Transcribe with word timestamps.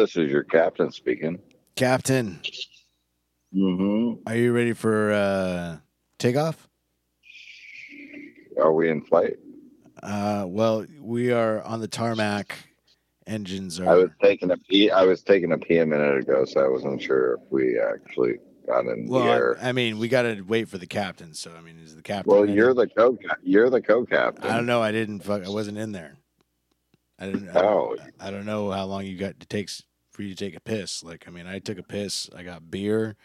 This 0.00 0.16
is 0.16 0.28
your 0.30 0.42
captain 0.42 0.90
speaking. 0.90 1.38
Captain, 1.76 2.40
Mm-hmm. 3.54 4.28
are 4.28 4.34
you 4.34 4.52
ready 4.52 4.72
for 4.72 5.12
uh, 5.12 5.76
takeoff? 6.18 6.68
Are 8.60 8.72
we 8.72 8.90
in 8.90 9.00
flight? 9.02 9.34
Uh, 10.02 10.44
well, 10.48 10.84
we 11.00 11.30
are 11.30 11.62
on 11.62 11.80
the 11.80 11.86
tarmac. 11.86 12.56
Engines 13.28 13.78
are. 13.78 13.88
I 13.88 13.94
was 13.94 14.10
taking 14.20 14.50
a 14.50 14.56
pee. 14.56 14.90
I 14.90 15.04
was 15.04 15.22
taking 15.22 15.52
a 15.52 15.58
pee 15.58 15.78
a 15.78 15.86
minute 15.86 16.18
ago, 16.18 16.44
so 16.44 16.64
I 16.64 16.68
wasn't 16.68 17.00
sure 17.00 17.34
if 17.34 17.40
we 17.50 17.78
actually 17.78 18.34
got 18.66 18.86
in 18.86 19.06
well, 19.08 19.24
the 19.24 19.30
air. 19.30 19.56
I, 19.62 19.68
I 19.68 19.72
mean, 19.72 19.98
we 20.00 20.08
got 20.08 20.22
to 20.22 20.42
wait 20.42 20.68
for 20.68 20.76
the 20.78 20.86
captain. 20.86 21.32
So, 21.32 21.52
I 21.56 21.60
mean, 21.62 21.78
is 21.78 21.94
the 21.94 22.02
captain? 22.02 22.30
well, 22.32 22.44
you're 22.44 22.74
the 22.74 22.88
co. 22.88 23.16
You're 23.42 23.70
the 23.70 23.80
co-captain. 23.80 24.44
I 24.44 24.56
don't 24.56 24.66
know. 24.66 24.82
I 24.82 24.90
didn't. 24.90 25.20
Fuck, 25.20 25.44
I 25.44 25.48
wasn't 25.48 25.78
in 25.78 25.92
there. 25.92 26.16
I 27.18 27.26
didn't. 27.26 27.48
I, 27.56 27.60
Oh. 27.60 27.96
I 28.20 28.30
don't 28.30 28.46
know 28.46 28.70
how 28.70 28.84
long 28.86 29.04
you 29.06 29.16
got. 29.16 29.30
It 29.40 29.48
takes 29.48 29.82
for 30.10 30.22
you 30.22 30.30
to 30.30 30.36
take 30.36 30.56
a 30.56 30.60
piss. 30.60 31.02
Like, 31.02 31.24
I 31.26 31.30
mean, 31.30 31.46
I 31.46 31.58
took 31.58 31.78
a 31.78 31.82
piss. 31.82 32.28
I 32.36 32.42
got 32.42 32.70
beer. 32.70 33.16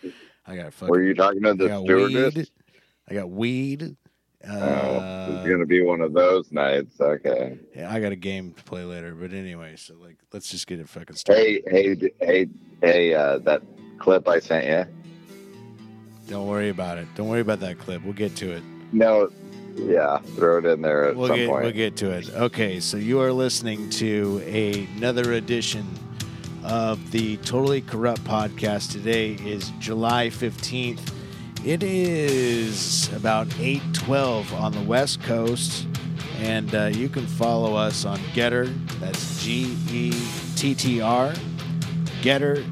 I 0.45 0.55
got 0.55 0.73
fucking. 0.73 0.89
Were 0.89 1.03
you 1.03 1.13
talking 1.13 1.43
to 1.43 1.53
the 1.53 1.67
stewardess? 1.83 2.35
weed. 2.35 2.49
I 3.09 3.13
got 3.13 3.29
weed. 3.29 3.95
oh, 4.47 4.51
Uh, 4.51 5.27
it's 5.39 5.49
gonna 5.49 5.65
be 5.65 5.81
one 5.81 6.01
of 6.01 6.13
those 6.13 6.51
nights. 6.51 6.99
Okay. 7.01 7.57
yeah, 7.75 7.91
I 7.91 7.99
got 7.99 8.11
a 8.11 8.15
game 8.15 8.53
to 8.53 8.63
play 8.63 8.83
later. 8.83 9.13
But 9.15 9.33
anyway, 9.33 9.75
so 9.75 9.95
like, 9.95 10.17
let's 10.31 10.49
just 10.49 10.67
get 10.67 10.79
it 10.79 10.87
fucking 10.89 11.15
started. 11.15 11.63
Hey, 11.67 11.95
hey, 11.95 12.11
hey, 12.19 12.47
hey! 12.81 13.13
Uh, 13.13 13.37
that 13.39 13.61
clip 13.97 14.27
I 14.27 14.39
sent 14.39 14.65
you. 14.65 14.85
Don't 16.27 16.47
worry 16.47 16.69
about 16.69 16.99
it. 16.99 17.07
Don't 17.15 17.27
worry 17.27 17.41
about 17.41 17.59
that 17.61 17.79
clip. 17.79 18.03
We'll 18.03 18.13
get 18.13 18.35
to 18.37 18.51
it. 18.51 18.63
No, 18.91 19.29
yeah, 19.75 20.17
throw 20.19 20.57
it 20.59 20.65
in 20.65 20.81
there 20.81 21.05
at 21.05 21.15
We'll 21.15 21.27
some 21.27 21.37
get 21.37 21.49
point. 21.49 21.63
we'll 21.63 21.71
get 21.73 21.95
to 21.97 22.11
it. 22.11 22.29
Okay, 22.33 22.79
so 22.79 22.97
you 22.97 23.19
are 23.21 23.31
listening 23.31 23.89
to 23.91 24.37
another 24.45 25.33
edition 25.33 25.87
of 26.63 27.11
the 27.11 27.37
Totally 27.37 27.81
Corrupt 27.81 28.23
podcast. 28.23 28.91
Today 28.91 29.33
is 29.33 29.71
July 29.79 30.29
fifteenth. 30.29 31.13
It 31.65 31.83
is 31.83 33.11
about 33.13 33.47
eight 33.59 33.81
twelve 33.93 34.53
on 34.53 34.71
the 34.71 34.81
West 34.81 35.21
Coast, 35.23 35.87
and 36.37 36.73
uh, 36.75 36.85
you 36.85 37.09
can 37.09 37.25
follow 37.25 37.75
us 37.75 38.05
on 38.05 38.17
GETTR. 38.33 38.73
That's 38.99 39.43
G 39.43 39.75
E 39.91 40.13
T 40.55 40.75
T 40.75 41.01
R. 41.01 41.33
GETTR 42.21 42.65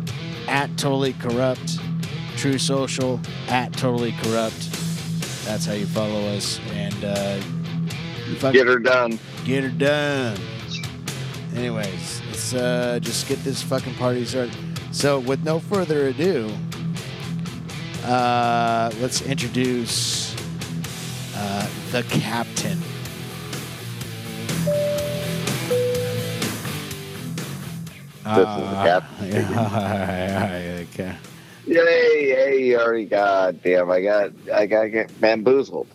at 0.47 0.69
Totally 0.77 1.13
Corrupt. 1.13 1.79
Truth 2.37 2.61
Social 2.61 3.19
at 3.47 3.73
Totally 3.73 4.11
Corrupt. 4.21 4.53
That's 5.47 5.65
how 5.65 5.73
you 5.73 5.85
follow 5.85 6.27
us. 6.35 6.59
And 6.73 7.03
uh, 7.05 7.39
Get 8.51 8.67
her 8.67 8.79
done. 8.79 9.17
get 9.45 9.63
her 9.63 9.69
done. 9.69 10.37
Anyways, 11.55 12.21
let's 12.27 12.53
uh, 12.53 12.99
just 13.01 13.29
get 13.29 13.41
this 13.45 13.63
fucking 13.63 13.95
party 13.95 14.25
started. 14.25 14.53
So, 14.91 15.19
with 15.19 15.45
no 15.45 15.59
further 15.59 16.07
ado, 16.07 16.51
uh, 18.03 18.91
let's 18.99 19.21
introduce 19.21 20.35
uh, 21.33 21.69
the 21.91 22.03
captain. 22.09 22.77
This 28.25 28.39
is 28.39 28.45
the 28.45 28.81
captain 28.83 29.17
speaking. 29.31 29.51
Yeah, 29.53 30.83
okay. 30.93 31.15
Yay! 31.67 32.29
Hey, 32.29 32.63
you 32.63 32.79
already 32.79 33.05
got. 33.05 33.61
Damn, 33.61 33.91
I 33.91 34.01
got. 34.01 34.31
I 34.53 34.65
got 34.65 34.83
to 34.83 34.89
get 34.89 35.19
bamboozled. 35.21 35.87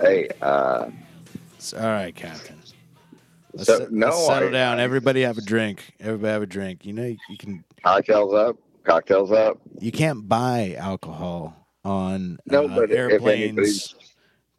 Hey, 0.00 0.28
uh, 0.40 0.88
all 1.76 1.80
right, 1.80 2.14
Captain. 2.14 2.56
Let's, 3.52 3.66
So, 3.66 3.86
let's 3.90 4.26
settle 4.26 4.48
I- 4.48 4.52
down. 4.52 4.80
Everybody 4.80 5.22
have 5.22 5.38
a 5.38 5.42
drink. 5.42 5.94
Everybody 6.00 6.32
have 6.32 6.42
a 6.42 6.46
drink. 6.46 6.84
You 6.86 6.92
know, 6.92 7.04
you, 7.04 7.16
you 7.28 7.36
can 7.36 7.64
cocktails 7.82 8.34
up. 8.34 8.56
Cocktails 8.84 9.32
up. 9.32 9.58
you 9.80 9.90
can't 9.90 10.28
buy 10.28 10.74
alcohol 10.78 11.56
on 11.84 12.38
No, 12.46 12.66
uh, 12.66 12.76
but 12.76 12.90
airplanes, 12.90 13.94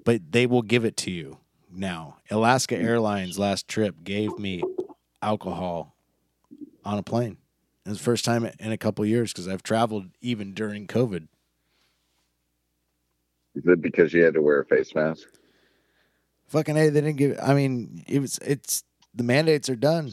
but 0.03 0.31
they 0.31 0.47
will 0.47 0.63
give 0.63 0.83
it 0.83 0.97
to 0.97 1.11
you 1.11 1.37
now. 1.71 2.17
Alaska 2.31 2.75
Airlines 2.75 3.37
last 3.37 3.67
trip 3.67 3.95
gave 4.03 4.37
me 4.39 4.63
alcohol 5.21 5.95
on 6.83 6.97
a 6.97 7.03
plane. 7.03 7.37
It 7.85 7.89
was 7.89 7.99
the 7.99 8.03
first 8.03 8.25
time 8.25 8.49
in 8.59 8.71
a 8.71 8.77
couple 8.77 9.05
years 9.05 9.31
because 9.31 9.47
I've 9.47 9.61
traveled 9.61 10.07
even 10.19 10.53
during 10.53 10.87
COVID. 10.87 11.27
Is 13.53 13.63
it 13.65 13.81
because 13.81 14.11
you 14.11 14.23
had 14.23 14.33
to 14.33 14.41
wear 14.41 14.61
a 14.61 14.65
face 14.65 14.95
mask? 14.95 15.27
Fucking 16.47 16.75
hey, 16.75 16.89
they 16.89 17.01
didn't 17.01 17.17
give. 17.17 17.37
I 17.41 17.53
mean, 17.53 18.03
it 18.07 18.19
was. 18.19 18.39
It's 18.39 18.83
the 19.13 19.23
mandates 19.23 19.69
are 19.69 19.75
done. 19.75 20.11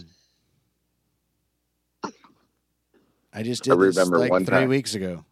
I 3.35 3.43
just 3.43 3.67
I 3.67 3.75
did 3.75 3.81
this 3.81 3.97
remember 3.97 4.19
like 4.19 4.31
one 4.31 4.45
three 4.45 4.59
time- 4.59 4.69
weeks 4.69 4.95
ago. 4.95 5.25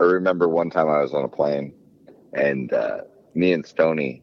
I 0.00 0.04
remember 0.04 0.48
one 0.48 0.70
time 0.70 0.88
I 0.88 1.00
was 1.00 1.12
on 1.14 1.24
a 1.24 1.28
plane, 1.28 1.72
and 2.32 2.72
uh, 2.72 3.02
me 3.34 3.52
and 3.52 3.64
Stony, 3.64 4.22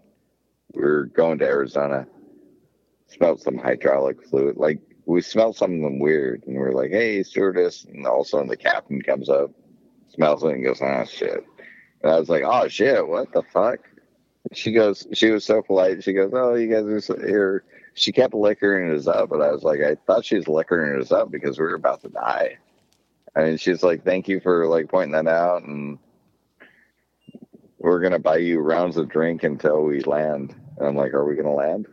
we 0.73 0.81
were 0.81 1.05
going 1.05 1.37
to 1.39 1.45
Arizona. 1.45 2.07
Smelled 3.07 3.41
some 3.41 3.57
hydraulic 3.57 4.23
fluid. 4.23 4.55
Like 4.57 4.79
we 5.05 5.21
smelled 5.21 5.55
something 5.55 5.99
weird, 5.99 6.43
and 6.45 6.55
we 6.55 6.63
are 6.63 6.73
like, 6.73 6.91
"Hey, 6.91 7.23
stewardess!" 7.23 7.85
And 7.85 8.05
all 8.05 8.21
of 8.21 8.27
a 8.27 8.29
sudden, 8.29 8.47
the 8.47 8.57
captain 8.57 9.01
comes 9.01 9.29
up, 9.29 9.51
smells 10.09 10.43
it, 10.43 10.51
and 10.51 10.63
goes, 10.63 10.81
"Ah, 10.81 11.03
shit." 11.05 11.43
And 12.01 12.11
I 12.11 12.19
was 12.19 12.29
like, 12.29 12.43
"Oh 12.45 12.67
shit, 12.67 13.07
what 13.07 13.31
the 13.33 13.43
fuck?" 13.43 13.79
She 14.53 14.71
goes, 14.71 15.07
she 15.13 15.29
was 15.29 15.45
so 15.45 15.61
polite. 15.61 16.03
She 16.03 16.13
goes, 16.13 16.31
"Oh, 16.33 16.55
you 16.55 16.67
guys 16.67 16.85
are 16.85 17.01
so 17.01 17.15
here." 17.17 17.63
She 17.93 18.11
kept 18.11 18.33
liquoring 18.33 18.93
us 18.95 19.07
up, 19.07 19.29
but 19.29 19.41
I 19.41 19.51
was 19.51 19.63
like, 19.63 19.81
I 19.81 19.95
thought 19.95 20.25
she 20.25 20.37
was 20.37 20.47
liquoring 20.47 21.01
us 21.01 21.11
up 21.11 21.29
because 21.29 21.59
we 21.59 21.65
were 21.65 21.75
about 21.75 22.01
to 22.01 22.09
die. 22.09 22.57
And 23.35 23.59
she's 23.59 23.83
like, 23.83 24.03
"Thank 24.03 24.27
you 24.27 24.39
for 24.39 24.67
like 24.67 24.89
pointing 24.89 25.11
that 25.13 25.27
out," 25.27 25.63
and 25.63 25.99
we're 27.79 28.01
gonna 28.01 28.19
buy 28.19 28.37
you 28.37 28.59
rounds 28.59 28.97
of 28.97 29.09
drink 29.09 29.43
until 29.43 29.83
we 29.83 30.01
land. 30.01 30.55
And 30.77 30.87
I'm 30.87 30.95
like, 30.95 31.13
"Are 31.13 31.25
we 31.25 31.35
gonna 31.35 31.53
land?" 31.53 31.87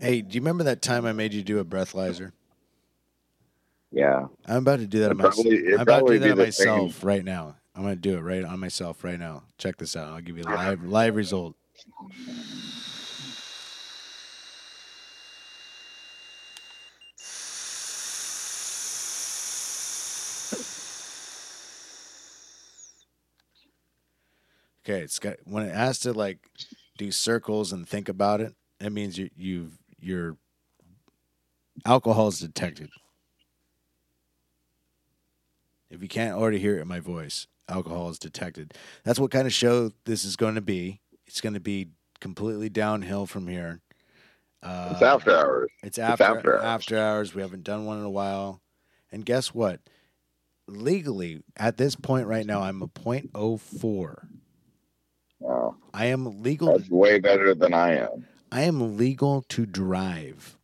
Hey, 0.00 0.22
do 0.22 0.34
you 0.34 0.40
remember 0.40 0.64
that 0.64 0.80
time 0.80 1.04
I 1.04 1.12
made 1.12 1.34
you 1.34 1.42
do 1.42 1.58
a 1.58 1.64
breathalyzer? 1.64 2.32
Yeah. 3.92 4.28
I'm 4.46 4.56
about 4.58 4.78
to 4.78 4.86
do 4.86 5.00
that 5.00 5.06
It'd 5.06 5.18
myself. 5.18 5.46
I'm 5.46 5.80
about 5.80 6.06
to 6.06 6.14
do 6.14 6.18
that 6.20 6.30
on 6.30 6.38
be 6.38 6.44
the 6.46 6.52
same. 6.52 6.68
myself 6.68 7.04
right 7.04 7.24
now. 7.24 7.56
I'm 7.74 7.82
gonna 7.82 7.96
do 7.96 8.16
it 8.16 8.20
right 8.20 8.44
on 8.44 8.58
myself 8.58 9.04
right 9.04 9.18
now. 9.18 9.42
Check 9.58 9.76
this 9.76 9.96
out. 9.96 10.12
I'll 10.12 10.20
give 10.22 10.38
you 10.38 10.44
a 10.44 10.46
live 10.46 10.84
live 10.84 11.16
result. 11.16 11.54
Okay, 24.82 25.00
it's 25.00 25.18
got 25.18 25.36
when 25.44 25.64
it 25.64 25.74
has 25.74 25.98
to 26.00 26.12
like 26.14 26.38
do 26.96 27.12
circles 27.12 27.72
and 27.72 27.86
think 27.86 28.08
about 28.08 28.40
it. 28.40 28.54
That 28.78 28.92
means 28.92 29.18
you 29.18 29.28
you've 29.36 29.78
your 30.00 30.36
alcohol 31.84 32.28
is 32.28 32.40
detected. 32.40 32.90
If 35.90 36.02
you 36.02 36.08
can't 36.08 36.36
already 36.38 36.58
hear 36.58 36.78
it 36.78 36.82
in 36.82 36.88
my 36.88 37.00
voice, 37.00 37.46
alcohol 37.68 38.10
is 38.10 38.18
detected. 38.18 38.74
That's 39.04 39.18
what 39.18 39.30
kind 39.30 39.46
of 39.46 39.52
show 39.52 39.90
this 40.04 40.24
is 40.24 40.36
going 40.36 40.54
to 40.54 40.60
be. 40.60 41.00
It's 41.26 41.40
going 41.40 41.54
to 41.54 41.60
be 41.60 41.88
completely 42.20 42.68
downhill 42.68 43.26
from 43.26 43.48
here. 43.48 43.80
Uh, 44.62 44.90
It's 44.92 45.02
after 45.02 45.36
hours. 45.36 45.70
It's 45.82 45.98
after 45.98 46.24
after 46.24 46.58
after 46.58 46.96
hours. 46.96 47.28
hours. 47.30 47.34
We 47.34 47.42
haven't 47.42 47.64
done 47.64 47.86
one 47.86 47.98
in 47.98 48.04
a 48.04 48.10
while. 48.10 48.60
And 49.10 49.24
guess 49.24 49.54
what? 49.54 49.80
Legally, 50.68 51.42
at 51.56 51.76
this 51.76 51.96
point 51.96 52.28
right 52.28 52.46
now, 52.46 52.62
I'm 52.62 52.82
a 52.82 52.86
.04. 52.88 54.26
Wow. 55.40 55.76
I 55.92 56.06
am 56.06 56.42
legal. 56.42 56.76
That's 56.78 56.90
way 56.90 57.18
better 57.18 57.54
than 57.54 57.74
I 57.74 57.96
am. 57.96 58.26
I 58.52 58.62
am 58.62 58.96
legal 58.96 59.42
to 59.48 59.66
drive 59.66 60.58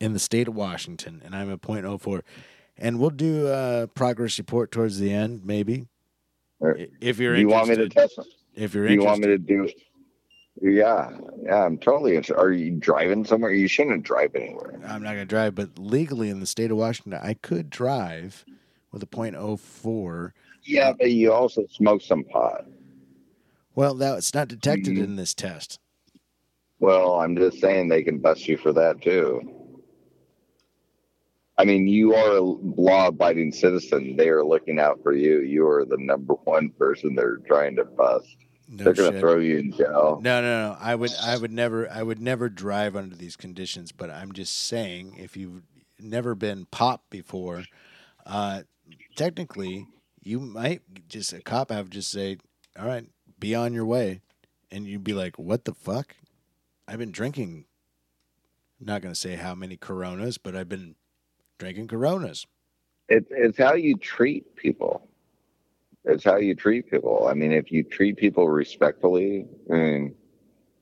in 0.00 0.12
the 0.12 0.18
state 0.18 0.48
of 0.48 0.54
Washington, 0.54 1.22
and 1.24 1.34
I'm 1.34 1.50
a 1.50 1.58
.04. 1.58 2.22
And 2.76 2.98
we'll 2.98 3.10
do 3.10 3.46
a 3.48 3.88
progress 3.94 4.38
report 4.38 4.70
towards 4.72 4.98
the 4.98 5.12
end, 5.12 5.44
maybe. 5.44 5.86
If 7.00 7.18
you're 7.18 7.36
you 7.36 7.48
want 7.48 7.68
me 7.68 7.76
to 7.76 7.88
test? 7.88 8.16
them? 8.16 8.24
if 8.54 8.74
you're 8.74 8.86
you 8.86 9.00
interested. 9.02 9.08
want 9.08 9.20
me 9.20 9.26
to 9.28 9.38
do? 9.38 9.72
Yeah, 10.60 11.10
yeah. 11.42 11.64
I'm 11.64 11.78
totally 11.78 12.12
interested. 12.16 12.36
Are 12.40 12.52
you 12.52 12.72
driving 12.72 13.24
somewhere? 13.24 13.50
You 13.52 13.66
shouldn't 13.68 14.02
drive 14.04 14.34
anywhere. 14.34 14.80
I'm 14.86 15.02
not 15.02 15.14
going 15.14 15.18
to 15.18 15.24
drive, 15.24 15.54
but 15.54 15.78
legally 15.78 16.30
in 16.30 16.40
the 16.40 16.46
state 16.46 16.70
of 16.70 16.76
Washington, 16.76 17.18
I 17.22 17.34
could 17.34 17.70
drive 17.70 18.44
with 18.92 19.02
a 19.02 19.06
.04. 19.06 20.32
Yeah, 20.62 20.92
but 20.98 21.10
you 21.10 21.32
also 21.32 21.66
smoke 21.70 22.02
some 22.02 22.24
pot. 22.24 22.64
Well, 23.74 23.94
that 23.94 24.18
it's 24.18 24.32
not 24.34 24.46
detected 24.48 24.94
Mhm. 24.96 25.02
in 25.04 25.16
this 25.16 25.34
test. 25.34 25.78
Well, 26.80 27.14
I'm 27.20 27.36
just 27.36 27.60
saying 27.60 27.88
they 27.88 28.02
can 28.02 28.18
bust 28.18 28.46
you 28.48 28.56
for 28.56 28.72
that 28.72 29.00
too. 29.00 29.64
I 31.56 31.64
mean, 31.64 31.86
you 31.86 32.14
are 32.14 32.38
a 32.38 32.40
law-abiding 32.40 33.52
citizen. 33.52 34.16
They 34.16 34.28
are 34.28 34.44
looking 34.44 34.80
out 34.80 35.00
for 35.02 35.12
you. 35.12 35.40
You 35.40 35.68
are 35.68 35.84
the 35.84 35.98
number 35.98 36.34
one 36.34 36.70
person 36.70 37.14
they're 37.14 37.36
trying 37.36 37.76
to 37.76 37.84
bust. 37.84 38.36
No 38.66 38.84
they're 38.84 38.94
going 38.94 39.12
to 39.12 39.20
throw 39.20 39.38
you 39.38 39.58
in 39.58 39.72
jail. 39.72 40.20
No, 40.20 40.42
no, 40.42 40.68
no. 40.68 40.76
I 40.80 40.96
would, 40.96 41.12
I 41.22 41.36
would 41.36 41.52
never, 41.52 41.88
I 41.88 42.02
would 42.02 42.20
never 42.20 42.48
drive 42.48 42.96
under 42.96 43.14
these 43.14 43.36
conditions. 43.36 43.92
But 43.92 44.10
I'm 44.10 44.32
just 44.32 44.58
saying, 44.58 45.16
if 45.18 45.36
you've 45.36 45.62
never 46.00 46.34
been 46.34 46.66
popped 46.66 47.10
before, 47.10 47.64
uh, 48.26 48.62
technically 49.14 49.86
you 50.22 50.40
might 50.40 50.82
just 51.08 51.32
a 51.32 51.40
cop 51.40 51.70
have 51.70 51.90
just 51.90 52.10
say, 52.10 52.38
"All 52.78 52.86
right, 52.86 53.06
be 53.38 53.54
on 53.54 53.74
your 53.74 53.84
way," 53.84 54.22
and 54.70 54.86
you'd 54.86 55.04
be 55.04 55.12
like, 55.12 55.38
"What 55.38 55.66
the 55.66 55.74
fuck? 55.74 56.16
I've 56.86 56.98
been 56.98 57.12
drinking." 57.12 57.66
I'm 58.80 58.86
not 58.86 59.02
gonna 59.02 59.14
say 59.14 59.36
how 59.36 59.54
many 59.54 59.76
Coronas, 59.76 60.38
but 60.38 60.54
I've 60.56 60.68
been 60.68 60.96
drinking 61.58 61.88
Coronas. 61.88 62.46
It's 63.08 63.28
it's 63.30 63.58
how 63.58 63.74
you 63.74 63.96
treat 63.96 64.56
people. 64.56 65.08
It's 66.04 66.24
how 66.24 66.36
you 66.36 66.54
treat 66.54 66.90
people. 66.90 67.26
I 67.28 67.34
mean, 67.34 67.52
if 67.52 67.72
you 67.72 67.82
treat 67.82 68.16
people 68.16 68.48
respectfully, 68.48 69.46
I 69.70 69.74
mean, 69.74 70.14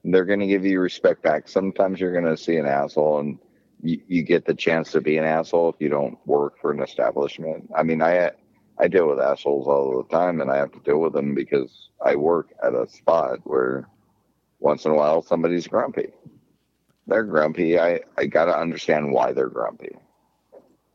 they're 0.04 0.24
going 0.24 0.40
to 0.40 0.48
give 0.48 0.64
you 0.64 0.80
respect 0.80 1.22
back. 1.22 1.48
Sometimes 1.48 2.00
you're 2.00 2.12
going 2.12 2.24
to 2.24 2.36
see 2.36 2.56
an 2.56 2.66
asshole 2.66 3.20
and 3.20 3.38
you, 3.82 4.00
you 4.08 4.22
get 4.22 4.44
the 4.44 4.54
chance 4.54 4.90
to 4.92 5.00
be 5.00 5.18
an 5.18 5.24
asshole 5.24 5.68
if 5.68 5.76
you 5.78 5.88
don't 5.88 6.18
work 6.26 6.58
for 6.60 6.72
an 6.72 6.82
establishment. 6.82 7.70
I 7.76 7.82
mean, 7.84 8.02
I 8.02 8.32
I 8.78 8.88
deal 8.88 9.08
with 9.08 9.20
assholes 9.20 9.68
all 9.68 10.02
the 10.02 10.16
time, 10.16 10.40
and 10.40 10.50
I 10.50 10.56
have 10.56 10.72
to 10.72 10.80
deal 10.80 10.98
with 10.98 11.12
them 11.12 11.34
because 11.34 11.90
I 12.04 12.16
work 12.16 12.48
at 12.64 12.74
a 12.74 12.88
spot 12.88 13.38
where 13.44 13.88
once 14.62 14.84
in 14.84 14.92
a 14.92 14.94
while 14.94 15.22
somebody's 15.22 15.66
grumpy. 15.66 16.12
They're 17.06 17.24
grumpy. 17.24 17.78
I 17.78 18.00
I 18.16 18.26
got 18.26 18.46
to 18.46 18.56
understand 18.56 19.12
why 19.12 19.32
they're 19.32 19.48
grumpy, 19.48 19.96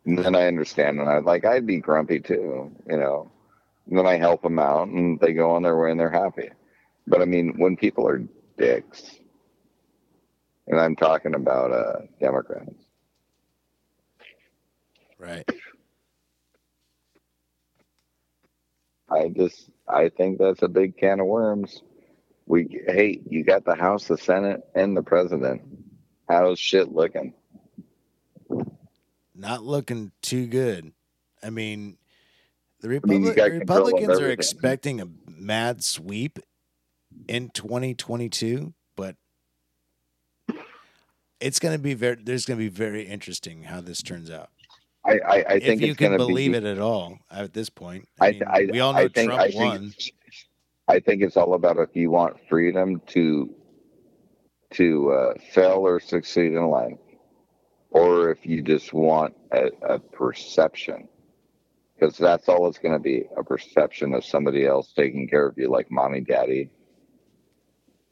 and 0.06 0.18
then 0.18 0.36
I 0.36 0.48
understand, 0.48 1.00
and 1.00 1.10
I 1.10 1.20
like 1.20 1.46
I'd 1.46 1.68
be 1.68 1.80
grumpy 1.80 2.20
too, 2.20 2.72
you 2.90 2.98
know. 2.98 3.32
And 3.90 3.98
then 3.98 4.06
I 4.06 4.18
help 4.18 4.42
them 4.42 4.60
out, 4.60 4.88
and 4.88 5.20
they 5.20 5.34
go 5.34 5.52
on 5.52 5.64
their 5.64 5.78
way, 5.78 5.92
and 5.92 6.00
they're 6.00 6.10
happy. 6.10 6.50
But 7.06 7.22
I 7.22 7.26
mean, 7.26 7.54
when 7.58 7.78
people 7.78 8.08
are 8.08 8.24
dicks, 8.58 9.16
and 10.68 10.80
I'm 10.80 10.96
talking 10.96 11.36
about 11.36 11.72
uh, 11.72 12.00
Democrats. 12.20 12.74
Right. 15.20 15.50
I 19.10 19.30
just 19.30 19.70
I 19.88 20.10
think 20.10 20.38
that's 20.38 20.64
a 20.64 20.68
big 20.68 20.98
can 20.98 21.20
of 21.20 21.28
worms. 21.28 21.82
We 22.48 22.82
hey, 22.88 23.20
you 23.30 23.44
got 23.44 23.66
the 23.66 23.76
House, 23.76 24.08
the 24.08 24.18
Senate, 24.18 24.62
and 24.74 24.96
the 24.96 25.04
president. 25.04 25.62
How's 26.30 26.60
shit 26.60 26.92
looking? 26.94 27.34
Not 29.36 29.64
looking 29.64 30.12
too 30.22 30.48
good. 30.48 30.94
I 31.44 31.50
mean, 31.50 31.98
the 32.80 32.88
I 32.88 32.92
mean, 33.06 33.26
Republic, 33.26 33.36
control 33.36 33.48
of 33.48 33.60
Republicans 33.60 34.20
are 34.20 34.32
expecting 34.32 35.02
a 35.02 35.08
mad 35.28 35.84
sweep 35.84 36.40
in 37.28 37.50
2022, 37.50 38.74
but 38.96 39.16
it's 41.40 41.60
going 41.60 41.76
to 41.76 41.80
be 41.82 41.94
very. 41.94 42.16
There's 42.24 42.46
going 42.46 42.58
to 42.58 42.64
be 42.64 42.70
very 42.70 43.04
interesting 43.04 43.64
how 43.64 43.82
this 43.82 44.02
turns 44.02 44.32
out. 44.32 44.50
I 45.06 45.20
I, 45.20 45.36
I 45.36 45.60
think 45.60 45.82
if 45.82 45.88
you 45.88 45.96
can 45.96 46.16
believe 46.18 46.52
be, 46.54 46.58
it 46.58 46.64
at 46.64 46.80
all 46.80 47.20
at 47.30 47.54
this 47.54 47.70
point. 47.70 48.08
I, 48.20 48.28
I, 48.28 48.32
mean, 48.32 48.44
I, 48.48 48.68
we 48.72 48.80
all 48.80 48.94
know 48.94 49.00
I 49.00 49.08
think, 49.10 49.30
Trump 49.30 49.42
I 49.42 49.48
think 49.50 49.56
won. 49.56 49.76
it's- 49.88 50.12
I 50.88 51.00
think 51.00 51.22
it's 51.22 51.38
all 51.38 51.54
about 51.54 51.78
if 51.78 51.96
you 51.96 52.10
want 52.12 52.38
freedom 52.50 53.02
to 53.08 53.54
to 54.72 55.12
uh, 55.12 55.34
fail 55.54 55.88
or 55.88 56.00
succeed 56.00 56.54
in 56.54 56.68
life, 56.68 56.98
or 57.90 58.32
if 58.32 58.46
you 58.46 58.62
just 58.62 58.94
want 58.94 59.34
a, 59.52 59.70
a 59.82 60.00
perception, 60.00 61.08
because 61.96 62.18
that's 62.18 62.50
all 62.50 62.68
it's 62.68 62.80
going 62.80 62.94
to 62.94 63.00
be 63.00 63.24
a 63.38 63.44
perception 63.44 64.14
of 64.14 64.26
somebody 64.26 64.66
else 64.66 64.92
taking 64.94 65.28
care 65.28 65.48
of 65.48 65.58
you, 65.58 65.70
like 65.70 65.92
mommy, 65.92 66.22
daddy. 66.22 66.70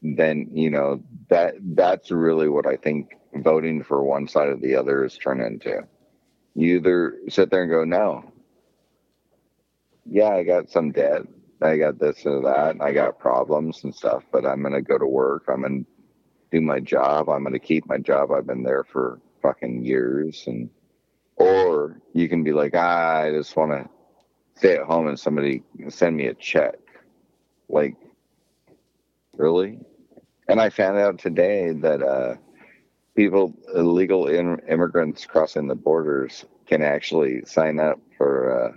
Then 0.01 0.49
you 0.53 0.69
know 0.69 1.03
that 1.29 1.55
that's 1.61 2.11
really 2.11 2.49
what 2.49 2.67
I 2.67 2.77
think 2.77 3.15
voting 3.35 3.83
for 3.83 4.03
one 4.03 4.27
side 4.27 4.49
or 4.49 4.57
the 4.57 4.75
other 4.75 5.03
is 5.03 5.17
turned 5.17 5.41
into. 5.41 5.81
You 6.53 6.77
either 6.77 7.15
sit 7.29 7.49
there 7.49 7.63
and 7.63 7.71
go, 7.71 7.83
no, 7.83 8.31
yeah, 10.05 10.29
I 10.29 10.43
got 10.43 10.69
some 10.69 10.91
debt. 10.91 11.23
I 11.61 11.77
got 11.77 11.99
this 11.99 12.25
or 12.25 12.41
that. 12.41 12.71
And 12.71 12.81
I 12.81 12.91
got 12.91 13.19
problems 13.19 13.83
and 13.83 13.95
stuff, 13.95 14.23
but 14.31 14.45
I'm 14.45 14.61
going 14.61 14.73
to 14.73 14.81
go 14.81 14.97
to 14.97 15.07
work. 15.07 15.45
I'm 15.47 15.61
going 15.61 15.85
to 15.85 15.91
do 16.51 16.61
my 16.61 16.79
job. 16.79 17.29
I'm 17.29 17.43
going 17.43 17.53
to 17.53 17.59
keep 17.59 17.87
my 17.87 17.97
job. 17.97 18.31
I've 18.31 18.47
been 18.47 18.63
there 18.63 18.83
for 18.83 19.19
fucking 19.41 19.83
years. 19.83 20.43
And, 20.47 20.69
or 21.35 22.01
you 22.13 22.29
can 22.29 22.43
be 22.43 22.51
like, 22.51 22.73
ah, 22.75 23.21
I 23.21 23.31
just 23.31 23.55
want 23.55 23.71
to 23.71 23.89
stay 24.57 24.75
at 24.75 24.85
home 24.85 25.07
and 25.07 25.19
somebody 25.19 25.63
send 25.89 26.15
me 26.17 26.27
a 26.27 26.33
check. 26.33 26.75
Like, 27.69 27.95
really? 29.37 29.79
And 30.47 30.61
I 30.61 30.69
found 30.69 30.97
out 30.97 31.19
today 31.19 31.71
that, 31.73 32.03
uh, 32.03 32.35
people, 33.15 33.53
illegal 33.73 34.27
in, 34.27 34.59
immigrants 34.69 35.25
crossing 35.25 35.67
the 35.67 35.75
borders 35.75 36.45
can 36.67 36.81
actually 36.81 37.43
sign 37.45 37.79
up 37.79 37.99
for, 38.17 38.69
uh, 38.69 38.71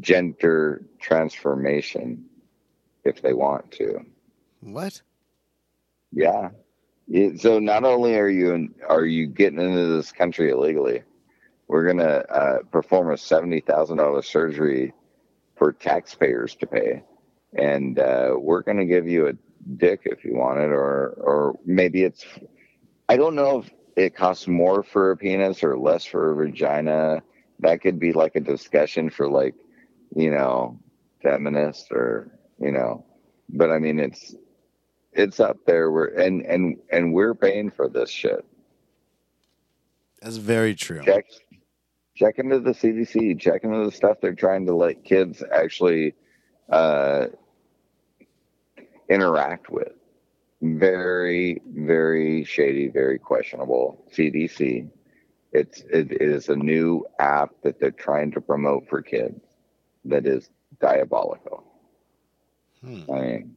gender 0.00 0.84
transformation 1.00 2.24
if 3.04 3.22
they 3.22 3.32
want 3.32 3.70
to. 3.72 4.04
What? 4.60 5.00
Yeah. 6.12 6.50
It, 7.08 7.40
so 7.40 7.58
not 7.58 7.84
only 7.84 8.16
are 8.16 8.28
you 8.28 8.52
in, 8.52 8.74
are 8.86 9.04
you 9.04 9.26
getting 9.26 9.60
into 9.60 9.86
this 9.96 10.12
country 10.12 10.50
illegally, 10.50 11.02
we're 11.66 11.86
gonna 11.86 12.24
uh, 12.28 12.58
perform 12.70 13.12
a 13.12 13.16
seventy 13.16 13.60
thousand 13.60 13.96
dollars 13.98 14.28
surgery 14.28 14.92
for 15.56 15.72
taxpayers 15.72 16.54
to 16.56 16.66
pay, 16.66 17.02
and 17.54 17.98
uh, 17.98 18.34
we're 18.36 18.62
gonna 18.62 18.84
give 18.84 19.08
you 19.08 19.28
a 19.28 19.32
dick 19.76 20.02
if 20.04 20.24
you 20.24 20.34
want 20.34 20.58
it, 20.58 20.70
or 20.70 21.14
or 21.18 21.58
maybe 21.64 22.02
it's 22.02 22.26
I 23.08 23.16
don't 23.16 23.34
know 23.34 23.60
if 23.60 23.70
it 23.96 24.14
costs 24.14 24.46
more 24.46 24.82
for 24.82 25.12
a 25.12 25.16
penis 25.16 25.64
or 25.64 25.78
less 25.78 26.04
for 26.04 26.32
a 26.32 26.36
vagina. 26.46 27.22
That 27.60 27.80
could 27.80 27.98
be 27.98 28.12
like 28.12 28.36
a 28.36 28.40
discussion 28.40 29.10
for 29.10 29.28
like 29.28 29.54
you 30.14 30.30
know 30.30 30.78
feminist 31.22 31.90
or 31.90 32.30
you 32.60 32.72
know, 32.72 33.04
but 33.48 33.70
I 33.70 33.78
mean 33.78 33.98
it's 33.98 34.34
it's 35.12 35.40
up 35.40 35.58
there. 35.66 35.90
We're 35.90 36.08
and 36.08 36.42
and 36.42 36.76
and 36.90 37.12
we're 37.12 37.34
paying 37.34 37.70
for 37.70 37.88
this 37.88 38.10
shit. 38.10 38.44
That's 40.20 40.36
very 40.36 40.74
true. 40.74 41.02
check 41.02 41.26
check 42.14 42.38
into 42.38 42.58
the 42.58 42.72
CDC, 42.72 43.38
check 43.40 43.62
into 43.64 43.84
the 43.84 43.92
stuff 43.92 44.18
they're 44.20 44.34
trying 44.34 44.66
to 44.66 44.74
let 44.74 45.04
kids 45.04 45.42
actually 45.52 46.14
uh, 46.70 47.26
interact 49.08 49.70
with. 49.70 49.92
Very, 50.60 51.62
very 51.66 52.42
shady, 52.42 52.88
very 52.88 53.18
questionable. 53.18 54.04
CDC. 54.12 54.88
It's 55.52 55.80
it 55.90 56.20
is 56.20 56.48
a 56.48 56.56
new 56.56 57.06
app 57.20 57.50
that 57.62 57.80
they're 57.80 57.90
trying 57.92 58.32
to 58.32 58.40
promote 58.40 58.88
for 58.88 59.00
kids 59.00 59.47
that 60.04 60.26
is 60.26 60.48
diabolical. 60.80 61.64
Hmm. 62.82 63.02
I 63.12 63.20
mean, 63.20 63.56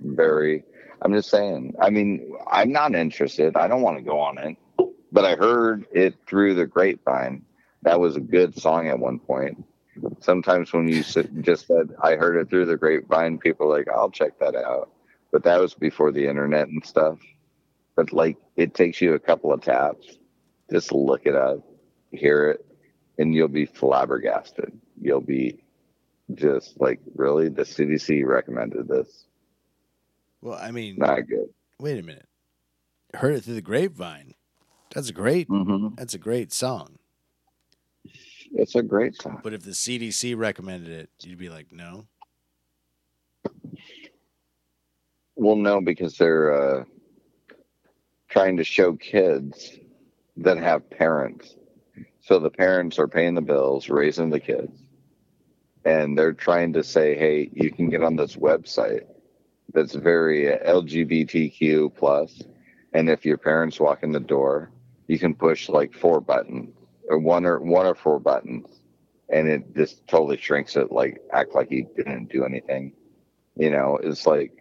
very. 0.00 0.64
I'm 1.02 1.12
just 1.14 1.30
saying. 1.30 1.74
I 1.80 1.90
mean, 1.90 2.32
I'm 2.50 2.72
not 2.72 2.94
interested. 2.94 3.56
I 3.56 3.68
don't 3.68 3.82
want 3.82 3.98
to 3.98 4.02
go 4.02 4.20
on 4.20 4.38
it, 4.38 4.56
but 5.12 5.24
I 5.24 5.36
heard 5.36 5.86
it 5.92 6.14
through 6.26 6.54
the 6.54 6.66
grapevine. 6.66 7.44
That 7.82 8.00
was 8.00 8.16
a 8.16 8.20
good 8.20 8.58
song 8.60 8.88
at 8.88 8.98
one 8.98 9.18
point. 9.18 9.64
Sometimes 10.20 10.72
when 10.72 10.88
you 10.88 11.02
just 11.02 11.66
said, 11.66 11.94
"I 12.02 12.16
heard 12.16 12.36
it 12.36 12.50
through 12.50 12.66
the 12.66 12.76
grapevine," 12.76 13.38
people 13.38 13.66
are 13.72 13.78
like, 13.78 13.88
"I'll 13.88 14.10
check 14.10 14.38
that 14.40 14.54
out." 14.54 14.90
But 15.32 15.44
that 15.44 15.60
was 15.60 15.74
before 15.74 16.12
the 16.12 16.26
internet 16.26 16.68
and 16.68 16.84
stuff. 16.84 17.18
But 17.96 18.12
like, 18.12 18.36
it 18.56 18.74
takes 18.74 19.00
you 19.00 19.14
a 19.14 19.18
couple 19.18 19.52
of 19.52 19.62
taps. 19.62 20.18
Just 20.70 20.92
look 20.92 21.26
it 21.26 21.34
up, 21.34 21.58
hear 22.12 22.50
it, 22.50 22.66
and 23.20 23.34
you'll 23.34 23.48
be 23.48 23.66
flabbergasted. 23.66 24.72
You'll 25.00 25.20
be 25.20 25.62
just 26.34 26.80
like, 26.80 27.00
really? 27.14 27.50
The 27.50 27.62
CDC 27.62 28.24
recommended 28.26 28.88
this. 28.88 29.26
Well, 30.40 30.58
I 30.60 30.70
mean, 30.70 30.96
Not 30.96 31.28
good. 31.28 31.50
wait 31.78 31.98
a 31.98 32.02
minute. 32.02 32.26
Heard 33.12 33.34
it 33.34 33.44
through 33.44 33.54
the 33.54 33.62
grapevine. 33.62 34.34
That's 34.94 35.10
a 35.10 35.12
great. 35.12 35.48
Mm-hmm. 35.48 35.96
That's 35.96 36.14
a 36.14 36.18
great 36.18 36.50
song. 36.52 36.98
It's 38.52 38.74
a 38.74 38.82
great 38.82 39.20
song. 39.20 39.40
But 39.44 39.52
if 39.52 39.62
the 39.62 39.72
CDC 39.72 40.36
recommended 40.36 40.90
it, 40.90 41.10
you'd 41.22 41.38
be 41.38 41.50
like, 41.50 41.70
no. 41.72 42.06
Well, 45.36 45.56
no, 45.56 45.80
because 45.80 46.16
they're 46.16 46.80
uh, 46.80 46.84
trying 48.28 48.56
to 48.56 48.64
show 48.64 48.94
kids 48.94 49.78
that 50.38 50.56
have 50.56 50.88
parents. 50.88 51.54
So 52.30 52.38
the 52.38 52.48
parents 52.48 53.00
are 53.00 53.08
paying 53.08 53.34
the 53.34 53.40
bills, 53.40 53.88
raising 53.88 54.30
the 54.30 54.38
kids, 54.38 54.84
and 55.84 56.16
they're 56.16 56.32
trying 56.32 56.72
to 56.74 56.84
say, 56.84 57.16
"Hey, 57.16 57.50
you 57.52 57.72
can 57.72 57.90
get 57.90 58.04
on 58.04 58.14
this 58.14 58.36
website 58.36 59.04
that's 59.72 59.96
very 59.96 60.46
LGBTQ 60.46 61.92
plus, 61.96 62.40
and 62.92 63.10
if 63.10 63.26
your 63.26 63.36
parents 63.36 63.80
walk 63.80 64.04
in 64.04 64.12
the 64.12 64.20
door, 64.20 64.70
you 65.08 65.18
can 65.18 65.34
push 65.34 65.68
like 65.68 65.92
four 65.92 66.20
buttons 66.20 66.72
or 67.08 67.18
one 67.18 67.44
or 67.44 67.58
one 67.58 67.84
or 67.84 67.96
four 67.96 68.20
buttons, 68.20 68.80
and 69.28 69.48
it 69.48 69.74
just 69.74 70.06
totally 70.06 70.36
shrinks 70.36 70.76
it, 70.76 70.92
like 70.92 71.20
act 71.32 71.56
like 71.56 71.72
you 71.72 71.88
didn't 71.96 72.30
do 72.30 72.44
anything. 72.44 72.92
You 73.56 73.70
know, 73.70 73.98
it's 74.00 74.24
like 74.24 74.52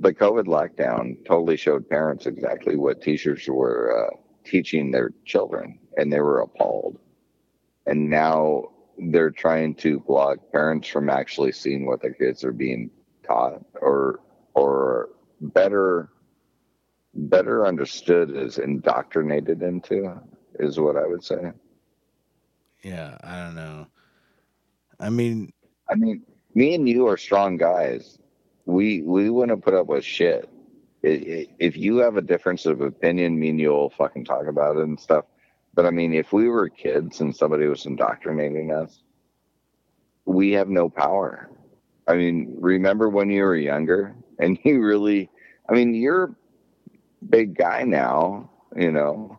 the 0.00 0.14
COVID 0.14 0.46
lockdown 0.46 1.22
totally 1.26 1.58
showed 1.58 1.86
parents 1.86 2.24
exactly 2.24 2.76
what 2.76 3.02
teachers 3.02 3.46
were 3.46 4.06
uh, 4.06 4.21
teaching 4.44 4.90
their 4.90 5.12
children 5.24 5.78
and 5.96 6.12
they 6.12 6.20
were 6.20 6.40
appalled. 6.40 6.98
And 7.86 8.08
now 8.08 8.64
they're 8.98 9.30
trying 9.30 9.74
to 9.76 10.00
block 10.00 10.38
parents 10.52 10.88
from 10.88 11.08
actually 11.08 11.52
seeing 11.52 11.86
what 11.86 12.00
their 12.00 12.14
kids 12.14 12.44
are 12.44 12.52
being 12.52 12.90
taught 13.22 13.64
or 13.80 14.20
or 14.54 15.10
better 15.40 16.10
better 17.14 17.66
understood 17.66 18.36
as 18.36 18.58
indoctrinated 18.58 19.62
into 19.62 20.18
is 20.58 20.78
what 20.78 20.96
I 20.96 21.06
would 21.06 21.24
say. 21.24 21.52
Yeah, 22.82 23.16
I 23.22 23.44
don't 23.44 23.54
know. 23.54 23.86
I 24.98 25.10
mean, 25.10 25.52
I 25.90 25.94
mean, 25.94 26.22
me 26.54 26.74
and 26.74 26.88
you 26.88 27.06
are 27.06 27.16
strong 27.16 27.56
guys. 27.56 28.18
We 28.66 29.02
we 29.02 29.30
wouldn't 29.30 29.62
put 29.62 29.74
up 29.74 29.86
with 29.86 30.04
shit. 30.04 30.48
If 31.02 31.76
you 31.76 31.96
have 31.98 32.16
a 32.16 32.22
difference 32.22 32.64
of 32.66 32.80
opinion, 32.80 33.38
me 33.38 33.50
and 33.50 33.60
you'll 33.60 33.90
fucking 33.90 34.24
talk 34.24 34.46
about 34.46 34.76
it 34.76 34.84
and 34.84 34.98
stuff. 34.98 35.24
But 35.74 35.86
I 35.86 35.90
mean, 35.90 36.14
if 36.14 36.32
we 36.32 36.48
were 36.48 36.68
kids 36.68 37.20
and 37.20 37.34
somebody 37.34 37.66
was 37.66 37.86
indoctrinating 37.86 38.72
us, 38.72 39.02
we 40.24 40.52
have 40.52 40.68
no 40.68 40.88
power. 40.88 41.50
I 42.06 42.14
mean, 42.14 42.56
remember 42.60 43.08
when 43.08 43.30
you 43.30 43.42
were 43.42 43.56
younger 43.56 44.14
and 44.38 44.58
you 44.64 44.80
really, 44.80 45.30
I 45.68 45.72
mean, 45.72 45.94
you're 45.94 46.36
big 47.28 47.56
guy 47.56 47.82
now, 47.84 48.50
you 48.76 48.90
know, 48.92 49.38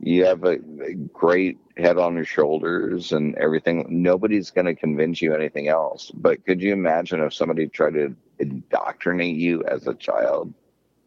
you 0.00 0.24
have 0.26 0.44
a, 0.44 0.58
a 0.84 0.94
great 0.94 1.58
head 1.76 1.98
on 1.98 2.14
your 2.14 2.24
shoulders 2.24 3.12
and 3.12 3.34
everything. 3.36 3.86
Nobody's 3.88 4.50
going 4.50 4.66
to 4.66 4.74
convince 4.74 5.20
you 5.22 5.34
anything 5.34 5.68
else. 5.68 6.10
But 6.14 6.44
could 6.44 6.60
you 6.60 6.72
imagine 6.72 7.20
if 7.20 7.34
somebody 7.34 7.66
tried 7.66 7.94
to 7.94 8.14
indoctrinate 8.38 9.36
you 9.36 9.64
as 9.64 9.86
a 9.86 9.94
child 9.94 10.52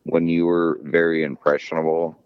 when 0.09 0.27
you 0.27 0.45
were 0.45 0.79
very 0.83 1.23
impressionable 1.23 2.17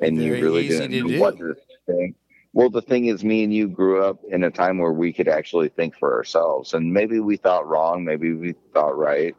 and 0.00 0.18
very 0.18 0.38
you 0.38 0.44
really 0.44 0.68
didn't 0.68 1.06
know 1.06 1.20
what 1.20 1.38
to 1.38 1.56
think? 1.86 2.16
Well, 2.54 2.70
the 2.70 2.82
thing 2.82 3.06
is, 3.06 3.22
me 3.22 3.44
and 3.44 3.52
you 3.52 3.68
grew 3.68 4.02
up 4.02 4.24
in 4.24 4.42
a 4.44 4.50
time 4.50 4.78
where 4.78 4.92
we 4.92 5.12
could 5.12 5.28
actually 5.28 5.68
think 5.68 5.96
for 5.96 6.14
ourselves. 6.14 6.74
And 6.74 6.92
maybe 6.92 7.20
we 7.20 7.36
thought 7.36 7.68
wrong, 7.68 8.04
maybe 8.04 8.32
we 8.32 8.54
thought 8.72 8.96
right. 8.96 9.36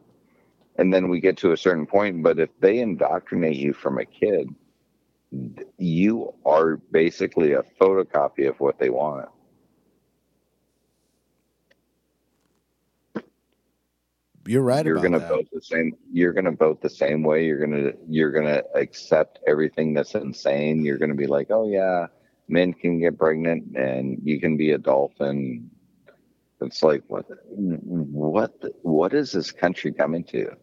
And 0.78 0.94
then 0.94 1.10
we 1.10 1.20
get 1.20 1.38
to 1.38 1.52
a 1.52 1.58
certain 1.58 1.86
point. 1.86 2.24
But 2.24 2.40
if 2.40 2.50
they 2.60 2.80
indoctrinate 2.80 3.58
you 3.58 3.74
from 3.74 3.98
a 3.98 4.06
kid, 4.06 4.54
you 5.78 6.34
are 6.46 6.78
basically 6.78 7.54
a 7.54 7.64
photocopy 7.80 8.48
of 8.48 8.60
what 8.60 8.80
they 8.80 8.90
want. 8.90 9.30
You're 14.50 14.64
right. 14.64 14.84
You're 14.84 14.96
going 14.96 15.12
to 15.12 15.20
vote 15.20 15.48
the 15.54 15.62
same. 15.62 15.96
You're 16.12 16.34
going 16.34 16.46
to 16.46 16.56
vote 16.56 16.82
the 16.82 16.90
same 16.90 17.22
way. 17.22 17.46
You're 17.46 17.64
going 17.64 17.84
to 17.84 17.96
you're 18.08 18.32
going 18.32 18.48
to 18.48 18.66
accept 18.74 19.38
everything 19.46 19.94
that's 19.94 20.16
insane. 20.16 20.84
You're 20.84 20.98
going 20.98 21.12
to 21.12 21.16
be 21.16 21.28
like, 21.28 21.52
oh 21.52 21.70
yeah, 21.70 22.08
men 22.48 22.74
can 22.74 23.00
get 23.00 23.16
pregnant 23.20 23.78
and 23.78 24.20
you 24.24 24.40
can 24.40 24.58
be 24.58 24.72
a 24.72 24.80
dolphin. 24.80 25.70
It's 26.62 26.82
like 26.82 27.04
what 27.10 27.28
what 27.46 28.56
what 28.82 29.14
is 29.14 29.34
this 29.34 29.52
country 29.52 29.94
coming 29.94 30.24
to? 30.26 30.58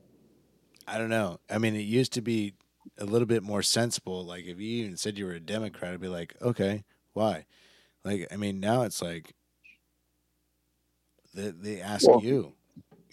I 0.89 0.99
don't 0.99 1.09
know. 1.09 1.39
I 1.49 1.59
mean, 1.59 1.77
it 1.77 1.83
used 1.83 2.13
to 2.15 2.21
be 2.21 2.55
a 2.99 3.05
little 3.05 3.27
bit 3.27 3.45
more 3.45 3.63
sensible. 3.63 4.25
Like 4.25 4.47
if 4.47 4.59
you 4.59 4.85
even 4.85 4.97
said 4.97 5.17
you 5.17 5.27
were 5.27 5.35
a 5.35 5.41
Democrat, 5.41 5.93
I'd 5.93 6.01
be 6.01 6.09
like, 6.09 6.35
okay, 6.43 6.83
why? 7.13 7.47
Like 8.05 8.27
I 8.33 8.37
mean, 8.37 8.59
now 8.59 8.83
it's 8.83 9.01
like 9.01 9.37
they 11.33 11.53
they 11.53 11.81
ask 11.81 12.09
well, 12.09 12.21
you, 12.21 12.56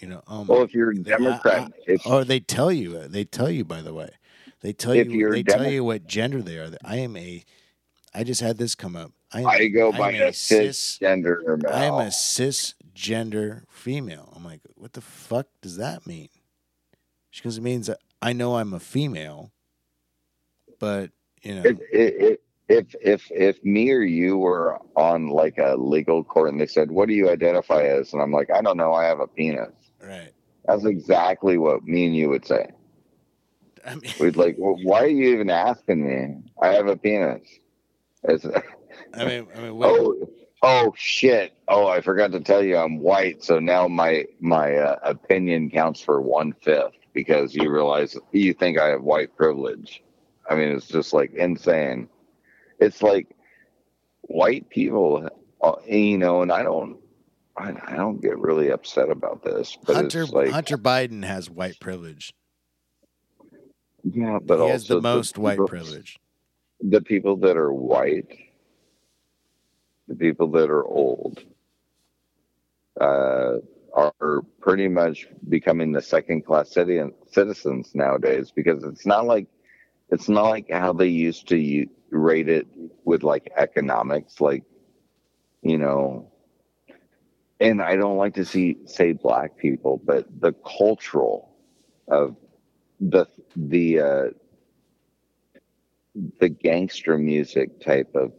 you 0.03 0.09
know. 0.09 0.21
Um, 0.27 0.47
well, 0.47 0.63
if 0.63 0.73
you're 0.73 0.91
a 0.91 0.95
Democrat, 0.95 1.71
they, 1.87 1.93
if, 1.93 2.05
or 2.05 2.25
they 2.25 2.41
tell 2.41 2.73
you, 2.73 3.07
they 3.07 3.23
tell 3.23 3.49
you. 3.49 3.63
By 3.63 3.81
the 3.81 3.93
way, 3.93 4.09
they 4.59 4.73
tell 4.73 4.93
you, 4.93 5.31
they 5.31 5.43
tell 5.43 5.65
you 5.65 5.85
what 5.85 6.05
gender 6.05 6.41
they 6.41 6.57
are. 6.57 6.71
I 6.83 6.97
am 6.97 7.15
a. 7.15 7.43
I 8.13 8.25
just 8.25 8.41
had 8.41 8.57
this 8.57 8.75
come 8.75 8.97
up. 8.97 9.13
I, 9.31 9.39
am, 9.39 9.47
I 9.47 9.67
go 9.67 9.93
by 9.93 10.11
a 10.11 10.31
cisgender. 10.31 11.37
Cis, 11.41 11.71
I 11.71 11.85
am 11.85 11.93
a 11.93 12.07
cisgender 12.07 13.63
female. 13.69 14.33
I'm 14.35 14.43
like, 14.43 14.59
what 14.75 14.91
the 14.91 15.01
fuck 15.01 15.47
does 15.61 15.77
that 15.77 16.05
mean? 16.05 16.27
Because 17.33 17.57
it 17.57 17.63
means 17.63 17.89
I 18.21 18.33
know 18.33 18.57
I'm 18.57 18.73
a 18.73 18.79
female, 18.81 19.53
but 20.79 21.11
you 21.43 21.55
know, 21.55 21.61
if, 21.63 21.77
if 21.91 22.39
if 22.67 22.95
if 23.01 23.31
if 23.31 23.63
me 23.63 23.89
or 23.91 24.01
you 24.01 24.37
were 24.37 24.79
on 24.97 25.29
like 25.29 25.57
a 25.59 25.75
legal 25.77 26.25
court 26.25 26.49
and 26.49 26.59
they 26.59 26.67
said, 26.67 26.91
"What 26.91 27.07
do 27.07 27.13
you 27.13 27.29
identify 27.29 27.83
as?" 27.83 28.11
and 28.11 28.21
I'm 28.21 28.33
like, 28.33 28.51
"I 28.51 28.61
don't 28.61 28.77
know. 28.77 28.93
I 28.93 29.05
have 29.05 29.21
a 29.21 29.27
penis." 29.27 29.71
Right. 30.03 30.31
That's 30.65 30.85
exactly 30.85 31.57
what 31.57 31.83
me 31.83 32.05
and 32.05 32.15
you 32.15 32.29
would 32.29 32.45
say. 32.45 32.71
I 33.85 33.95
mean, 33.95 34.13
We'd 34.19 34.37
like, 34.37 34.55
well, 34.57 34.77
why 34.83 35.03
are 35.03 35.07
you 35.07 35.33
even 35.33 35.49
asking 35.49 36.07
me? 36.07 36.51
I 36.61 36.67
have 36.69 36.87
a 36.87 36.95
penis. 36.95 37.47
It's, 38.23 38.45
I 38.45 39.25
mean, 39.25 39.47
I 39.55 39.59
mean, 39.59 39.79
oh, 39.83 40.29
oh 40.61 40.93
shit! 40.95 41.53
Oh, 41.67 41.87
I 41.87 41.99
forgot 41.99 42.31
to 42.31 42.39
tell 42.39 42.63
you, 42.63 42.77
I'm 42.77 42.99
white, 42.99 43.43
so 43.43 43.59
now 43.59 43.87
my 43.87 44.25
my 44.39 44.75
uh, 44.75 44.99
opinion 45.03 45.69
counts 45.69 45.99
for 45.99 46.21
one 46.21 46.53
fifth 46.61 46.93
because 47.13 47.53
you 47.53 47.69
realize 47.69 48.17
you 48.31 48.53
think 48.53 48.79
I 48.79 48.87
have 48.87 49.03
white 49.03 49.35
privilege. 49.35 50.01
I 50.49 50.55
mean, 50.55 50.69
it's 50.69 50.87
just 50.87 51.13
like 51.13 51.33
insane. 51.33 52.07
It's 52.79 53.01
like 53.01 53.35
white 54.21 54.69
people, 54.69 55.29
uh, 55.61 55.75
you 55.87 56.17
know, 56.17 56.41
and 56.41 56.51
I 56.51 56.63
don't, 56.63 56.97
I, 57.55 57.73
I 57.87 57.95
don't 57.95 58.21
get 58.21 58.37
really 58.39 58.69
upset 58.69 59.09
about 59.09 59.43
this. 59.43 59.77
But 59.85 59.95
Hunter 59.95 60.25
like, 60.25 60.49
Hunter 60.49 60.77
Biden 60.77 61.23
has 61.23 61.49
white 61.49 61.79
privilege. 61.79 62.33
Yeah, 64.03 64.39
but 64.41 64.55
he 64.55 64.61
also 64.61 64.71
has 64.71 64.87
the 64.87 65.01
most 65.01 65.35
the 65.35 65.41
white 65.41 65.53
people, 65.53 65.67
privilege. 65.67 66.19
The 66.81 67.01
people 67.01 67.37
that 67.37 67.55
are 67.55 67.71
white, 67.71 68.27
the 70.07 70.15
people 70.15 70.51
that 70.51 70.69
are 70.69 70.85
old, 70.85 71.43
uh, 72.99 73.57
are 73.93 74.41
pretty 74.59 74.87
much 74.87 75.27
becoming 75.47 75.91
the 75.91 76.01
second 76.01 76.45
class 76.45 76.71
citizens 76.71 77.91
nowadays 77.93 78.51
because 78.51 78.83
it's 78.83 79.05
not 79.05 79.25
like 79.25 79.47
it's 80.09 80.27
not 80.27 80.49
like 80.49 80.69
how 80.69 80.93
they 80.93 81.07
used 81.07 81.47
to 81.49 81.87
rate 82.09 82.49
it 82.49 82.67
with 83.03 83.23
like 83.23 83.51
economics, 83.55 84.41
like, 84.41 84.63
you 85.61 85.77
know, 85.77 86.31
and 87.59 87.81
I 87.81 87.95
don't 87.95 88.17
like 88.17 88.35
to 88.35 88.45
see 88.45 88.77
say 88.85 89.13
black 89.13 89.57
people, 89.57 90.01
but 90.03 90.27
the 90.41 90.53
cultural 90.77 91.53
of 92.07 92.35
the 92.99 93.25
the 93.55 93.99
uh, 93.99 94.23
the 96.39 96.49
gangster 96.49 97.17
music 97.17 97.81
type 97.81 98.15
of 98.15 98.33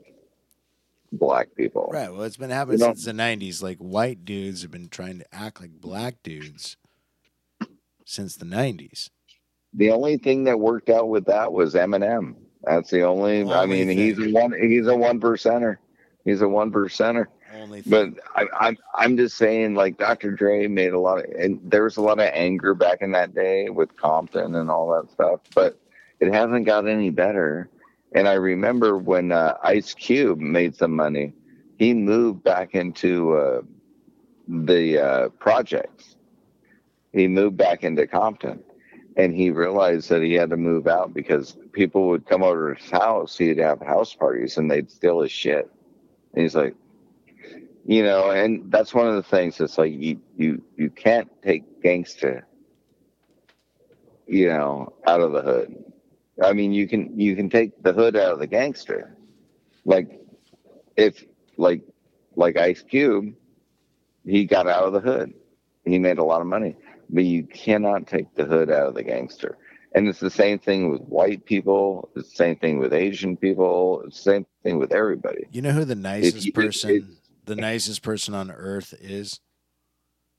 black 1.12 1.49
people. 1.56 1.88
Right. 1.92 2.12
Well, 2.12 2.23
it's 2.23 2.37
been 2.37 2.50
happening 2.50 2.80
you 2.80 2.85
since 2.87 3.04
the 3.04 3.12
'90s. 3.12 3.62
Like 3.62 3.78
white 3.78 4.25
dudes 4.25 4.62
have 4.62 4.71
been 4.71 4.88
trying 4.88 5.18
to 5.18 5.35
act 5.35 5.61
like 5.61 5.73
black 5.80 6.23
dudes 6.23 6.76
since 8.04 8.37
the 8.37 8.47
'90s 8.47 9.11
the 9.75 9.90
only 9.90 10.16
thing 10.16 10.44
that 10.44 10.59
worked 10.59 10.88
out 10.88 11.09
with 11.09 11.26
that 11.26 11.52
was 11.52 11.75
Eminem. 11.75 12.37
That's 12.62 12.90
the 12.90 13.02
only. 13.02 13.42
only 13.42 13.54
I 13.54 13.66
mean, 13.66 13.88
he's 13.88 14.18
a 14.18 14.30
one. 14.30 14.54
He's 14.59 14.87
a 14.87 14.97
one 14.97 15.21
percenter. 15.21 15.76
He's 16.25 16.40
a 16.40 16.49
one 16.49 16.73
percenter. 16.73 17.26
But 17.87 18.11
I, 18.35 18.42
am 18.42 18.49
I'm, 18.59 18.78
I'm 18.94 19.16
just 19.16 19.37
saying, 19.37 19.75
like 19.75 19.99
Dr. 19.99 20.33
Dre 20.33 20.66
made 20.66 20.92
a 20.92 20.99
lot 20.99 21.18
of, 21.18 21.30
and 21.38 21.61
there 21.64 21.85
was 21.85 21.97
a 21.97 22.02
lot 22.02 22.18
of 22.18 22.30
anger 22.33 22.75
back 22.75 23.02
in 23.02 23.12
that 23.12 23.35
day 23.35 23.68
with 23.68 23.97
Compton 23.97 24.54
and 24.54 24.71
all 24.71 24.90
that 24.90 25.11
stuff. 25.11 25.40
But 25.54 25.78
it 26.21 26.33
hasn't 26.33 26.66
got 26.66 26.87
any 26.87 27.11
better. 27.11 27.68
And 28.12 28.28
I 28.28 28.35
remember 28.35 28.97
when 28.97 29.33
uh, 29.33 29.56
Ice 29.62 29.94
Cube 29.94 30.38
made 30.38 30.76
some 30.76 30.94
money, 30.94 31.35
he 31.78 31.94
moved 31.94 32.44
back 32.44 32.75
into 32.75 33.37
uh, 33.37 33.62
the 34.49 34.99
uh, 34.99 35.28
projects. 35.30 36.16
He 37.12 37.28
moved 37.28 37.56
back 37.56 37.85
into 37.85 38.06
Compton 38.06 38.62
and 39.16 39.35
he 39.35 39.50
realized 39.50 40.09
that 40.09 40.23
he 40.23 40.35
had 40.35 40.50
to 40.50 40.56
move 40.56 40.87
out 40.87 41.14
because 41.14 41.56
people 41.73 42.09
would 42.09 42.26
come 42.26 42.42
over 42.42 42.75
to 42.75 42.80
his 42.80 42.90
house. 42.90 43.38
He'd 43.38 43.59
have 43.59 43.80
house 43.80 44.14
parties 44.14 44.56
and 44.59 44.71
they'd 44.71 44.90
steal 44.90 45.21
his 45.21 45.30
shit. 45.30 45.71
And 46.33 46.42
he's 46.42 46.54
like, 46.54 46.75
you 47.84 48.02
know, 48.02 48.30
and 48.30 48.70
that's 48.70 48.94
one 48.94 49.08
of 49.08 49.14
the 49.14 49.22
things 49.22 49.58
that's 49.58 49.78
like 49.78 49.92
you 49.92 50.20
you 50.36 50.62
you 50.76 50.90
can't 50.90 51.30
take 51.42 51.82
gangster, 51.82 52.46
you 54.26 54.48
know, 54.48 54.92
out 55.06 55.20
of 55.20 55.32
the 55.32 55.42
hood. 55.42 55.84
I 56.42 56.52
mean, 56.52 56.72
you 56.72 56.88
can 56.88 57.18
you 57.18 57.36
can 57.36 57.50
take 57.50 57.82
the 57.82 57.92
hood 57.92 58.16
out 58.16 58.32
of 58.32 58.38
the 58.38 58.46
gangster, 58.46 59.16
like 59.84 60.20
if 60.96 61.24
like 61.56 61.82
like 62.36 62.56
Ice 62.56 62.82
Cube, 62.82 63.34
he 64.24 64.44
got 64.44 64.66
out 64.66 64.84
of 64.84 64.92
the 64.92 65.00
hood. 65.00 65.34
He 65.84 65.98
made 65.98 66.18
a 66.18 66.24
lot 66.24 66.40
of 66.40 66.46
money 66.46 66.76
but 67.10 67.24
you 67.24 67.44
cannot 67.44 68.06
take 68.06 68.34
the 68.34 68.44
hood 68.44 68.70
out 68.70 68.88
of 68.88 68.94
the 68.94 69.02
gangster. 69.02 69.58
And 69.94 70.08
it's 70.08 70.18
the 70.18 70.30
same 70.30 70.58
thing 70.58 70.90
with 70.90 71.02
white 71.02 71.44
people. 71.44 72.10
It's 72.16 72.30
the 72.30 72.36
same 72.36 72.56
thing 72.56 72.78
with 72.78 72.92
Asian 72.92 73.36
people. 73.36 74.02
It's 74.06 74.16
the 74.16 74.30
same 74.32 74.46
thing 74.64 74.78
with 74.78 74.92
everybody. 74.92 75.46
You 75.52 75.62
know 75.62 75.70
who 75.70 75.84
the 75.84 75.94
nicest 75.94 76.46
you, 76.46 76.52
person, 76.52 77.16
the 77.44 77.56
nicest 77.56 78.02
person 78.02 78.34
on 78.34 78.50
earth 78.50 78.94
is? 79.00 79.40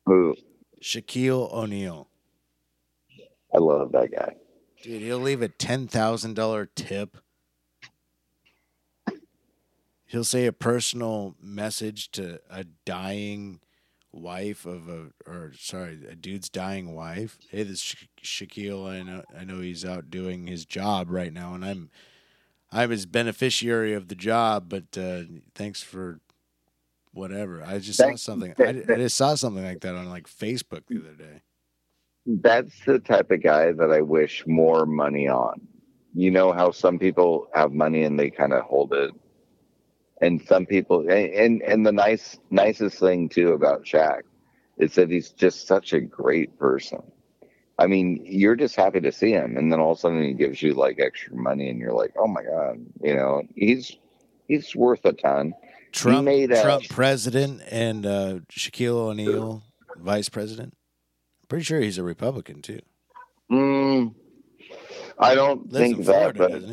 Who? 0.05 0.35
Shaquille 0.81 1.51
O'Neal. 1.51 2.09
I 3.53 3.57
love 3.59 3.91
that 3.93 4.11
guy. 4.11 4.35
Dude, 4.83 5.01
he'll 5.01 5.19
leave 5.19 5.41
a 5.41 5.47
ten 5.47 5.87
thousand 5.87 6.35
dollar 6.35 6.65
tip 6.65 7.17
he'll 10.05 10.23
say 10.23 10.45
a 10.45 10.53
personal 10.53 11.35
message 11.41 12.11
to 12.11 12.39
a 12.49 12.63
dying 12.85 13.59
wife 14.11 14.65
of 14.65 14.87
a 14.87 15.07
or 15.25 15.51
sorry 15.57 15.99
a 16.09 16.15
dude's 16.15 16.47
dying 16.47 16.95
wife 16.95 17.37
hey 17.51 17.63
this 17.63 17.71
is 17.73 17.81
Sha- 17.81 18.45
shaquille 18.45 18.89
i 18.89 19.03
know 19.03 19.23
i 19.37 19.43
know 19.43 19.59
he's 19.59 19.83
out 19.83 20.09
doing 20.09 20.47
his 20.47 20.65
job 20.65 21.09
right 21.09 21.33
now 21.33 21.53
and 21.53 21.65
i'm 21.65 21.89
i'm 22.71 22.91
his 22.91 23.05
beneficiary 23.05 23.93
of 23.93 24.07
the 24.07 24.15
job 24.15 24.69
but 24.69 24.97
uh 24.97 25.23
thanks 25.53 25.81
for 25.83 26.21
whatever 27.15 27.63
i 27.65 27.79
just 27.79 27.97
saw 27.97 28.05
Thank- 28.05 28.19
something 28.19 28.53
I, 28.59 28.83
I 28.93 28.95
just 28.97 29.17
saw 29.17 29.35
something 29.35 29.63
like 29.63 29.81
that 29.81 29.95
on 29.95 30.09
like 30.09 30.27
facebook 30.27 30.83
the 30.87 30.99
other 30.99 31.15
day 31.15 31.41
That's 32.27 32.73
the 32.85 32.99
type 32.99 33.29
of 33.31 33.43
guy 33.43 33.71
that 33.71 33.91
I 33.91 34.01
wish 34.01 34.43
more 34.47 34.85
money 34.87 35.27
on. 35.27 35.61
You 36.15 36.31
know 36.31 36.53
how 36.53 36.71
some 36.71 36.97
people 36.97 37.47
have 37.53 37.71
money 37.71 38.03
and 38.03 38.17
they 38.19 38.31
kind 38.31 38.51
of 38.53 38.63
hold 38.63 38.93
it, 38.93 39.11
and 40.21 40.41
some 40.47 40.65
people 40.65 41.01
and, 41.01 41.29
and 41.43 41.61
and 41.61 41.85
the 41.85 41.91
nice 41.91 42.39
nicest 42.49 42.99
thing 42.99 43.29
too 43.29 43.49
about 43.53 43.85
Shaq 43.85 44.21
is 44.79 44.95
that 44.95 45.11
he's 45.11 45.29
just 45.31 45.67
such 45.67 45.93
a 45.93 45.99
great 46.01 46.57
person. 46.57 47.03
I 47.77 47.85
mean, 47.87 48.21
you're 48.25 48.55
just 48.55 48.75
happy 48.75 49.01
to 49.01 49.11
see 49.11 49.31
him, 49.31 49.55
and 49.57 49.71
then 49.71 49.79
all 49.79 49.91
of 49.91 49.97
a 49.97 50.01
sudden 50.01 50.23
he 50.23 50.33
gives 50.33 50.63
you 50.63 50.73
like 50.73 50.97
extra 50.99 51.35
money, 51.35 51.69
and 51.69 51.79
you're 51.79 51.93
like, 52.03 52.13
oh 52.17 52.27
my 52.27 52.43
god, 52.43 52.77
you 53.03 53.15
know, 53.15 53.43
he's 53.55 53.97
he's 54.47 54.75
worth 54.75 55.05
a 55.05 55.13
ton. 55.13 55.53
Trump 55.95 56.25
made 56.25 56.51
a- 56.51 56.61
trump 56.61 56.87
president 56.89 57.61
and 57.69 58.05
uh 58.05 58.39
shaquille 58.51 58.97
o'neal 59.09 59.63
vice 59.97 60.29
president 60.29 60.73
pretty 61.47 61.63
sure 61.63 61.79
he's 61.79 61.97
a 61.97 62.03
republican 62.03 62.61
too 62.61 62.79
Mm, 63.51 64.15
I 65.19 65.35
don't 65.35 65.71
lives 65.71 65.77
think 65.77 65.97
in 65.99 66.03
that, 66.05 66.35
but 66.35 66.63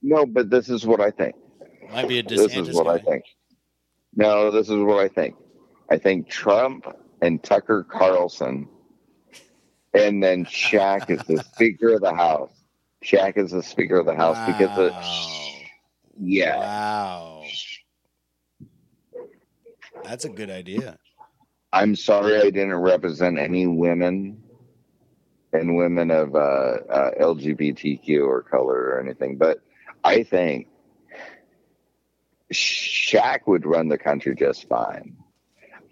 no, 0.00 0.24
but 0.24 0.48
this 0.48 0.70
is 0.70 0.86
what 0.86 0.98
I 1.00 1.10
think. 1.10 1.34
might 1.92 2.08
be 2.08 2.20
a 2.20 2.22
this 2.22 2.56
is 2.56 2.74
what 2.74 2.86
guy. 2.86 2.94
I 2.94 2.98
think. 3.00 3.24
No, 4.16 4.50
this 4.50 4.70
is 4.70 4.78
what 4.78 4.98
I 4.98 5.08
think. 5.08 5.34
I 5.90 5.98
think 5.98 6.30
Trump 6.30 6.86
and 7.20 7.42
Tucker 7.42 7.84
Carlson, 7.84 8.66
and 9.92 10.22
then 10.22 10.46
Shaq 10.46 11.10
is 11.10 11.22
the 11.26 11.42
Speaker 11.54 11.94
of 11.96 12.00
the 12.00 12.14
House. 12.14 12.50
Shaq 13.04 13.36
is 13.36 13.50
the 13.50 13.62
Speaker 13.62 13.98
of 13.98 14.06
the 14.06 14.14
House 14.14 14.38
because 14.46 14.78
of 14.78 14.94
yeah. 16.18 16.56
Wow. 16.58 17.41
That's 20.04 20.24
a 20.24 20.28
good 20.28 20.50
idea. 20.50 20.98
I'm 21.72 21.96
sorry 21.96 22.36
I 22.38 22.50
didn't 22.50 22.74
represent 22.74 23.38
any 23.38 23.66
women 23.66 24.42
and 25.52 25.76
women 25.76 26.10
of 26.10 26.34
uh, 26.34 26.38
uh, 26.38 27.10
LGBTQ 27.20 28.26
or 28.26 28.42
color 28.42 28.74
or 28.74 29.00
anything, 29.00 29.36
but 29.36 29.58
I 30.04 30.22
think 30.22 30.68
Shaq 32.52 33.46
would 33.46 33.64
run 33.64 33.88
the 33.88 33.98
country 33.98 34.34
just 34.34 34.68
fine. 34.68 35.16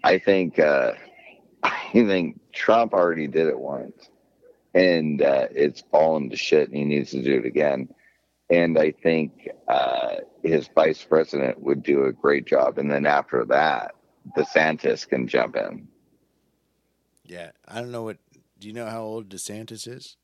I 0.03 0.19
think 0.19 0.59
uh, 0.59 0.93
I 1.63 1.89
think 1.93 2.39
Trump 2.53 2.93
already 2.93 3.27
did 3.27 3.47
it 3.47 3.59
once, 3.59 4.09
and 4.73 5.21
uh, 5.21 5.47
it's 5.51 5.83
fallen 5.91 6.29
to 6.29 6.35
shit, 6.35 6.69
and 6.69 6.77
he 6.77 6.85
needs 6.85 7.11
to 7.11 7.21
do 7.23 7.39
it 7.39 7.45
again. 7.45 7.89
And 8.49 8.77
I 8.77 8.91
think 8.91 9.49
uh, 9.67 10.17
his 10.43 10.69
vice 10.75 11.03
president 11.03 11.61
would 11.61 11.83
do 11.83 12.05
a 12.05 12.11
great 12.11 12.45
job, 12.45 12.77
and 12.77 12.91
then 12.91 13.05
after 13.05 13.45
that, 13.45 13.95
DeSantis 14.37 15.07
can 15.07 15.27
jump 15.27 15.55
in. 15.55 15.87
Yeah. 17.25 17.51
I 17.67 17.79
don't 17.81 17.91
know 17.91 18.03
what 18.03 18.17
do 18.59 18.67
you 18.67 18.73
know 18.73 18.87
how 18.87 19.01
old 19.01 19.29
DeSantis 19.29 19.87
is? 19.87 20.17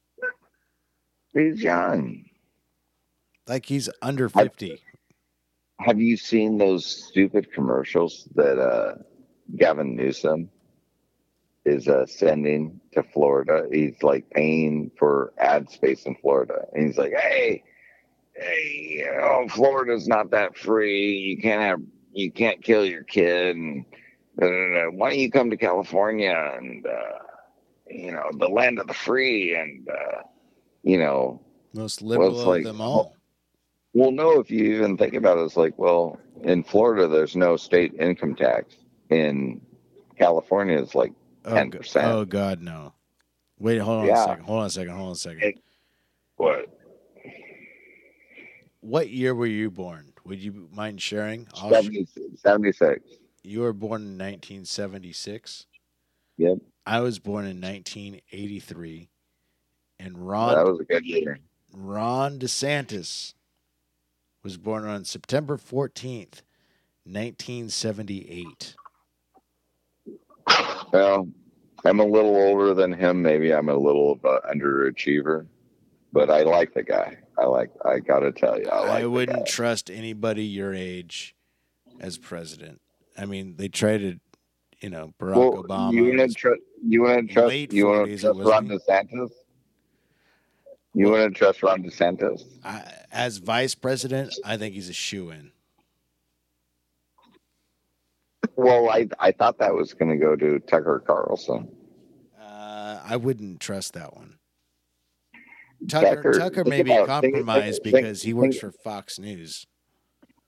He's 1.34 1.62
young. 1.62 2.25
Like 3.48 3.66
he's 3.66 3.90
under 4.01 4.29
fifty. 4.29 4.81
Have 5.79 6.00
you 6.00 6.18
seen 6.18 6.57
those 6.57 6.86
stupid 6.86 7.51
commercials 7.53 8.27
that 8.36 8.60
uh, 8.60 8.96
Gavin 9.55 9.96
Newsom 9.96 10.50
is 11.66 11.88
uh, 11.88 12.05
sending 12.05 12.79
to 12.94 13.03
Florida? 13.03 13.68
He's 13.72 14.01
like 14.01 14.29
paying 14.31 14.92
for 14.98 15.33
ad 15.38 15.70
space 15.70 16.05
in 16.05 16.16
Florida, 16.16 16.66
and 16.74 16.88
he's 16.88 16.98
like, 16.98 17.14
"Hey, 17.14 17.64
hey, 18.36 18.88
you 18.90 19.05
know, 19.05 19.48
Florida's 19.50 20.07
not 20.07 20.31
that 20.31 20.57
free. 20.57 21.18
You 21.18 21.42
can't 21.42 21.62
have, 21.62 21.81
you 22.13 22.31
can't 22.31 22.63
kill 22.63 22.85
your 22.85 23.03
kid. 23.03 23.55
And 23.55 23.85
why 24.37 25.09
don't 25.09 25.20
you 25.20 25.31
come 25.31 25.50
to 25.50 25.57
California 25.57 26.53
and 26.57 26.85
uh, 26.85 27.20
you 27.89 28.11
know 28.11 28.29
the 28.37 28.48
land 28.48 28.79
of 28.79 28.87
the 28.87 28.93
free 28.93 29.55
and 29.55 29.87
uh, 29.89 30.22
you 30.83 30.98
know." 30.98 31.41
Most 31.74 32.01
liberal 32.01 32.53
it's 32.53 32.59
of 32.59 32.63
them 32.63 32.81
all. 32.81 33.15
Well, 33.93 34.11
no, 34.11 34.39
if 34.39 34.51
you 34.51 34.75
even 34.75 34.96
think 34.98 35.15
about 35.15 35.37
it, 35.39 35.41
it's 35.41 35.57
like, 35.57 35.77
well, 35.77 36.20
in 36.43 36.63
Florida, 36.63 37.07
there's 37.07 37.35
no 37.35 37.57
state 37.57 37.96
income 38.00 38.35
tax. 38.35 38.75
In 39.09 39.61
California, 40.17 40.77
it's 40.77 40.93
like, 40.93 41.13
Oh, 41.46 41.53
10%. 41.53 41.93
God, 41.93 42.03
oh 42.03 42.25
God, 42.25 42.61
no. 42.61 42.93
Wait, 43.57 43.77
hold 43.79 44.01
on 44.01 44.05
Yeah. 44.07 44.22
a 44.22 44.27
second. 44.27 44.43
Hold 44.46 44.59
on 44.59 44.65
a 44.65 44.70
second. 44.70 44.93
Hold 44.93 45.05
on 45.07 45.11
a 45.13 45.15
second. 45.15 45.43
It- 45.43 45.59
what? 46.35 46.67
What 48.81 49.09
year 49.09 49.33
were 49.33 49.48
you 49.48 49.72
born? 49.72 50.06
Would 50.27 50.44
you 50.44 50.68
mind 50.74 51.01
sharing? 51.01 51.48
I'll 51.53 51.70
sh- 51.70 51.85
70, 51.85 52.07
76. 52.35 53.01
you 53.44 53.61
were 53.61 53.72
born 53.72 54.01
in 54.01 54.18
1976. 54.18 55.66
Yep. 56.37 56.57
I 56.85 57.00
was 57.00 57.18
born 57.18 57.46
in 57.46 57.61
1983, 57.61 59.09
and 60.00 60.18
Ron 60.18 60.55
That 60.55 60.66
was 60.66 60.81
a 60.81 60.83
good 60.83 61.05
year. 61.05 61.40
Ron 61.74 62.40
DeSantis 62.40 63.35
was 64.44 64.57
born 64.57 64.85
on 64.85 65.05
September 65.05 65.57
14th, 65.57 66.42
1978. 67.05 68.75
Well, 70.92 71.29
I'm 71.85 72.00
a 72.01 72.05
little 72.05 72.35
older 72.35 72.74
than 72.74 72.92
him. 72.92 73.22
Maybe 73.22 73.53
I'm 73.53 73.70
a 73.70 73.75
little 73.75 74.11
of 74.11 74.25
an 74.25 74.59
underachiever, 74.59 75.46
but 76.11 76.29
I 76.29 76.44
like 76.44 76.74
the 76.74 76.83
guy. 76.83 77.18
I 77.37 77.45
like, 77.45 77.69
I 77.85 78.00
got 78.00 78.19
to 78.19 78.31
tell 78.31 78.59
you, 78.59 78.67
I 78.69 78.79
like 78.79 79.03
I 79.03 79.05
wouldn't 79.05 79.45
trust 79.45 79.89
anybody 79.91 80.43
your 80.43 80.73
age 80.73 81.35
as 82.00 82.17
president. 82.17 82.81
I 83.17 83.25
mean, 83.25 83.55
they 83.57 83.67
tried 83.67 84.00
to, 84.00 84.19
you 84.79 84.89
know, 84.89 85.13
Barack 85.19 85.35
Well, 85.35 85.63
Obama. 85.63 85.93
you 85.93 86.03
wouldn't 86.05 86.35
trust, 86.35 86.61
you 86.83 87.01
wouldn't 87.03 87.31
trust, 87.31 87.55
you 87.73 87.87
wouldn't 87.87 88.19
trust 88.19 88.39
Ron? 88.39 88.67
DeSantis? 88.67 89.29
You 90.93 91.11
Well- 91.11 91.27
to 91.29 91.33
trust 91.33 91.61
Ron 91.61 91.83
DeSantis? 91.83 92.41
I, 92.63 92.91
as 93.11 93.37
vice 93.37 93.75
president, 93.75 94.33
I 94.43 94.57
think 94.57 94.73
he's 94.73 94.89
a 94.89 94.93
shoe 94.93 95.29
in. 95.29 95.51
Well, 98.55 98.89
I 98.89 99.07
I 99.19 99.31
thought 99.31 99.59
that 99.59 99.75
was 99.75 99.93
going 99.93 100.09
to 100.09 100.17
go 100.17 100.35
to 100.35 100.57
Tucker 100.59 101.03
Carlson. 101.05 101.67
Uh, 102.41 103.00
I 103.05 103.15
wouldn't 103.15 103.59
trust 103.59 103.93
that 103.93 104.15
one. 104.15 104.39
Tucker, 105.87 106.16
Tucker- 106.16 106.33
Tucker 106.40 106.63
may 106.66 106.81
be 106.83 106.92
think- 106.92 107.07
compromised 107.07 107.83
think- 107.83 107.96
because 107.96 108.22
he 108.24 108.33
works 108.33 108.59
think- 108.59 108.74
for 108.74 108.79
Fox 108.83 109.20
News. 109.20 109.68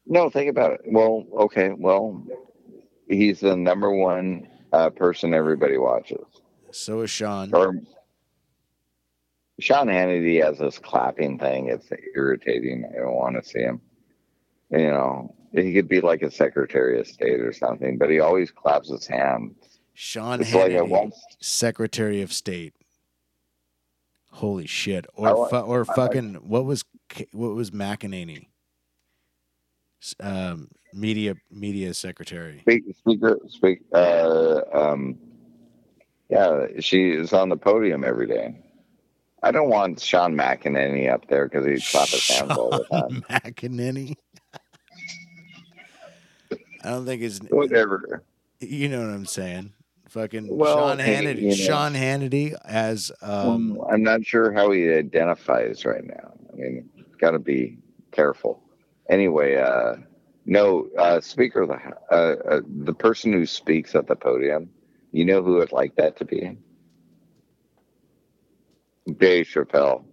No, 0.05 0.29
think 0.29 0.49
about 0.49 0.73
it. 0.73 0.81
Well, 0.87 1.25
okay, 1.41 1.71
well, 1.77 2.25
he's 3.07 3.41
the 3.41 3.55
number 3.55 3.91
one 3.91 4.47
uh, 4.73 4.89
person 4.89 5.33
everybody 5.33 5.77
watches. 5.77 6.25
So 6.71 7.01
is 7.01 7.09
Sean. 7.11 7.53
Or 7.53 7.75
Sean 9.59 9.87
Hannity 9.87 10.43
has 10.43 10.57
this 10.57 10.79
clapping 10.79 11.37
thing. 11.37 11.67
It's 11.69 11.89
irritating. 12.15 12.85
I 12.91 12.99
don't 13.01 13.13
want 13.15 13.35
to 13.35 13.47
see 13.47 13.59
him. 13.59 13.81
You 14.71 14.87
know, 14.87 15.35
he 15.53 15.73
could 15.73 15.87
be 15.87 15.99
like 16.01 16.21
a 16.21 16.31
Secretary 16.31 16.99
of 16.99 17.07
State 17.07 17.41
or 17.41 17.51
something, 17.53 17.97
but 17.97 18.09
he 18.09 18.19
always 18.19 18.51
claps 18.51 18.89
his 18.89 19.05
hands. 19.05 19.55
Sean 19.93 20.39
It's 20.41 20.53
like 20.53 20.71
Hannity, 20.71 20.87
once. 20.89 21.19
Secretary 21.39 22.21
of 22.21 22.31
State. 22.31 22.73
Holy 24.39 24.67
shit! 24.67 25.05
Or 25.15 25.33
like- 25.33 25.49
fu- 25.49 25.55
or 25.57 25.83
like- 25.83 25.95
fucking 25.97 26.35
what 26.47 26.63
was 26.63 26.85
what 27.33 27.55
was 27.55 27.71
McEnany? 27.71 28.45
Um, 30.21 30.69
media 30.93 31.35
media 31.51 31.93
secretary. 31.93 32.59
Speak, 32.61 32.83
speaker, 32.97 33.37
speak. 33.49 33.81
Uh, 33.93 34.61
um, 34.71 35.17
yeah, 36.29 36.67
she 36.79 37.09
is 37.09 37.33
on 37.33 37.49
the 37.49 37.57
podium 37.57 38.05
every 38.05 38.27
day. 38.27 38.57
I 39.43 39.51
don't 39.51 39.69
want 39.69 39.99
Sean 39.99 40.35
McEnany 40.35 41.11
up 41.11 41.27
there 41.27 41.49
because 41.49 41.65
he 41.65 41.91
claps 41.91 42.11
his 42.11 42.29
hands 42.37 42.51
all 42.51 42.69
the 42.69 42.85
time. 42.85 43.21
McEnany. 43.29 44.15
I 46.81 46.91
don't 46.91 47.05
think 47.05 47.21
his. 47.21 47.39
Whatever. 47.49 48.23
You 48.61 48.87
know 48.87 49.01
what 49.01 49.09
I'm 49.13 49.25
saying? 49.25 49.73
Fucking 50.09 50.47
Well, 50.55 50.75
Sean 50.89 50.97
Hannity. 50.97 51.41
you 51.41 51.49
know. 51.49 51.55
Sean 51.55 51.93
Hannity 51.93 52.55
as 52.65 53.11
um. 53.21 53.75
Well, 53.75 53.89
I'm 53.91 54.03
not 54.03 54.25
sure 54.25 54.51
how 54.51 54.71
he 54.71 54.91
identifies 54.91 55.85
right 55.85 56.03
now. 56.03 56.33
I 56.51 56.55
mean, 56.55 56.89
got 57.19 57.31
to 57.31 57.39
be 57.39 57.77
careful. 58.11 58.63
Anyway, 59.09 59.55
uh, 59.55 59.95
no, 60.45 60.87
uh, 60.97 61.21
speaker 61.21 61.61
of 61.61 61.69
the 61.69 61.79
uh, 62.11 62.35
uh, 62.49 62.61
the 62.83 62.93
person 62.93 63.31
who 63.33 63.45
speaks 63.45 63.95
at 63.95 64.07
the 64.07 64.15
podium. 64.15 64.69
You 65.11 65.25
know 65.25 65.41
who 65.43 65.55
would 65.55 65.71
like 65.71 65.95
that 65.95 66.17
to 66.17 66.25
be? 66.25 66.57
Dave 69.17 69.47
Chappelle. 69.47 70.03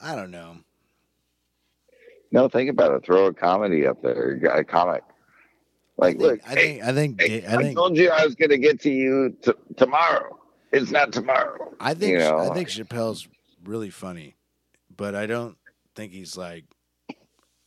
I 0.00 0.14
don't 0.14 0.30
know. 0.30 0.58
No, 2.30 2.48
think 2.48 2.70
about 2.70 2.92
it. 2.94 3.04
Throw 3.04 3.26
a 3.26 3.34
comedy 3.34 3.86
up 3.86 4.02
there. 4.02 4.40
A 4.54 4.64
comic. 4.64 5.02
Like, 5.98 6.14
I 6.14 6.18
think, 6.18 6.20
look, 6.22 6.40
I 6.46 6.54
think, 6.54 6.82
I 6.84 6.92
think, 6.92 7.20
hey, 7.20 7.44
I 7.46 7.56
I, 7.56 7.74
told 7.74 7.96
you 7.96 8.08
I 8.10 8.24
was 8.24 8.36
going 8.36 8.50
to 8.50 8.58
get 8.58 8.80
to 8.82 8.90
you 8.90 9.36
t- 9.42 9.52
tomorrow. 9.76 10.38
It's 10.70 10.92
not 10.92 11.12
tomorrow. 11.12 11.74
I 11.80 11.94
think, 11.94 12.12
you 12.12 12.18
know, 12.18 12.38
I 12.38 12.54
think 12.54 12.68
Chappelle's 12.68 13.26
really 13.64 13.90
funny, 13.90 14.36
but 14.94 15.14
I 15.14 15.26
don't 15.26 15.56
think 15.96 16.12
he's 16.12 16.36
like 16.36 16.64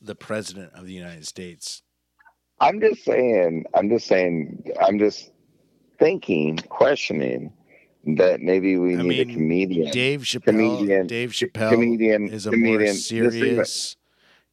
the 0.01 0.15
president 0.15 0.71
of 0.75 0.85
the 0.85 0.93
United 0.93 1.27
States. 1.27 1.81
I'm 2.61 2.79
just 2.79 3.03
saying. 3.03 3.65
I'm 3.73 3.89
just 3.89 4.07
saying. 4.07 4.71
I'm 4.79 4.97
just 4.97 5.31
thinking, 5.99 6.57
questioning 6.69 7.51
that 8.05 8.39
maybe 8.39 8.77
we 8.77 8.95
I 8.97 9.01
need 9.01 9.29
a 9.29 9.33
comedian. 9.33 9.91
Dave 9.91 10.21
Chappelle, 10.21 10.45
Comedian- 10.45 11.07
Dave 11.07 11.31
Chappelle 11.31 11.71
comedian 11.71 12.29
is 12.29 12.47
a 12.47 12.51
comedian. 12.51 12.77
more 12.77 12.85
think 12.87 12.97
serious. 12.99 13.97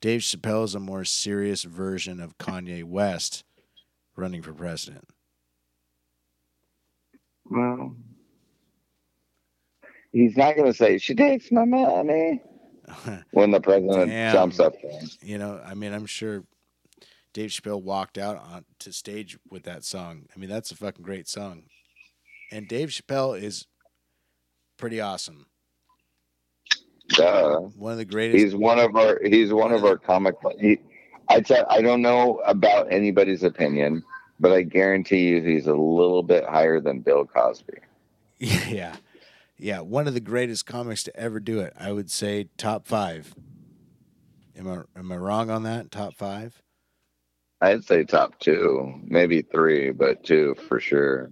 Dave 0.01 0.21
Chappelle 0.21 0.65
is 0.65 0.75
a 0.75 0.81
more 0.81 1.05
serious 1.05 1.63
version 1.65 2.19
of 2.21 2.39
Kanye 2.39 2.83
West 2.83 3.45
running 4.19 4.43
for 4.43 4.53
president. 4.53 5.05
Well, 7.51 7.97
he's 10.13 10.37
not 10.37 10.57
going 10.57 10.71
to 10.71 10.77
say 10.77 10.99
she 10.99 11.15
takes 11.15 11.51
my 11.51 11.65
money 11.65 12.43
when 13.31 13.51
the 13.53 13.61
president 13.61 14.11
Damn. 14.11 14.33
jumps 14.35 14.61
up. 14.61 14.75
there. 14.83 15.01
you 15.23 15.39
know, 15.39 15.61
I 15.65 15.75
mean, 15.75 15.95
I'm 15.95 16.05
sure 16.05 16.45
Dave 17.33 17.51
Chappelle 17.51 17.83
walked 17.83 18.19
out 18.19 18.37
on 18.37 18.65
to 18.81 18.93
stage 18.93 19.39
with 19.51 19.63
that 19.63 19.85
song. 19.85 20.27
I 20.35 20.39
mean, 20.39 20.51
that's 20.51 20.73
a 20.73 20.77
fucking 20.77 21.05
great 21.05 21.29
song. 21.29 21.63
And 22.51 22.67
Dave 22.69 22.89
Chappelle 22.89 23.41
is 23.41 23.67
pretty 24.77 25.01
awesome. 25.01 25.47
Duh. 27.11 27.61
One 27.77 27.93
of 27.93 27.99
the 27.99 28.05
greatest. 28.05 28.45
He's 28.45 28.55
one 28.55 28.79
of 28.79 28.95
our. 28.95 29.19
He's 29.25 29.53
one 29.53 29.73
of 29.73 29.85
our 29.85 29.97
comic. 29.97 30.35
He, 30.61 30.79
I 31.29 31.81
don't 31.83 32.03
know 32.03 32.41
about 32.47 32.93
anybody's 32.93 33.43
opinion, 33.43 34.03
but 34.41 34.53
I 34.53 34.63
guarantee 34.63 35.29
you 35.29 35.43
he's 35.43 35.67
a 35.67 35.75
little 35.75 36.23
bit 36.23 36.45
higher 36.45 36.81
than 36.81 37.01
Bill 37.01 37.25
Cosby. 37.25 37.79
yeah. 38.39 38.97
Yeah. 39.57 39.81
One 39.81 40.09
of 40.09 40.15
the 40.15 40.21
greatest 40.21 40.67
comics 40.67 41.03
to 41.05 41.17
ever 41.17 41.41
do 41.41 41.61
it. 41.61 41.73
I 41.79 41.93
would 41.93 42.11
say 42.11 42.49
top 42.57 42.87
five. 42.87 43.35
Am 44.57 44.69
I 44.69 44.99
am 44.99 45.13
I 45.13 45.17
wrong 45.17 45.51
on 45.51 45.63
that? 45.65 45.91
Top 45.91 46.15
five? 46.15 46.61
I'd 47.61 47.85
say 47.85 48.05
top 48.05 48.39
two, 48.39 49.01
maybe 49.05 49.43
three, 49.43 49.91
but 49.91 50.23
two 50.25 50.55
for 50.69 50.79
sure. 50.79 51.31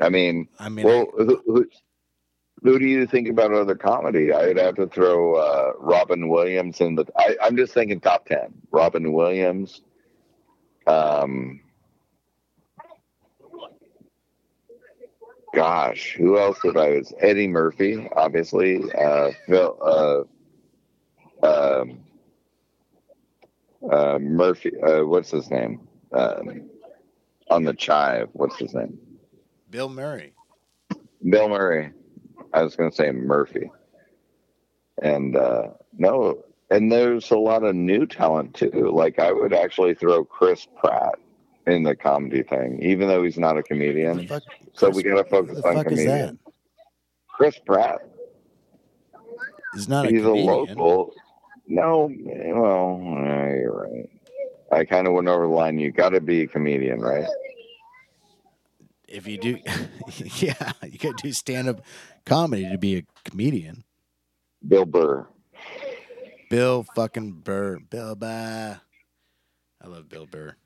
I 0.00 0.08
mean, 0.08 0.48
I 0.58 0.68
mean, 0.68 0.84
well, 0.84 1.06
who, 1.16 1.40
who, 1.46 1.66
who 2.62 2.78
do 2.78 2.86
you 2.86 3.06
think 3.06 3.28
about 3.28 3.52
other 3.52 3.74
comedy? 3.74 4.32
I'd 4.32 4.58
have 4.58 4.76
to 4.76 4.86
throw 4.86 5.34
uh, 5.34 5.72
Robin 5.78 6.28
Williams 6.28 6.80
in 6.80 6.94
the. 6.94 7.04
I, 7.16 7.36
I'm 7.42 7.56
just 7.56 7.72
thinking 7.72 8.00
top 8.00 8.26
ten. 8.26 8.52
Robin 8.70 9.12
Williams. 9.12 9.82
Um. 10.86 11.60
Gosh, 15.54 16.12
who 16.12 16.38
else 16.38 16.58
did 16.62 16.76
I 16.76 16.90
was 16.90 17.12
Eddie 17.20 17.48
Murphy, 17.48 18.08
obviously. 18.14 18.82
Uh, 18.92 19.30
Phil. 19.46 20.26
Uh, 21.42 21.46
um. 21.46 22.00
Uh, 23.90 24.18
Murphy. 24.18 24.72
Uh, 24.82 25.04
what's 25.04 25.30
his 25.30 25.50
name? 25.50 25.86
Um, 26.12 26.68
on 27.50 27.62
the 27.62 27.74
chive. 27.74 28.28
What's 28.32 28.58
his 28.58 28.74
name? 28.74 28.98
Bill 29.70 29.88
Murray. 29.88 30.32
Bill 31.28 31.48
Murray. 31.48 31.92
I 32.52 32.62
was 32.62 32.76
going 32.76 32.90
to 32.90 32.96
say 32.96 33.10
Murphy. 33.12 33.70
And 35.02 35.36
uh, 35.36 35.68
no, 35.96 36.42
and 36.70 36.90
there's 36.90 37.30
a 37.30 37.38
lot 37.38 37.62
of 37.62 37.74
new 37.74 38.06
talent 38.06 38.54
too. 38.54 38.90
Like 38.92 39.18
I 39.18 39.32
would 39.32 39.52
actually 39.52 39.94
throw 39.94 40.24
Chris 40.24 40.66
Pratt 40.76 41.14
in 41.66 41.82
the 41.82 41.94
comedy 41.94 42.42
thing, 42.42 42.82
even 42.82 43.08
though 43.08 43.22
he's 43.22 43.38
not 43.38 43.58
a 43.58 43.62
comedian. 43.62 44.26
fuck, 44.26 44.42
So 44.72 44.90
we 44.90 45.02
got 45.02 45.16
to 45.16 45.24
focus 45.24 45.60
on 45.64 45.84
comedian. 45.84 46.38
Chris 47.28 47.58
Pratt. 47.64 48.00
He's 49.74 49.88
not 49.88 50.06
a 50.06 50.08
he's 50.10 50.24
a 50.24 50.30
local. 50.30 51.12
No, 51.68 52.10
well, 52.24 53.00
you're 53.54 53.82
right. 53.82 54.10
I 54.72 54.84
kind 54.84 55.06
of 55.06 55.12
went 55.12 55.28
over 55.28 55.44
the 55.44 55.52
line. 55.52 55.78
You 55.78 55.92
got 55.92 56.10
to 56.10 56.20
be 56.20 56.42
a 56.42 56.46
comedian, 56.46 57.00
right? 57.00 57.26
If 59.08 59.26
you 59.26 59.38
do, 59.38 59.58
yeah, 60.36 60.72
you 60.84 60.98
got 60.98 61.16
to 61.16 61.22
do 61.22 61.32
stand 61.32 61.68
up 61.68 61.80
comedy 62.26 62.68
to 62.70 62.78
be 62.78 62.96
a 62.96 63.02
comedian. 63.24 63.84
Bill 64.66 64.84
Burr. 64.84 65.26
Bill 66.50 66.84
fucking 66.94 67.32
Burr. 67.44 67.78
Bill 67.78 68.14
Burr. 68.14 68.80
I 69.82 69.86
love 69.86 70.08
Bill 70.08 70.26
Burr. 70.26 70.56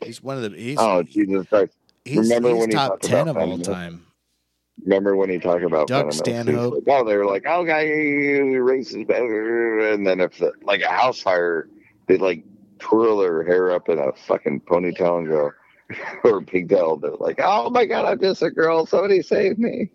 He's 0.00 0.22
one 0.22 0.36
of 0.36 0.50
the 0.50 0.56
he's 0.56 0.78
Oh 0.78 1.02
Jesus 1.02 1.46
Christ! 1.48 1.74
he's, 2.04 2.18
remember 2.18 2.50
he's 2.50 2.58
when 2.58 2.70
he 2.70 2.76
top 2.76 2.92
talked 2.92 3.04
ten 3.04 3.28
of 3.28 3.36
all 3.36 3.58
time. 3.58 4.06
Remember 4.84 5.16
when 5.16 5.28
he 5.28 5.38
talked 5.38 5.64
about 5.64 5.88
Doug? 5.88 6.12
Stanhope. 6.12 6.74
Like, 6.74 6.82
oh, 6.86 7.04
they 7.04 7.16
were 7.16 7.26
like, 7.26 7.44
oh, 7.46 7.64
guy, 7.64 7.82
race 7.82 8.94
is 8.94 9.04
better. 9.04 9.92
And 9.92 10.06
then 10.06 10.20
if 10.20 10.38
the, 10.38 10.52
like 10.62 10.82
a 10.82 10.88
house 10.88 11.20
fire, 11.20 11.68
they'd 12.06 12.20
like 12.20 12.44
twirl 12.78 13.18
their 13.18 13.42
hair 13.42 13.72
up 13.72 13.88
in 13.88 13.98
a 13.98 14.12
fucking 14.12 14.60
ponytail 14.62 15.18
and 15.18 15.28
go, 15.28 15.50
or 16.24 16.40
pigtail. 16.42 16.96
They're 16.96 17.12
like, 17.18 17.40
oh 17.42 17.70
my 17.70 17.84
god, 17.86 18.04
I'm 18.06 18.20
just 18.20 18.42
a 18.42 18.50
girl. 18.50 18.86
Somebody 18.86 19.22
save 19.22 19.58
me. 19.58 19.90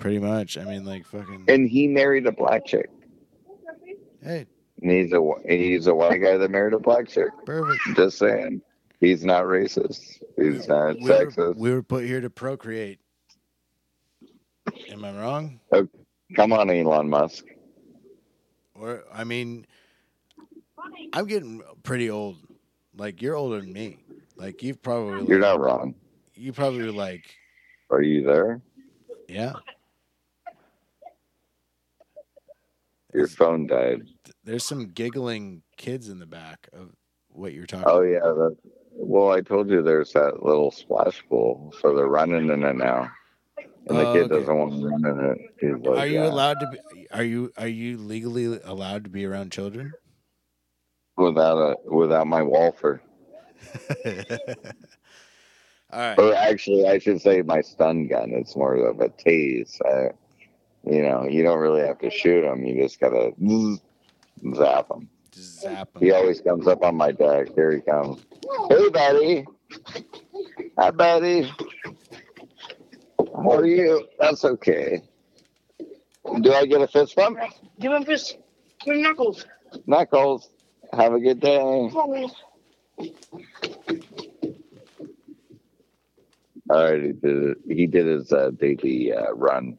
Pretty 0.00 0.18
much. 0.18 0.58
I 0.58 0.64
mean, 0.64 0.84
like 0.84 1.06
fucking. 1.06 1.44
And 1.48 1.68
he 1.68 1.88
married 1.88 2.26
a 2.26 2.32
black 2.32 2.66
chick. 2.66 2.90
Hey, 4.22 4.46
And 4.82 4.90
he's 4.90 5.12
a 5.12 5.20
he's 5.48 5.86
a 5.86 5.94
white 5.94 6.20
guy 6.22 6.36
that 6.36 6.50
married 6.50 6.74
a 6.74 6.78
black 6.78 7.08
chick. 7.08 7.28
perfect. 7.46 7.80
Just 7.96 8.18
saying, 8.18 8.60
he's 9.00 9.24
not 9.24 9.44
racist. 9.44 10.22
He's 10.36 10.66
not 10.68 10.96
We 10.98 11.04
were, 11.10 11.26
sexist. 11.26 11.56
we 11.56 11.70
were 11.72 11.82
put 11.82 12.04
here 12.04 12.20
to 12.20 12.30
procreate. 12.30 13.00
Am 14.90 15.04
I 15.04 15.12
wrong? 15.12 15.60
Oh, 15.72 15.86
come 16.34 16.52
on, 16.54 16.70
Elon 16.70 17.08
Musk. 17.08 17.44
Or 18.74 19.04
I 19.12 19.24
mean, 19.24 19.66
I'm 21.12 21.26
getting 21.26 21.62
pretty 21.82 22.10
old. 22.10 22.36
Like 22.96 23.20
you're 23.22 23.36
older 23.36 23.60
than 23.60 23.72
me. 23.72 23.98
Like 24.36 24.62
you've 24.62 24.82
probably 24.82 25.26
You're 25.28 25.38
not 25.38 25.60
wrong. 25.60 25.94
you 26.34 26.52
probably 26.52 26.90
like 26.90 27.34
Are 27.90 28.02
you 28.02 28.22
there? 28.24 28.60
yeah. 29.28 29.54
Your 33.12 33.28
phone 33.28 33.68
died. 33.68 34.08
There's 34.42 34.64
some 34.64 34.86
giggling 34.88 35.62
kids 35.76 36.08
in 36.08 36.18
the 36.18 36.26
back 36.26 36.68
of 36.72 36.90
what 37.28 37.52
you're 37.52 37.66
talking. 37.66 37.86
Oh 37.86 38.02
yeah, 38.02 38.18
that, 38.20 38.56
well 38.90 39.30
I 39.30 39.40
told 39.40 39.70
you 39.70 39.82
there's 39.82 40.12
that 40.14 40.42
little 40.42 40.72
splash 40.72 41.22
pool, 41.28 41.72
so 41.80 41.94
they're 41.94 42.08
running 42.08 42.50
in 42.50 42.64
it 42.64 42.76
now, 42.76 43.08
and 43.86 43.98
the 43.98 44.08
Oh, 44.08 44.12
kid 44.12 44.32
okay. 44.32 44.40
doesn't 44.40 44.58
want 44.58 44.72
to 44.80 44.88
run 44.88 45.04
in 45.06 45.24
it. 45.30 45.38
He's 45.60 45.86
like, 45.86 45.98
Are 46.00 46.06
you 46.08 46.22
"Yeah." 46.22 46.26
allowed 46.28 46.58
to 46.60 46.66
be? 46.66 47.06
Are 47.12 47.22
you 47.22 47.52
are 47.56 47.68
you 47.68 47.98
legally 47.98 48.58
allowed 48.64 49.04
to 49.04 49.10
be 49.10 49.24
around 49.24 49.52
children? 49.52 49.92
without 51.16 51.56
a 51.56 51.76
without 51.94 52.26
my 52.26 52.42
Walther, 52.42 53.00
All 55.92 56.00
right. 56.00 56.18
or 56.18 56.34
actually 56.34 56.88
I 56.88 56.98
should 56.98 57.20
say 57.20 57.42
my 57.42 57.60
stun 57.60 58.08
gun. 58.08 58.30
It's 58.32 58.56
more 58.56 58.74
of 58.74 59.00
a 59.00 59.08
tase. 59.10 59.80
Uh, 59.84 60.12
you 60.88 61.02
know, 61.02 61.24
you 61.28 61.42
don't 61.42 61.58
really 61.60 61.82
have 61.82 61.98
to 62.00 62.10
shoot 62.10 62.44
him. 62.44 62.64
You 62.64 62.82
just 62.82 62.98
gotta 63.00 63.32
zzz, 63.44 63.80
zap 64.56 64.90
him. 64.90 65.08
Just 65.30 65.60
zap 65.60 65.88
'em. 65.94 66.02
He 66.02 66.10
always 66.12 66.40
comes 66.40 66.66
up 66.66 66.82
on 66.82 66.96
my 66.96 67.12
deck. 67.12 67.54
Here 67.54 67.72
he 67.72 67.80
comes. 67.80 68.24
Hey, 68.68 68.88
buddy. 68.90 69.46
Hi, 70.78 70.90
buddy. 70.90 71.52
How 73.18 73.52
are 73.52 73.66
you? 73.66 74.06
That's 74.18 74.44
okay. 74.44 75.02
Do 76.40 76.52
I 76.52 76.66
get 76.66 76.80
a 76.80 76.86
fist 76.88 77.16
bump? 77.16 77.38
Give 77.80 77.92
him 77.92 78.04
fist. 78.04 78.38
Give 78.84 78.94
him 78.94 79.02
knuckles. 79.02 79.46
Knuckles. 79.86 80.50
Have 80.92 81.12
a 81.14 81.20
good 81.20 81.40
day. 81.40 81.90
All 86.70 86.82
right, 86.90 87.02
he 87.02 87.12
did 87.12 87.42
it. 87.42 87.58
He 87.68 87.86
did 87.86 88.06
his 88.06 88.32
uh, 88.32 88.50
daily 88.58 89.12
uh, 89.12 89.32
run. 89.34 89.78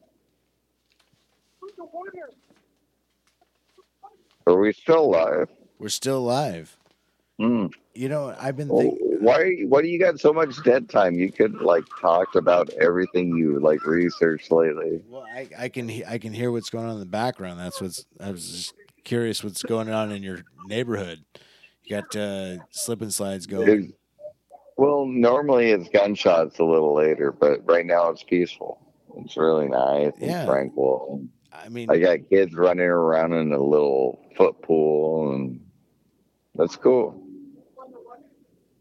Are 4.47 4.59
we 4.59 4.71
still 4.73 5.09
live? 5.09 5.49
We're 5.79 5.89
still 5.89 6.19
alive. 6.19 6.77
Hmm. 7.39 7.67
You 7.95 8.09
know, 8.09 8.35
I've 8.39 8.55
been 8.55 8.67
Well, 8.67 8.81
thinking. 8.83 9.17
why? 9.21 9.55
Why 9.67 9.81
do 9.81 9.87
you 9.87 9.97
got 9.99 10.19
so 10.19 10.31
much 10.31 10.61
dead 10.63 10.87
time? 10.89 11.15
You 11.15 11.31
could 11.31 11.55
like 11.61 11.83
talk 11.99 12.35
about 12.35 12.69
everything 12.79 13.35
you 13.35 13.59
like 13.59 13.83
researched 13.85 14.51
lately. 14.51 15.01
Well, 15.09 15.23
I, 15.33 15.49
I 15.57 15.69
can 15.69 15.89
he- 15.89 16.05
I 16.05 16.19
can 16.19 16.33
hear 16.33 16.51
what's 16.51 16.69
going 16.69 16.85
on 16.85 16.93
in 16.93 16.99
the 16.99 17.05
background. 17.05 17.59
That's 17.59 17.81
what's. 17.81 18.05
I 18.19 18.31
was 18.31 18.47
just 18.49 18.73
curious 19.03 19.43
what's 19.43 19.63
going 19.63 19.89
on 19.89 20.11
in 20.11 20.21
your 20.21 20.39
neighborhood. 20.67 21.25
You 21.85 22.01
got 22.01 22.15
uh, 22.15 22.57
slip 22.71 23.01
and 23.01 23.13
slides 23.13 23.45
going. 23.45 23.69
It- 23.69 23.95
well, 24.77 25.05
normally 25.05 25.71
it's 25.71 25.87
gunshots 25.87 26.59
a 26.59 26.63
little 26.65 26.93
later, 26.93 27.31
but 27.31 27.61
right 27.65 27.85
now 27.85 28.09
it's 28.09 28.23
peaceful. 28.23 28.81
It's 29.17 29.37
really 29.37 29.69
nice 29.69 30.11
and 30.19 30.31
Yeah. 30.31 30.45
tranquil. 30.45 31.25
I 31.53 31.69
mean, 31.69 31.89
I 31.89 31.97
got 31.97 32.27
kids 32.29 32.53
running 32.53 32.85
around 32.85 33.31
in 33.31 33.53
a 33.53 33.63
little 33.63 34.19
foot 34.35 34.61
pool, 34.61 35.31
and 35.33 35.61
that's 36.55 36.75
cool. 36.75 37.21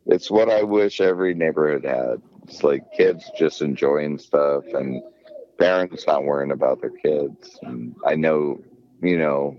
It's 0.07 0.31
what 0.33 0.51
I 0.51 0.65
wish 0.65 1.01
every 1.01 1.33
neighborhood 1.33 1.85
had. 1.85 2.21
It's 2.43 2.65
like 2.65 2.83
kids 2.93 3.31
just 3.39 3.63
enjoying 3.63 4.19
stuff 4.19 4.65
and 4.75 5.01
parents 5.59 6.05
not 6.09 6.25
worrying 6.25 6.51
about 6.51 6.81
their 6.81 6.91
kids. 6.91 7.57
And 7.63 7.95
I 8.05 8.17
know, 8.17 8.61
you 9.01 9.17
know, 9.17 9.57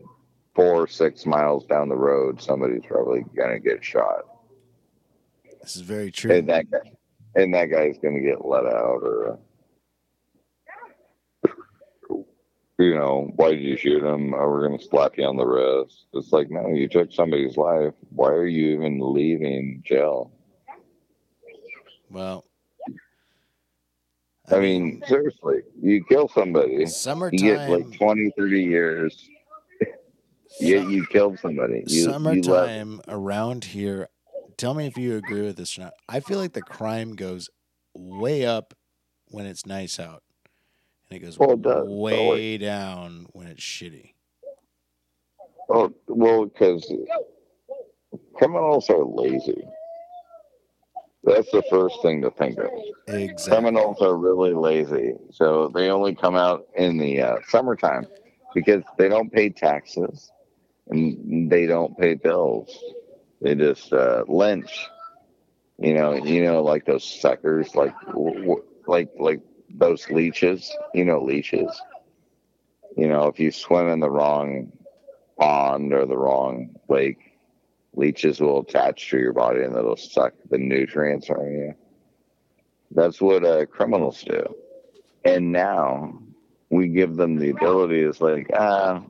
four 0.55 0.83
or 0.83 0.87
six 0.87 1.25
miles 1.25 1.65
down 1.65 1.89
the 1.89 1.95
road, 1.95 2.41
somebody's 2.41 2.85
probably 2.87 3.25
gonna 3.35 3.59
get 3.59 3.83
shot, 3.83 4.23
this 5.61 5.75
is 5.75 5.81
very 5.81 6.11
true. 6.11 6.31
and 6.31 6.47
that 6.49 6.69
guy, 6.71 6.91
and 7.35 7.53
that 7.53 7.65
guy's 7.65 7.97
gonna 7.97 8.21
get 8.21 8.45
let 8.45 8.65
out, 8.65 9.01
or 9.03 9.39
you 12.77 12.93
know, 12.93 13.31
why 13.35 13.51
did 13.51 13.61
you 13.61 13.77
shoot 13.77 14.03
him? 14.03 14.33
Oh, 14.33 14.49
we're 14.49 14.67
gonna 14.67 14.81
slap 14.81 15.17
you 15.17 15.25
on 15.25 15.37
the 15.37 15.45
wrist. 15.45 16.05
It's 16.13 16.31
like, 16.31 16.49
no, 16.51 16.67
you 16.69 16.87
took 16.87 17.11
somebody's 17.11 17.57
life. 17.57 17.93
Why 18.09 18.29
are 18.29 18.47
you 18.47 18.73
even 18.73 18.99
leaving 19.13 19.81
jail? 19.85 20.31
Well, 22.09 22.45
I 24.51 24.59
mean, 24.59 25.01
seriously, 25.07 25.61
you 25.81 26.03
kill 26.03 26.27
somebody, 26.27 26.73
you 26.73 27.39
get 27.39 27.69
like 27.69 27.97
20, 27.97 28.31
30 28.37 28.63
years. 28.63 29.29
Yet 30.59 30.89
you 30.89 31.05
killed 31.07 31.39
somebody. 31.39 31.83
You, 31.87 31.97
you 31.97 32.03
summertime 32.03 33.01
around 33.07 33.65
here. 33.65 34.09
Tell 34.57 34.73
me 34.73 34.87
if 34.87 34.97
you 34.97 35.17
agree 35.17 35.41
with 35.41 35.57
this 35.57 35.77
or 35.77 35.81
not. 35.81 35.93
I 36.07 36.21
feel 36.21 36.39
like 36.39 36.53
the 36.53 36.61
crime 36.61 37.15
goes 37.15 37.49
way 37.93 38.45
up 38.45 38.73
when 39.29 39.45
it's 39.45 39.65
nice 39.65 39.99
out, 39.99 40.23
and 41.09 41.17
it 41.17 41.25
goes 41.25 41.37
Well, 41.37 41.51
it 41.51 41.61
does, 41.61 41.83
way 41.87 42.57
down 42.57 43.27
when 43.33 43.47
it's 43.47 43.61
shitty. 43.61 44.13
Oh, 45.67 45.93
well, 46.07 46.45
because 46.45 46.91
criminals 48.35 48.89
are 48.89 49.03
lazy. 49.03 49.63
That's 51.23 51.49
the 51.51 51.63
first 51.71 52.01
thing 52.03 52.21
to 52.21 52.29
think 52.31 52.59
of. 52.59 52.69
Exactly. 53.07 53.51
Criminals 53.51 53.97
are 54.01 54.15
really 54.15 54.53
lazy, 54.53 55.15
so 55.31 55.69
they 55.73 55.89
only 55.89 56.13
come 56.13 56.35
out 56.35 56.67
in 56.77 56.97
the 56.97 57.19
uh, 57.19 57.37
summertime 57.47 58.05
because 58.53 58.83
they 58.97 59.09
don't 59.09 59.31
pay 59.31 59.49
taxes 59.49 60.31
and 60.89 61.49
they 61.49 61.65
don't 61.65 61.97
pay 61.97 62.15
bills. 62.15 62.77
They 63.41 63.55
just 63.55 63.91
uh, 63.93 64.23
lynch. 64.27 64.87
You 65.77 65.93
know, 65.93 66.13
you 66.13 66.43
know, 66.43 66.63
like 66.63 66.85
those 66.85 67.03
suckers, 67.03 67.75
like 67.75 67.93
like 68.87 69.09
like 69.19 69.41
those 69.69 70.09
leeches. 70.09 70.71
You 70.93 71.05
know, 71.05 71.21
leeches. 71.23 71.69
You 72.95 73.07
know, 73.09 73.27
if 73.27 73.39
you 73.39 73.51
swim 73.51 73.89
in 73.89 73.99
the 73.99 74.09
wrong 74.09 74.71
pond 75.37 75.93
or 75.93 76.05
the 76.05 76.17
wrong 76.17 76.75
lake, 76.87 77.37
leeches 77.93 78.39
will 78.39 78.61
attach 78.61 79.09
to 79.09 79.17
your 79.17 79.33
body 79.33 79.63
and 79.63 79.75
it'll 79.75 79.97
suck 79.97 80.33
the 80.49 80.57
nutrients 80.57 81.27
from 81.27 81.45
you. 81.51 81.73
That's 82.91 83.19
what 83.19 83.43
uh, 83.43 83.65
criminals 83.65 84.23
do. 84.23 84.55
And 85.25 85.51
now 85.51 86.19
we 86.69 86.87
give 86.87 87.15
them 87.15 87.35
the 87.37 87.49
ability. 87.49 88.01
It's 88.01 88.21
like, 88.21 88.49
ah, 88.57 89.01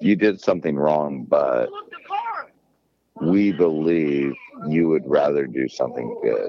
you 0.00 0.16
did 0.16 0.40
something 0.40 0.76
wrong, 0.76 1.24
but 1.24 1.68
we 3.20 3.52
believe 3.52 4.34
you 4.68 4.88
would 4.88 5.06
rather 5.06 5.46
do 5.46 5.68
something 5.68 6.18
good. 6.22 6.48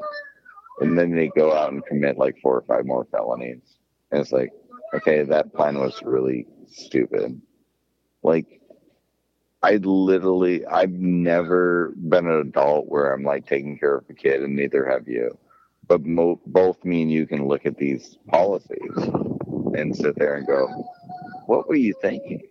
And 0.82 0.98
then 0.98 1.16
they 1.16 1.30
go 1.30 1.54
out 1.54 1.72
and 1.72 1.86
commit 1.86 2.18
like 2.18 2.38
four 2.42 2.58
or 2.58 2.64
five 2.64 2.86
more 2.86 3.06
felonies. 3.06 3.78
And 4.12 4.22
it's 4.22 4.32
like, 4.32 4.52
okay, 4.94 5.24
that 5.24 5.54
plan 5.54 5.80
was 5.80 6.02
really 6.04 6.48
stupid. 6.68 7.42
Like, 8.24 8.62
I 9.64 9.78
literally, 9.78 10.66
I've 10.66 10.92
never 10.92 11.94
been 11.96 12.28
an 12.28 12.40
adult 12.40 12.88
where 12.88 13.14
I'm 13.14 13.24
like 13.24 13.48
taking 13.48 13.80
care 13.80 13.96
of 13.96 14.06
a 14.10 14.14
kid, 14.14 14.44
and 14.44 14.56
neither 14.56 14.86
have 14.90 15.08
you. 15.08 15.38
But 15.88 16.06
mo- 16.06 16.42
both 16.46 16.84
me 16.84 17.04
and 17.04 17.12
you 17.12 17.26
can 17.26 17.48
look 17.48 17.66
at 17.66 17.78
these 17.78 18.18
policies 18.28 18.92
and 19.76 19.96
sit 19.96 20.16
there 20.18 20.36
and 20.36 20.46
go, 20.48 20.68
what 21.48 21.68
were 21.68 21.76
you 21.76 21.94
thinking? 22.02 22.42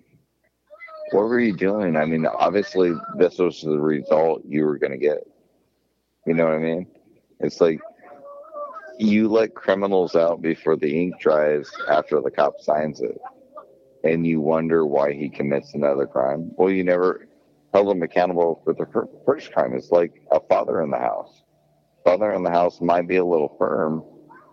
What 1.11 1.25
were 1.25 1.41
you 1.41 1.57
doing? 1.57 1.97
I 1.97 2.05
mean, 2.07 2.27
obviously, 2.27 2.93
this 3.17 3.39
was 3.39 3.61
the 3.63 3.79
result 3.79 4.43
you 4.47 4.65
were 4.65 4.79
going 4.79 4.93
to 4.93 4.99
get. 4.99 5.19
You 6.27 6.35
know 6.35 6.45
what 6.45 6.55
I 6.55 6.59
mean? 6.59 6.87
It's 7.41 7.61
like 7.61 7.81
you 8.99 9.29
let 9.29 9.55
criminals 9.55 10.15
out 10.15 10.41
before 10.41 10.77
the 10.77 11.03
ink 11.03 11.21
dries 11.21 11.71
after 11.89 12.21
the 12.21 12.31
cop 12.31 12.61
signs 12.61 13.01
it, 13.01 13.21
and 14.03 14.27
you 14.27 14.41
wonder 14.41 14.87
why 14.87 15.13
he 15.13 15.29
commits 15.29 15.75
another 15.75 16.07
crime. 16.07 16.51
Well, 16.57 16.71
you 16.71 16.85
never 16.85 17.29
held 17.73 17.91
him 17.91 18.03
accountable 18.03 18.63
for 18.65 18.73
the 18.73 18.87
first 19.27 19.53
crime. 19.53 19.75
It's 19.75 19.91
like 19.91 20.23
a 20.31 20.41
father 20.41 20.83
in 20.83 20.91
the 20.91 20.99
house. 20.99 21.43
Father 22.05 22.33
in 22.33 22.43
the 22.43 22.51
house 22.51 22.81
might 22.81 23.09
be 23.09 23.17
a 23.17 23.25
little 23.25 23.57
firm, 23.59 24.05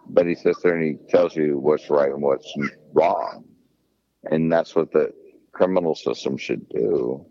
but 0.09 0.25
he 0.25 0.35
sits 0.35 0.61
there 0.61 0.75
and 0.75 0.83
he 0.83 1.07
tells 1.09 1.35
you 1.35 1.59
what's 1.59 1.89
right 1.89 2.11
and 2.11 2.21
what's 2.21 2.51
wrong. 2.93 3.45
And 4.29 4.51
that's 4.51 4.75
what 4.75 4.91
the 4.91 5.13
criminal 5.51 5.95
system 5.95 6.37
should 6.37 6.67
do, 6.69 7.25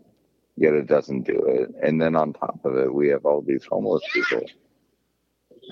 yet 0.57 0.73
it 0.73 0.87
doesn't 0.87 1.23
do 1.23 1.45
it. 1.47 1.69
And 1.81 2.01
then 2.01 2.15
on 2.15 2.33
top 2.33 2.59
of 2.65 2.75
it, 2.77 2.93
we 2.93 3.07
have 3.09 3.25
all 3.25 3.41
these 3.41 3.65
homeless 3.65 4.03
people 4.13 4.43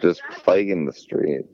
just 0.02 0.22
plaguing 0.44 0.86
the 0.86 0.94
streets. 0.94 1.54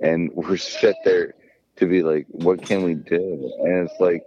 And 0.00 0.30
we're 0.34 0.56
sit 0.56 0.96
there 1.04 1.34
to 1.76 1.86
be 1.86 2.02
like, 2.02 2.26
what 2.28 2.62
can 2.62 2.82
we 2.82 2.94
do? 2.94 3.52
And 3.64 3.88
it's 3.88 4.00
like, 4.00 4.24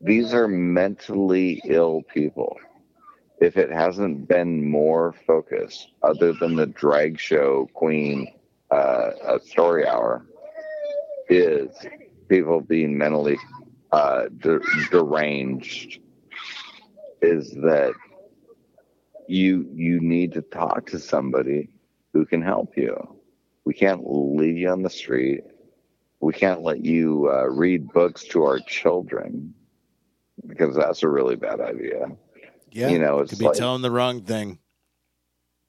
these 0.00 0.34
are 0.34 0.48
mentally 0.48 1.60
ill 1.64 2.02
people. 2.12 2.56
If 3.40 3.56
it 3.56 3.70
hasn't 3.70 4.28
been 4.28 4.68
more 4.68 5.14
focused, 5.26 5.92
other 6.02 6.34
than 6.34 6.56
the 6.56 6.66
drag 6.66 7.18
show 7.18 7.68
queen 7.72 8.28
uh, 8.70 9.38
story 9.44 9.86
hour, 9.86 10.26
is 11.28 11.70
people 12.28 12.60
being 12.60 12.96
mentally 12.98 13.38
uh, 13.92 14.24
de- 14.38 14.60
deranged, 14.90 16.00
is 17.22 17.50
that 17.52 17.92
you 19.28 19.68
you 19.74 20.00
need 20.00 20.32
to 20.32 20.42
talk 20.42 20.86
to 20.86 20.98
somebody 20.98 21.70
who 22.12 22.24
can 22.26 22.42
help 22.42 22.76
you. 22.76 22.96
We 23.64 23.74
can't 23.74 24.02
leave 24.04 24.56
you 24.56 24.68
on 24.70 24.82
the 24.82 24.90
street. 24.90 25.42
We 26.20 26.32
can't 26.32 26.62
let 26.62 26.84
you 26.84 27.30
uh, 27.32 27.46
read 27.48 27.92
books 27.92 28.24
to 28.28 28.42
our 28.44 28.58
children 28.60 29.54
because 30.46 30.74
that's 30.74 31.02
a 31.02 31.08
really 31.08 31.36
bad 31.36 31.60
idea. 31.60 32.06
Yeah, 32.72 32.88
You 32.88 32.98
know, 32.98 33.20
it's 33.20 33.30
could 33.30 33.38
be 33.38 33.44
like- 33.46 33.56
telling 33.56 33.82
the 33.82 33.90
wrong 33.90 34.22
thing. 34.22 34.58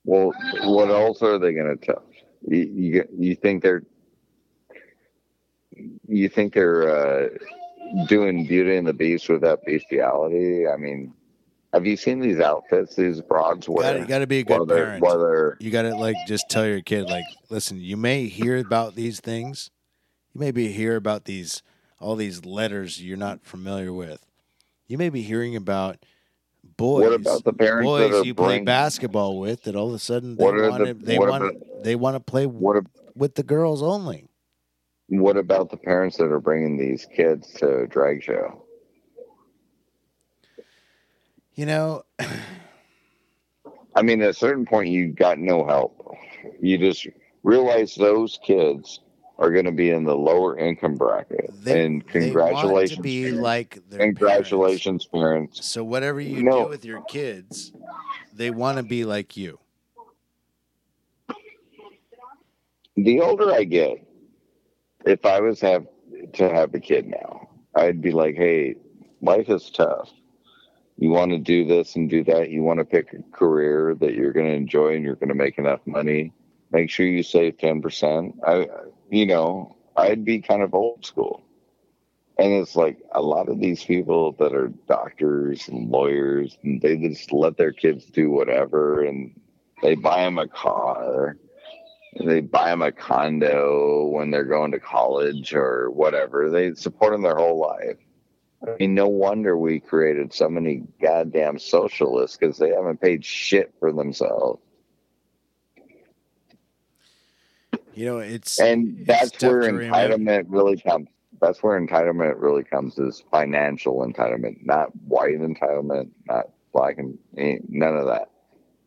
Well, 0.04 0.34
what 0.64 0.90
else 0.90 1.22
are 1.22 1.38
they 1.38 1.54
going 1.54 1.78
to 1.78 1.86
tell? 1.86 2.04
You, 2.48 2.58
you 2.58 3.08
you 3.18 3.36
think 3.36 3.62
they're 3.62 3.84
you 6.08 6.28
think 6.28 6.54
they're 6.54 6.90
uh, 6.90 7.30
doing 8.08 8.46
Beauty 8.46 8.76
and 8.78 8.88
the 8.88 8.94
Beast 8.94 9.30
with 9.30 9.42
that 9.42 9.60
bestiality? 9.66 10.68
I 10.68 10.78
mean, 10.78 11.14
have 11.74 11.86
you 11.86 11.96
seen 11.98 12.20
these 12.20 12.40
outfits 12.40 12.96
these 12.96 13.22
broads 13.22 13.68
wear? 13.70 14.00
You 14.00 14.06
Got 14.06 14.20
to 14.20 14.28
be 14.28 14.40
a 14.40 14.44
good 14.44 14.68
parent. 14.68 15.02
while 15.04 15.20
they're 15.20 15.58
You 15.60 15.72
got 15.72 15.84
to 15.84 15.96
like 15.96 16.16
just 16.28 16.50
tell 16.50 16.66
your 16.66 16.82
kid 16.82 17.10
like, 17.10 17.24
listen, 17.50 17.80
you 17.80 17.98
may 17.98 18.26
hear 18.28 18.58
about 18.58 18.96
these 18.96 19.20
things. 19.20 19.70
You 20.34 20.40
may 20.40 20.52
be 20.52 20.72
hear 20.72 20.96
about 20.96 21.26
these 21.26 21.62
all 22.00 22.16
these 22.16 22.46
letters 22.46 23.02
you're 23.02 23.18
not 23.18 23.44
familiar 23.44 23.94
with. 23.94 24.26
You 24.88 24.98
may 24.98 25.10
be 25.10 25.22
hearing 25.22 25.56
about 25.56 25.98
boys. 26.78 27.04
what 27.04 27.14
about 27.14 27.44
the 27.44 27.54
parents 27.54 27.86
boys 27.88 28.26
you 28.26 28.34
play 28.34 28.60
basketball 28.62 29.40
with 29.40 29.64
that 29.64 29.76
all 29.76 29.90
of 29.90 29.94
a 29.94 30.00
sudden 30.00 30.36
they 30.36 30.44
want 30.46 30.80
the- 30.80 30.94
to 30.94 30.94
they 30.94 31.18
want 31.20 31.44
about- 31.46 31.84
they 31.84 31.96
want 31.96 32.16
to 32.16 32.20
play 32.20 32.46
What 32.48 32.84
with 33.16 33.36
the 33.36 33.44
girls 33.44 33.82
only. 33.84 34.28
What 35.20 35.36
about 35.36 35.70
the 35.70 35.78
parents 35.78 36.16
that 36.18 36.32
are 36.32 36.40
bringing 36.40 36.78
these 36.78 37.06
kids 37.06 37.52
to 37.56 37.82
a 37.82 37.88
drag 37.88 38.24
show? 38.24 38.64
You 41.54 41.66
know, 41.66 42.04
I 43.94 44.02
mean, 44.02 44.22
at 44.22 44.30
a 44.30 44.34
certain 44.34 44.66
point, 44.66 44.88
you 44.88 45.10
got 45.12 45.38
no 45.38 45.66
help. 45.66 46.16
You 46.62 46.78
just 46.78 47.08
realize 47.44 47.94
those 47.94 48.40
kids 48.42 49.02
are 49.38 49.52
going 49.52 49.66
to 49.66 49.72
be 49.74 49.90
in 49.90 50.06
the 50.06 50.16
lower 50.16 50.58
income 50.58 50.96
bracket. 50.96 51.50
they, 51.62 51.84
and 51.84 52.08
congratulations, 52.08 52.96
to 52.98 53.02
be 53.02 53.24
parents. 53.24 53.42
like 53.42 53.74
their 53.90 54.00
parents. 54.00 54.20
congratulations, 54.20 55.06
parents. 55.06 55.66
So 55.66 55.84
whatever 55.84 56.22
you 56.22 56.42
No. 56.42 56.64
do 56.64 56.70
with 56.70 56.86
your 56.86 57.02
kids, 57.02 57.74
they 58.34 58.50
want 58.50 58.78
to 58.78 58.84
be 58.84 59.04
like 59.04 59.36
you. 59.36 59.60
The 62.96 63.20
older 63.20 63.52
I 63.52 63.64
get, 63.66 64.06
if 65.06 65.26
I 65.26 65.40
was 65.40 65.62
have 65.62 65.88
to 66.34 66.50
have 66.50 66.74
a 66.74 66.80
kid 66.80 67.08
now, 67.08 67.50
I'd 67.76 68.02
be 68.02 68.12
like, 68.12 68.36
hey, 68.36 68.76
life 69.22 69.50
is 69.50 69.70
tough. 69.70 70.10
You 70.98 71.10
want 71.10 71.32
to 71.32 71.38
do 71.38 71.66
this 71.66 71.96
and 71.96 72.10
do 72.10 72.24
that. 72.26 72.50
You 72.50 72.62
want 72.64 72.80
to 72.80 72.86
pick 72.86 73.14
a 73.14 73.24
career 73.36 73.96
that 73.96 74.14
you're 74.14 74.34
going 74.34 74.48
to 74.48 74.54
enjoy 74.54 74.96
and 74.96 75.04
you're 75.04 75.16
going 75.16 75.30
to 75.30 75.36
make 75.36 75.58
enough 75.58 75.80
money. 75.86 76.34
Make 76.72 76.90
sure 76.90 77.06
you 77.06 77.24
save 77.24 77.58
ten 77.58 77.82
percent. 77.82 78.36
I, 78.46 78.68
you 79.10 79.26
know, 79.26 79.76
I'd 79.98 80.24
be 80.24 80.42
kind 80.42 80.62
of 80.62 80.74
old 80.74 81.06
school. 81.06 81.44
And 82.38 82.54
it's 82.54 82.76
like 82.76 82.98
a 83.12 83.22
lot 83.22 83.50
of 83.50 83.60
these 83.60 83.84
people 83.84 84.32
that 84.34 84.54
are 84.54 84.70
doctors 84.88 85.68
and 85.68 85.90
lawyers, 85.90 86.58
and 86.64 86.82
they 86.82 86.98
just 86.98 87.32
let 87.32 87.58
their 87.58 87.72
kids 87.72 88.06
do 88.06 88.32
whatever, 88.32 89.04
and 89.04 89.40
they 89.82 89.96
buy 89.96 90.24
them 90.24 90.40
a 90.40 90.48
car, 90.48 91.38
they 92.20 92.42
buy 92.42 92.70
them 92.70 92.82
a 92.82 92.92
condo 92.92 94.06
when 94.06 94.32
they're 94.32 94.44
going 94.44 94.72
to 94.72 94.80
college 94.80 95.54
or 95.54 95.90
whatever. 95.92 96.50
They 96.50 96.74
support 96.74 97.14
them 97.14 97.22
their 97.22 97.36
whole 97.36 97.60
life. 97.60 97.98
I 98.68 98.76
mean, 98.80 98.94
no 98.94 99.08
wonder 99.08 99.58
we 99.58 99.80
created 99.80 100.34
so 100.34 100.48
many 100.48 100.84
goddamn 101.02 101.58
socialists 101.58 102.38
because 102.38 102.58
they 102.58 102.70
haven't 102.70 103.02
paid 103.02 103.26
shit 103.26 103.74
for 103.80 103.92
themselves. 103.92 104.62
You 107.94 108.06
know, 108.06 108.20
it's 108.20 108.60
and 108.60 109.06
that's 109.06 109.42
where 109.42 109.62
entitlement 109.64 110.46
really 110.48 110.78
comes 110.78 111.08
that's 111.42 111.64
where 111.64 111.80
entitlement 111.80 112.36
really 112.40 112.64
comes 112.64 112.98
is 113.00 113.24
financial 113.32 114.06
entitlement 114.06 114.64
not 114.64 114.96
white 115.08 115.40
entitlement 115.40 116.10
not 116.28 116.46
black 116.72 117.00
and 117.00 117.18
eh, 117.38 117.58
none 117.68 117.98
of 117.98 118.06
that 118.06 118.30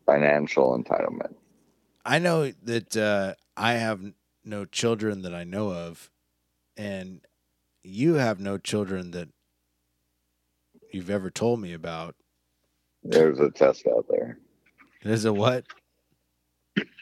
financial 0.05 0.77
entitlement 0.77 1.35
I 2.05 2.19
know 2.19 2.51
that 2.63 2.95
uh, 2.95 3.33
I 3.57 3.73
have 3.73 4.01
no 4.43 4.65
children 4.65 5.23
that 5.23 5.33
I 5.33 5.43
know 5.43 5.71
of, 5.71 6.09
and 6.77 7.21
you 7.83 8.15
have 8.15 8.39
no 8.39 8.57
children 8.57 9.11
that 9.11 9.29
you've 10.91 11.09
ever 11.09 11.29
told 11.29 11.59
me 11.59 11.73
about. 11.73 12.15
there's 13.03 13.39
a 13.39 13.49
test 13.49 13.85
out 13.87 14.05
there 14.09 14.37
There's 15.03 15.25
a 15.25 15.33
what? 15.33 15.65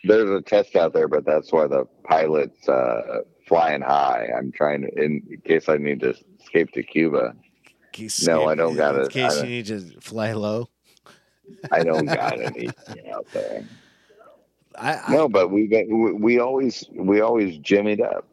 there's 0.04 0.30
a 0.30 0.42
test 0.42 0.76
out 0.76 0.94
there 0.94 1.08
but 1.08 1.26
that's 1.26 1.52
why 1.52 1.66
the 1.68 1.86
pilot's 2.04 2.68
uh, 2.68 3.22
flying 3.48 3.82
high 3.82 4.30
i'm 4.38 4.52
trying 4.52 4.82
to 4.82 4.89
in 5.04 5.42
case 5.46 5.68
i 5.70 5.78
need 5.78 6.00
to 6.02 6.13
escape 6.39 6.72
to 6.74 6.84
cuba 6.84 7.34
No, 8.24 8.46
I 8.46 8.56
don't 8.56 8.76
got 8.76 8.96
it. 8.96 9.04
In 9.04 9.10
case 9.10 9.38
you 9.42 9.50
need 9.50 9.66
to 9.68 9.80
fly 10.02 10.34
low. 10.34 10.70
i 11.72 11.84
don't 11.84 12.06
got 12.22 12.39
anything 12.39 13.12
out 13.13 13.26
there 13.34 13.63
I, 14.78 14.94
I 15.08 15.14
no 15.14 15.30
but 15.30 15.50
we 15.50 15.68
we, 15.68 16.14
we 16.14 16.40
always 16.40 16.86
we 16.92 17.22
always 17.22 17.58
jimmied 17.60 18.02
up 18.02 18.28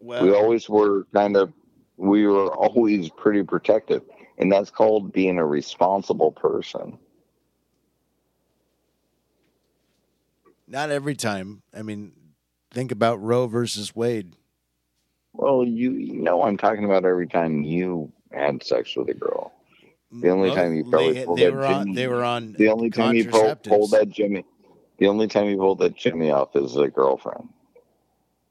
well, 0.00 0.24
we 0.24 0.32
always 0.32 0.68
were 0.68 1.06
kind 1.14 1.36
of 1.36 1.52
we 1.96 2.26
were 2.26 2.54
always 2.54 3.10
pretty 3.10 3.42
protective 3.42 4.02
and 4.38 4.50
that's 4.52 4.70
called 4.70 5.12
being 5.12 5.38
a 5.38 5.46
responsible 5.46 6.32
person 6.32 6.98
not 10.70 10.90
every 10.90 11.14
time. 11.14 11.62
I 11.74 11.80
mean, 11.80 12.12
think 12.70 12.92
about 12.92 13.22
Roe 13.22 13.46
versus 13.46 13.96
Wade. 13.96 14.36
well 15.32 15.64
you, 15.64 15.92
you 15.92 16.20
know 16.20 16.42
i'm 16.42 16.56
talking 16.56 16.84
about 16.84 17.04
every 17.04 17.26
time 17.26 17.62
you 17.62 18.12
had 18.32 18.62
sex 18.62 18.94
with 18.96 19.08
a 19.08 19.14
girl 19.14 19.52
The 20.12 20.28
only 20.30 20.48
Well, 20.48 20.56
time 20.56 20.74
you 20.74 20.84
probably 20.84 21.12
they, 21.14 21.24
pulled 21.24 21.38
they 21.38 21.44
that 21.44 21.52
were 21.54 21.66
on 21.66 21.92
they 21.94 22.06
were 22.06 22.24
on 22.24 22.52
the 22.52 22.68
only 22.68 22.90
time 22.90 23.14
you 23.14 23.28
pulled, 23.28 23.62
pulled 23.62 23.90
that 23.92 24.08
jimmy 24.10 24.44
the 24.98 25.06
only 25.06 25.28
time 25.28 25.46
you 25.46 25.56
pulled 25.56 25.78
that 25.78 25.96
jimmy 25.96 26.30
off 26.30 26.54
is 26.54 26.76
a 26.76 26.88
girlfriend. 26.88 27.48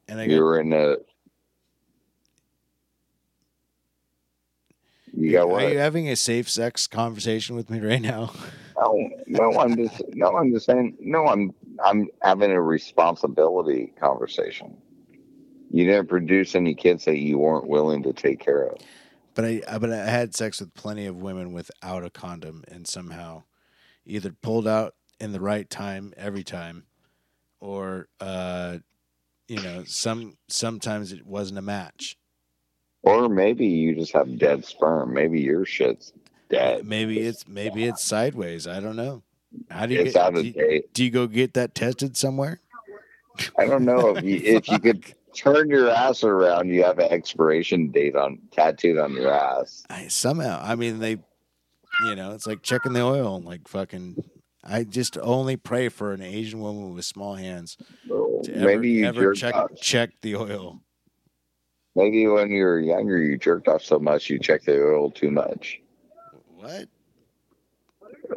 And 0.07 0.19
I 0.19 0.25
you 0.25 0.37
got, 0.37 0.43
were 0.43 0.59
in 0.59 0.73
a 0.73 0.95
you 5.13 5.31
got 5.31 5.49
are 5.49 5.69
you 5.69 5.77
having 5.77 6.09
a 6.09 6.15
safe 6.15 6.49
sex 6.49 6.87
conversation 6.87 7.55
with 7.55 7.69
me 7.69 7.79
right 7.79 8.01
now? 8.01 8.31
no 8.77 9.09
no 9.25 9.59
i'm 9.59 9.75
just 9.75 10.01
no 10.09 10.37
i'm 10.37 10.53
just 10.53 10.65
saying 10.65 10.95
no 10.99 11.27
i'm 11.27 11.53
i'm 11.83 12.07
having 12.21 12.51
a 12.51 12.61
responsibility 12.61 13.93
conversation. 13.99 14.77
You 15.69 15.85
didn't 15.85 16.07
produce 16.07 16.55
any 16.55 16.73
kids 16.73 17.05
that 17.05 17.17
you 17.17 17.39
weren't 17.39 17.67
willing 17.67 18.03
to 18.03 18.13
take 18.13 18.39
care 18.39 18.67
of. 18.67 18.77
But 19.35 19.45
I 19.45 19.77
but 19.79 19.91
I 19.91 20.05
had 20.05 20.33
sex 20.33 20.59
with 20.59 20.73
plenty 20.73 21.05
of 21.05 21.17
women 21.17 21.53
without 21.53 22.03
a 22.03 22.09
condom 22.09 22.63
and 22.69 22.87
somehow 22.87 23.43
either 24.05 24.31
pulled 24.31 24.67
out 24.67 24.95
in 25.19 25.31
the 25.31 25.39
right 25.39 25.69
time 25.69 26.13
every 26.17 26.43
time 26.43 26.85
or 27.59 28.07
uh 28.19 28.77
you 29.47 29.61
know, 29.61 29.83
some 29.85 30.37
sometimes 30.49 31.13
it 31.13 31.25
wasn't 31.25 31.57
a 31.57 31.61
match. 31.61 32.17
or 33.03 33.29
maybe 33.29 33.65
you 33.65 33.95
just 33.95 34.11
have 34.11 34.37
dead 34.37 34.65
sperm 34.65 35.13
maybe 35.13 35.39
your 35.39 35.65
shit's 35.65 36.11
dead 36.49 36.85
Maybe 36.85 37.19
it's 37.19 37.47
maybe 37.47 37.85
it's 37.85 38.03
sideways. 38.03 38.67
I 38.67 38.79
don't 38.79 38.95
know. 38.95 39.23
How 39.69 39.85
do 39.85 39.93
you 39.93 40.01
it's 40.01 40.13
get 40.13 40.21
out 40.21 40.33
do 40.33 40.39
of 40.39 40.45
you, 40.45 40.51
date 40.53 40.93
do 40.93 41.03
you 41.05 41.11
go 41.11 41.27
get 41.27 41.53
that 41.53 41.73
tested 41.75 42.17
somewhere? 42.17 42.59
i 43.57 43.65
don't 43.65 43.85
know 43.85 44.15
if 44.15 44.23
you 44.23 44.35
if 44.43 44.67
you 44.67 44.79
could 44.79 45.05
turn 45.35 45.69
your 45.69 45.89
ass 45.91 46.23
around 46.23 46.67
you 46.69 46.83
have 46.83 46.97
an 46.97 47.11
expiration 47.11 47.91
date 47.91 48.15
on 48.15 48.39
tattooed 48.51 48.97
on 48.97 49.13
your 49.13 49.31
ass 49.31 49.83
I 49.89 50.07
somehow 50.07 50.59
I 50.63 50.75
mean 50.75 50.99
they 50.99 51.17
you 52.05 52.15
know, 52.15 52.33
it's 52.33 52.45
like 52.47 52.61
checking 52.63 52.93
the 52.93 53.01
oil 53.01 53.39
like 53.41 53.67
fucking 53.67 54.23
I 54.63 54.83
just 54.83 55.17
only 55.19 55.55
pray 55.55 55.89
for 55.89 56.13
an 56.13 56.21
Asian 56.21 56.59
woman 56.59 56.93
with 56.93 57.05
small 57.05 57.35
hands 57.35 57.77
to 58.07 58.53
ever, 58.53 58.65
maybe 58.65 58.89
you 58.89 59.05
ever 59.05 59.33
check 59.33 59.55
off. 59.55 59.71
check 59.79 60.11
the 60.21 60.35
oil. 60.35 60.81
Maybe 61.95 62.27
when 62.27 62.51
you 62.51 62.63
were 62.63 62.79
younger, 62.79 63.17
you 63.17 63.37
jerked 63.37 63.67
off 63.67 63.81
so 63.81 63.97
much 63.97 64.29
you 64.29 64.39
checked 64.39 64.65
the 64.65 64.79
oil 64.79 65.09
too 65.09 65.31
much. 65.31 65.81
What? 66.55 66.87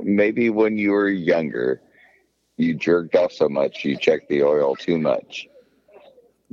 Maybe 0.00 0.50
when 0.50 0.78
you 0.78 0.92
were 0.92 1.08
younger, 1.08 1.82
you 2.56 2.74
jerked 2.74 3.16
off 3.16 3.32
so 3.32 3.48
much 3.48 3.84
you 3.84 3.96
checked 3.96 4.28
the 4.28 4.42
oil 4.42 4.76
too 4.76 4.98
much. 4.98 5.48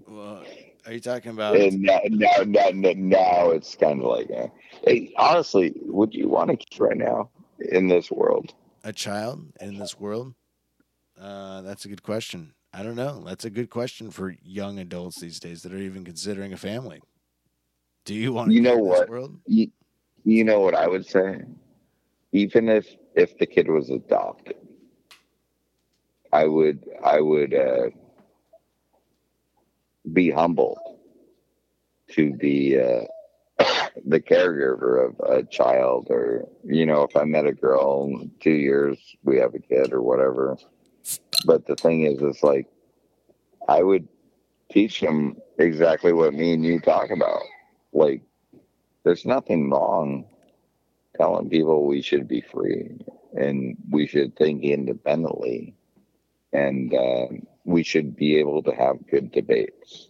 Well, 0.08 0.44
are 0.86 0.94
you 0.94 1.00
talking 1.00 1.32
about? 1.32 1.56
And 1.58 1.82
now, 1.82 2.00
now, 2.10 2.44
now, 2.46 2.94
now, 2.96 3.50
it's 3.52 3.76
kind 3.76 4.02
of 4.02 4.08
like, 4.08 4.30
uh, 4.32 4.48
hey, 4.86 5.14
honestly, 5.18 5.74
would 5.84 6.14
you 6.14 6.30
want 6.30 6.60
to 6.60 6.84
right 6.84 6.98
now 6.98 7.30
in 7.60 7.88
this 7.88 8.10
world? 8.10 8.54
A 8.88 8.94
child 8.94 9.52
in 9.60 9.78
this 9.78 10.00
world? 10.00 10.34
Uh, 11.20 11.62
that's 11.62 11.84
a 11.84 11.90
good 11.90 12.04
question. 12.04 12.54
I 12.74 12.84
don't 12.84 12.96
know. 12.96 13.22
That's 13.26 13.44
a 13.44 13.50
good 13.50 13.70
question 13.70 14.12
for 14.12 14.34
young 14.42 14.80
adults 14.80 15.20
these 15.20 15.40
days 15.40 15.62
that 15.64 15.74
are 15.74 15.78
even 15.78 16.06
considering 16.06 16.54
a 16.54 16.58
family. 16.58 17.02
Do 18.06 18.14
you 18.14 18.32
want 18.32 18.50
to 18.50 18.56
You 18.56 18.62
know 18.62 18.78
in 18.78 18.84
this 18.86 19.00
what? 19.00 19.10
world? 19.10 19.40
You, 19.46 19.68
you 20.24 20.44
know 20.46 20.62
what 20.62 20.74
I 20.74 20.88
would 20.88 21.06
say? 21.06 21.42
Even 22.32 22.70
if 22.70 22.88
if 23.16 23.38
the 23.38 23.46
kid 23.46 23.68
was 23.70 23.90
adopted, 23.90 24.58
I 26.32 26.46
would 26.46 26.86
I 27.04 27.20
would 27.20 27.54
uh, 27.54 27.90
be 30.14 30.30
humble 30.30 30.78
to 32.12 32.34
be 32.34 32.80
uh, 32.80 33.06
the 34.06 34.20
caregiver 34.20 35.08
of 35.08 35.20
a 35.30 35.44
child, 35.44 36.08
or 36.10 36.48
you 36.64 36.86
know, 36.86 37.04
if 37.04 37.16
I 37.16 37.24
met 37.24 37.46
a 37.46 37.54
girl 37.54 38.28
two 38.40 38.52
years 38.52 38.98
we 39.24 39.38
have 39.38 39.54
a 39.56 39.60
kid 39.60 39.94
or 39.94 40.02
whatever. 40.02 40.58
But 41.46 41.66
the 41.66 41.76
thing 41.76 42.04
is, 42.04 42.22
it's 42.22 42.44
like 42.44 42.68
I 43.68 43.84
would 43.84 44.08
teach 44.72 45.00
them 45.00 45.38
exactly 45.58 46.14
what 46.14 46.34
me 46.34 46.54
and 46.54 46.66
you 46.66 46.80
talk 46.80 47.10
about. 47.10 47.42
Like, 47.94 48.22
there's 49.04 49.26
nothing 49.26 49.70
wrong 49.70 50.26
telling 51.16 51.50
people 51.50 51.86
we 51.86 52.02
should 52.02 52.28
be 52.28 52.42
free 52.42 53.00
and 53.36 53.76
we 53.90 54.08
should 54.08 54.36
think 54.36 54.64
independently 54.64 55.76
and 56.54 56.94
uh, 56.94 57.28
we 57.66 57.84
should 57.84 58.16
be 58.16 58.38
able 58.38 58.64
to 58.64 58.72
have 58.72 59.08
good 59.10 59.32
debates. 59.32 60.10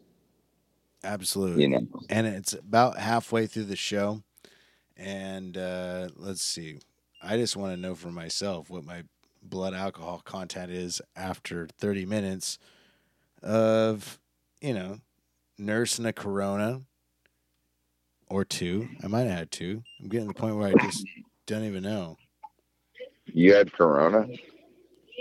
Absolutely. 1.08 1.64
You 1.64 1.70
know, 1.70 1.88
and 2.10 2.28
it's 2.28 2.54
about 2.54 3.00
halfway 3.00 3.48
through 3.48 3.64
the 3.66 3.78
show. 3.78 4.24
And 4.98 5.58
uh, 5.58 6.10
let's 6.16 6.42
see. 6.42 6.80
I 7.22 7.38
just 7.38 7.56
want 7.56 7.74
to 7.74 7.82
know 7.82 7.96
for 7.96 8.10
myself 8.10 8.70
what 8.70 8.84
my 8.84 9.04
blood 9.42 9.74
alcohol 9.74 10.22
content 10.26 10.72
is 10.72 11.02
after 11.16 11.68
30 11.80 12.06
minutes 12.06 12.60
of, 13.42 14.20
you 14.62 14.74
know, 14.74 15.00
nursing 15.58 16.06
a 16.06 16.14
corona 16.14 16.82
or 18.30 18.44
two. 18.44 18.90
I 19.02 19.08
might 19.08 19.22
have 19.28 19.38
had 19.38 19.52
two. 19.52 19.84
I'm 20.02 20.10
getting 20.10 20.28
to 20.28 20.34
the 20.34 20.40
point 20.40 20.58
where 20.58 20.68
I 20.68 20.74
just 20.86 21.06
don't 21.46 21.64
even 21.64 21.84
know. 21.84 22.18
you 23.26 23.54
had 23.54 23.72
Corona. 23.72 24.28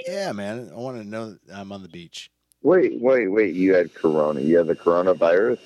Yeah, 0.07 0.33
man. 0.33 0.71
I 0.73 0.77
want 0.77 0.99
to 0.99 1.09
know 1.09 1.31
that 1.31 1.41
I'm 1.55 1.71
on 1.73 1.83
the 1.83 1.89
beach. 1.89 2.31
Wait, 2.67 3.01
wait, 3.01 3.29
wait. 3.29 3.55
You 3.55 3.75
had 3.75 3.95
Corona. 3.95 4.41
You 4.41 4.57
had 4.59 4.67
the 4.67 4.75
coronavirus. 4.75 5.61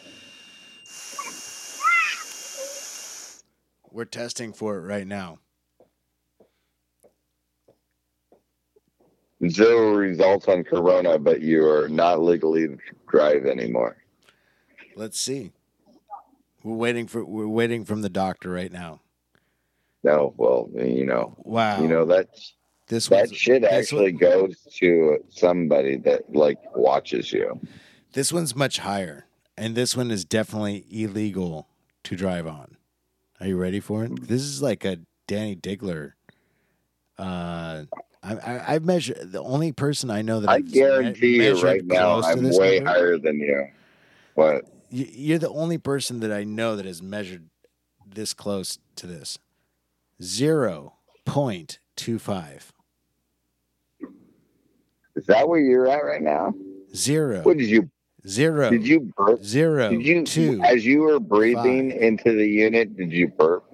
We're 3.90 4.05
testing 4.05 4.53
for 4.53 4.76
it 4.76 4.82
right 4.82 5.07
now. 5.07 5.38
Zero 9.48 9.94
results 9.94 10.46
on 10.46 10.62
Corona, 10.62 11.18
but 11.18 11.40
you 11.40 11.66
are 11.66 11.88
not 11.88 12.20
legally 12.20 12.68
to 12.68 12.78
drive 13.09 13.46
anymore. 13.46 13.96
Let's 14.94 15.18
see. 15.18 15.53
We're 16.62 16.76
waiting 16.76 17.07
for 17.07 17.24
we're 17.24 17.48
waiting 17.48 17.86
from 17.86 18.03
the 18.03 18.11
doctor 18.11 18.51
right 18.51 18.70
now. 18.70 19.01
No, 20.03 20.34
well, 20.36 20.68
you 20.74 21.07
know, 21.07 21.34
Wow. 21.38 21.80
you 21.80 21.88
know 21.88 22.05
that's 22.05 22.53
this 22.91 23.09
that 23.09 23.28
one's, 23.28 23.36
shit 23.36 23.64
actually 23.64 24.12
one- 24.12 24.16
goes 24.20 24.57
to 24.78 25.18
somebody 25.30 25.97
that 25.97 26.32
like 26.34 26.59
watches 26.76 27.32
you. 27.32 27.59
this 28.12 28.32
one's 28.32 28.55
much 28.55 28.78
higher, 28.78 29.26
and 29.57 29.74
this 29.74 29.97
one 29.97 30.11
is 30.11 30.24
definitely 30.24 30.84
illegal 30.91 31.68
to 32.05 32.14
drive 32.16 32.47
on. 32.47 32.76
Are 33.41 33.47
you 33.47 33.57
ready 33.57 33.80
for 33.80 34.05
it? 34.05 34.28
This 34.28 34.43
is 34.43 34.61
like 34.61 34.84
a 34.84 34.99
Danny 35.26 35.57
Diggler. 35.57 36.12
Uh, 37.18 37.84
I, 38.22 38.34
I, 38.34 38.74
I've 38.74 38.84
measured 38.84 39.32
the 39.32 39.43
only 39.43 39.72
person 39.72 40.11
I 40.11 40.20
know 40.22 40.41
that 40.41 40.51
I 40.51 40.55
I've 40.57 40.64
me- 40.66 40.72
guarantee 40.72 41.43
you 41.45 41.61
right 41.62 41.84
now, 41.84 42.20
I'm 42.22 42.43
way 42.51 42.76
number- 42.80 42.91
higher 42.91 43.18
than 43.18 43.38
you. 43.41 43.66
You- 44.91 45.09
You're 45.12 45.38
the 45.38 45.51
only 45.51 45.78
person 45.78 46.20
that 46.20 46.32
I 46.32 46.45
know 46.45 46.76
that 46.76 46.84
has 46.86 47.03
measured 47.03 47.49
this 48.07 48.34
close 48.34 48.78
to 48.97 49.07
this. 49.07 49.38
Zero 50.22 50.95
point 51.24 51.78
two 51.97 52.18
five. 52.18 52.72
Is 55.16 55.26
that 55.26 55.48
where 55.48 55.61
you're 55.61 55.88
at 55.88 56.04
right 56.04 56.22
now? 56.22 56.54
Zero. 56.94 57.42
What 57.42 57.56
did 57.58 57.68
you 57.68 57.90
Zero. 58.26 58.70
did 58.70 58.86
you 58.86 59.12
burp? 59.16 59.42
Zero. 59.42 59.90
Did 59.90 60.04
you 60.04 60.24
two. 60.24 60.61
as 60.62 60.84
you 60.84 61.00
were 61.00 61.18
breathing 61.20 61.90
five. 61.92 62.00
into 62.02 62.32
the 62.36 62.46
unit? 62.46 62.96
Did 62.96 63.12
you 63.12 63.28
burp? 63.28 63.64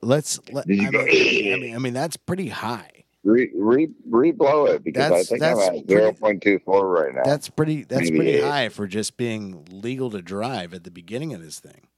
Let's. 0.00 0.38
Let, 0.52 0.64
I, 0.66 0.68
mean, 0.68 0.86
I 0.86 1.04
mean, 1.56 1.74
I 1.74 1.78
mean, 1.78 1.92
that's 1.92 2.16
pretty 2.16 2.48
high. 2.48 2.90
Re 3.24 3.50
re 3.54 3.88
re 4.08 4.30
blow 4.30 4.66
it 4.66 4.84
because 4.84 5.10
That's- 5.10 5.32
I 5.32 5.38
think 5.38 5.42
I'm 5.42 5.76
at 5.80 5.88
zero 5.88 6.12
point 6.12 6.42
two 6.42 6.60
four 6.64 6.88
right 6.88 7.14
now. 7.14 7.22
That's 7.24 7.48
pretty. 7.50 7.82
That's 7.82 8.04
Maybe 8.04 8.16
pretty 8.16 8.30
eight. 8.36 8.44
high 8.44 8.68
for 8.68 8.86
just 8.86 9.16
being 9.16 9.66
legal 9.70 10.10
to 10.10 10.22
drive 10.22 10.72
at 10.72 10.84
the 10.84 10.90
beginning 10.90 11.34
of 11.34 11.42
this 11.42 11.58
thing. 11.58 11.88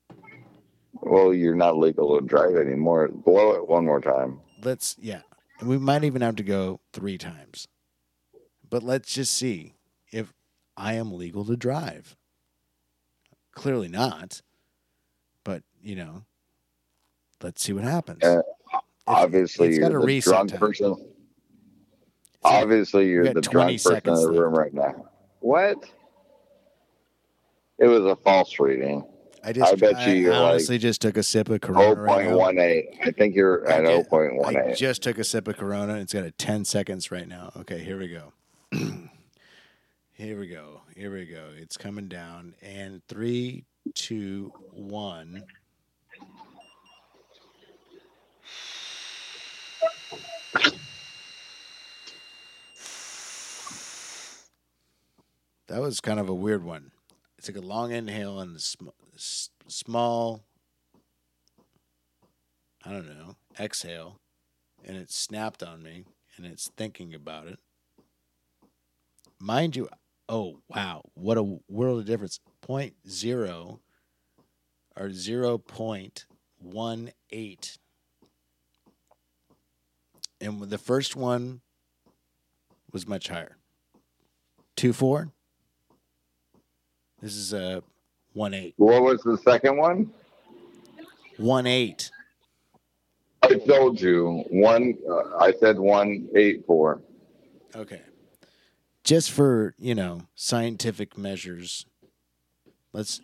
well, 0.95 1.34
you're 1.34 1.55
not 1.55 1.76
legal 1.76 2.18
to 2.18 2.26
drive 2.26 2.57
anymore. 2.57 3.09
Blow 3.09 3.53
it 3.53 3.68
one 3.68 3.84
more 3.84 4.01
time. 4.01 4.41
Let's. 4.64 4.97
Yeah, 4.99 5.20
and 5.61 5.68
we 5.68 5.78
might 5.78 6.04
even 6.04 6.22
have 6.22 6.36
to 6.36 6.42
go 6.42 6.80
three 6.92 7.18
times. 7.18 7.68
But 8.68 8.82
let's 8.82 9.12
just 9.12 9.32
see 9.34 9.74
if 10.11 10.32
I 10.76 10.94
am 10.94 11.12
legal 11.12 11.44
to 11.44 11.56
drive. 11.56 12.16
Clearly 13.52 13.88
not. 13.88 14.42
But 15.44 15.62
you 15.82 15.96
know, 15.96 16.24
let's 17.42 17.62
see 17.62 17.72
what 17.72 17.84
happens. 17.84 18.22
Uh, 18.22 18.42
Obviously, 19.06 19.68
it's 19.68 19.78
got 19.78 19.90
you're 19.90 20.02
a 20.02 20.06
the 20.06 20.20
drunk 20.20 20.50
time. 20.50 20.58
person. 20.61 20.94
So- 20.96 21.06
Obviously, 22.42 23.08
you're 23.08 23.34
the 23.34 23.40
drunk 23.42 23.82
person 23.82 23.96
in 23.96 24.14
the 24.14 24.20
left. 24.20 24.38
room 24.38 24.54
right 24.54 24.72
now. 24.72 25.11
What? 25.40 25.76
It 27.78 27.86
was 27.86 28.04
a 28.06 28.16
false 28.16 28.58
reading. 28.58 29.04
I 29.43 29.53
just. 29.53 29.72
I 29.72 29.76
bet 29.76 30.07
you 30.07 30.14
you're 30.14 30.32
like 30.32 30.41
honestly 30.41 30.78
just 30.78 31.01
took 31.01 31.16
a 31.16 31.22
sip 31.22 31.49
of 31.49 31.61
Corona. 31.61 32.01
right 32.01 32.26
now. 32.26 32.36
0.18. 32.36 32.84
I 33.07 33.11
think 33.12 33.34
you're 33.34 33.66
at 33.66 33.86
I 33.86 33.97
get- 33.97 34.11
0.18. 34.11 34.70
I 34.70 34.74
just 34.74 35.03
took 35.03 35.18
a 35.18 35.24
sip 35.24 35.49
of 35.49 35.57
Corona. 35.57 35.95
It's 35.97 36.12
got 36.12 36.24
a 36.24 36.30
10 36.30 36.64
seconds 36.64 37.11
right 37.11 37.26
now. 37.28 37.53
Okay, 37.57 37.78
here 37.78 37.99
we 37.99 38.09
go. 38.09 38.32
here 40.12 40.38
we 40.38 40.47
go. 40.49 40.82
Here 40.95 41.12
we 41.12 41.24
go. 41.24 41.49
It's 41.57 41.76
coming 41.76 42.09
down. 42.09 42.55
And 42.62 43.03
three, 43.09 43.64
two, 43.95 44.53
one. 44.72 45.45
That 55.68 55.80
was 55.80 56.01
kind 56.01 56.18
of 56.18 56.28
a 56.28 56.34
weird 56.34 56.64
one. 56.64 56.91
It's 57.41 57.49
like 57.49 57.57
a 57.57 57.66
long 57.66 57.91
inhale 57.91 58.38
and 58.38 58.55
a 58.55 58.61
sm- 58.61 58.88
s- 59.14 59.49
small, 59.66 60.45
I 62.84 62.91
don't 62.91 63.09
know, 63.09 63.36
exhale, 63.59 64.20
and 64.84 64.95
it 64.99 65.11
snapped 65.11 65.62
on 65.62 65.82
me, 65.82 66.05
and 66.36 66.45
it's 66.45 66.68
thinking 66.76 67.14
about 67.14 67.47
it. 67.47 67.59
Mind 69.38 69.74
you, 69.74 69.88
oh 70.28 70.61
wow, 70.68 71.01
what 71.14 71.38
a 71.38 71.59
world 71.66 72.01
of 72.01 72.05
difference! 72.05 72.41
Point 72.61 72.93
zero 73.09 73.80
or 74.95 75.11
zero 75.11 75.57
point 75.57 76.26
one 76.59 77.11
eight, 77.30 77.78
and 80.43 80.61
the 80.61 80.76
first 80.76 81.16
one 81.16 81.62
was 82.93 83.09
much 83.09 83.28
higher. 83.28 83.57
Two 84.76 84.93
four. 84.93 85.32
This 87.21 87.37
is 87.37 87.53
a 87.53 87.83
one 88.33 88.55
eight. 88.55 88.75
What 88.77 89.03
was 89.03 89.21
the 89.23 89.37
second 89.39 89.77
one? 89.77 90.11
One 91.37 91.66
eight. 91.66 92.11
I 93.43 93.55
told 93.55 94.01
you 94.01 94.45
one. 94.51 94.95
Uh, 95.09 95.37
I 95.39 95.53
said 95.61 95.79
one 95.79 96.29
eight 96.37 96.64
four. 96.66 97.01
Okay. 97.75 98.03
Just 99.05 99.31
for, 99.31 99.75
you 99.79 99.95
know, 99.95 100.23
scientific 100.35 101.16
measures. 101.16 101.87
Let's 102.93 103.21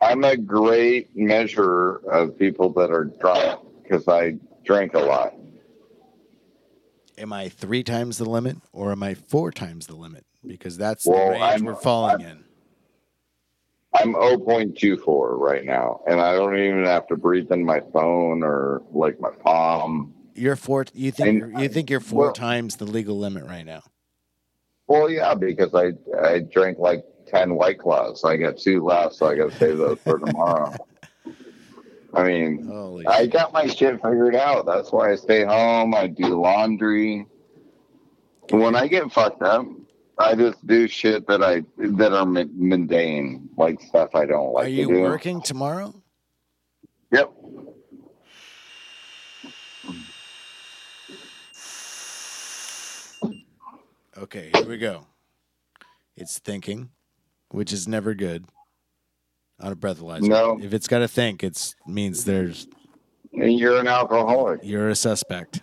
I'm 0.00 0.24
a 0.24 0.36
great 0.36 1.14
measurer 1.16 2.00
of 2.10 2.38
people 2.38 2.70
that 2.74 2.90
are 2.90 3.04
drunk 3.04 3.60
because 3.82 4.08
I 4.08 4.36
drink 4.64 4.94
a 4.94 4.98
lot. 5.00 5.34
am 7.18 7.32
I 7.34 7.48
three 7.50 7.82
times 7.82 8.16
the 8.16 8.24
limit 8.28 8.56
or 8.72 8.92
am 8.92 9.02
I 9.02 9.12
four 9.14 9.50
times 9.50 9.86
the 9.86 9.94
limit? 9.96 10.24
Because 10.46 10.78
that's 10.78 11.04
Well, 11.06 11.26
the 11.26 11.30
range 11.32 11.42
I'm- 11.42 11.64
we're 11.64 11.74
falling 11.74 12.22
in. 12.22 12.44
I'm 13.98 14.14
0.24 14.14 15.38
right 15.38 15.64
now, 15.64 16.00
and 16.06 16.20
I 16.20 16.34
don't 16.34 16.56
even 16.56 16.84
have 16.84 17.08
to 17.08 17.16
breathe 17.16 17.50
in 17.50 17.64
my 17.64 17.80
phone 17.92 18.42
or 18.44 18.82
like 18.92 19.20
my 19.20 19.30
palm. 19.30 20.14
You're 20.34 20.56
four 20.56 20.86
you 20.94 21.10
think 21.10 21.42
And- 21.42 21.58
you're, 21.60 21.68
think 21.68 21.90
you're 21.90 22.00
four 22.00 22.24
well- 22.26 22.32
times 22.32 22.76
the 22.76 22.84
legal 22.84 23.18
limit 23.18 23.44
right 23.46 23.66
now. 23.66 23.82
Well, 24.86 25.08
yeah, 25.08 25.34
because 25.34 25.72
I 25.74 25.92
I 26.20 26.40
drank 26.40 26.78
like 26.78 27.04
10 27.28 27.54
White 27.54 27.78
Claws. 27.78 28.24
I 28.24 28.36
got 28.36 28.58
two 28.58 28.82
left, 28.84 29.14
so 29.14 29.26
I 29.26 29.36
got 29.36 29.52
to 29.52 29.56
save 29.56 29.78
those 29.78 29.98
for 30.00 30.18
tomorrow. 30.18 30.74
I 32.14 32.24
mean, 32.24 32.66
Holy 32.66 33.06
I 33.06 33.26
got 33.26 33.52
my 33.52 33.68
shit 33.68 34.02
figured 34.02 34.34
out. 34.34 34.66
That's 34.66 34.90
why 34.90 35.12
I 35.12 35.14
stay 35.14 35.44
home. 35.44 35.94
I 35.94 36.08
do 36.08 36.40
laundry. 36.40 37.24
When 38.50 38.74
I 38.74 38.88
get 38.88 39.12
fucked 39.12 39.42
up, 39.42 39.64
I 40.20 40.34
just 40.34 40.64
do 40.66 40.86
shit 40.86 41.26
that 41.28 41.42
I 41.42 41.62
that 41.78 42.12
are 42.12 42.26
mundane, 42.26 43.48
like 43.56 43.80
stuff 43.80 44.10
I 44.14 44.26
don't 44.26 44.52
like 44.52 44.64
Are 44.66 44.68
to 44.68 44.72
you 44.72 44.86
do. 44.88 45.00
working 45.00 45.40
tomorrow? 45.40 45.94
Yep. 47.10 47.32
Okay, 54.18 54.50
here 54.54 54.68
we 54.68 54.76
go. 54.78 55.06
It's 56.16 56.38
thinking, 56.38 56.90
which 57.50 57.72
is 57.72 57.88
never 57.88 58.14
good 58.14 58.44
on 59.60 59.72
a 59.72 59.76
breathalyzer. 59.76 60.28
No. 60.28 60.58
If 60.60 60.74
it's 60.74 60.88
got 60.88 60.98
to 60.98 61.08
think, 61.08 61.42
it 61.42 61.74
means 61.86 62.24
there's 62.24 62.66
And 63.32 63.58
you're 63.58 63.78
an 63.78 63.86
alcoholic. 63.88 64.60
you're 64.62 64.88
a 64.88 64.96
suspect. 64.96 65.62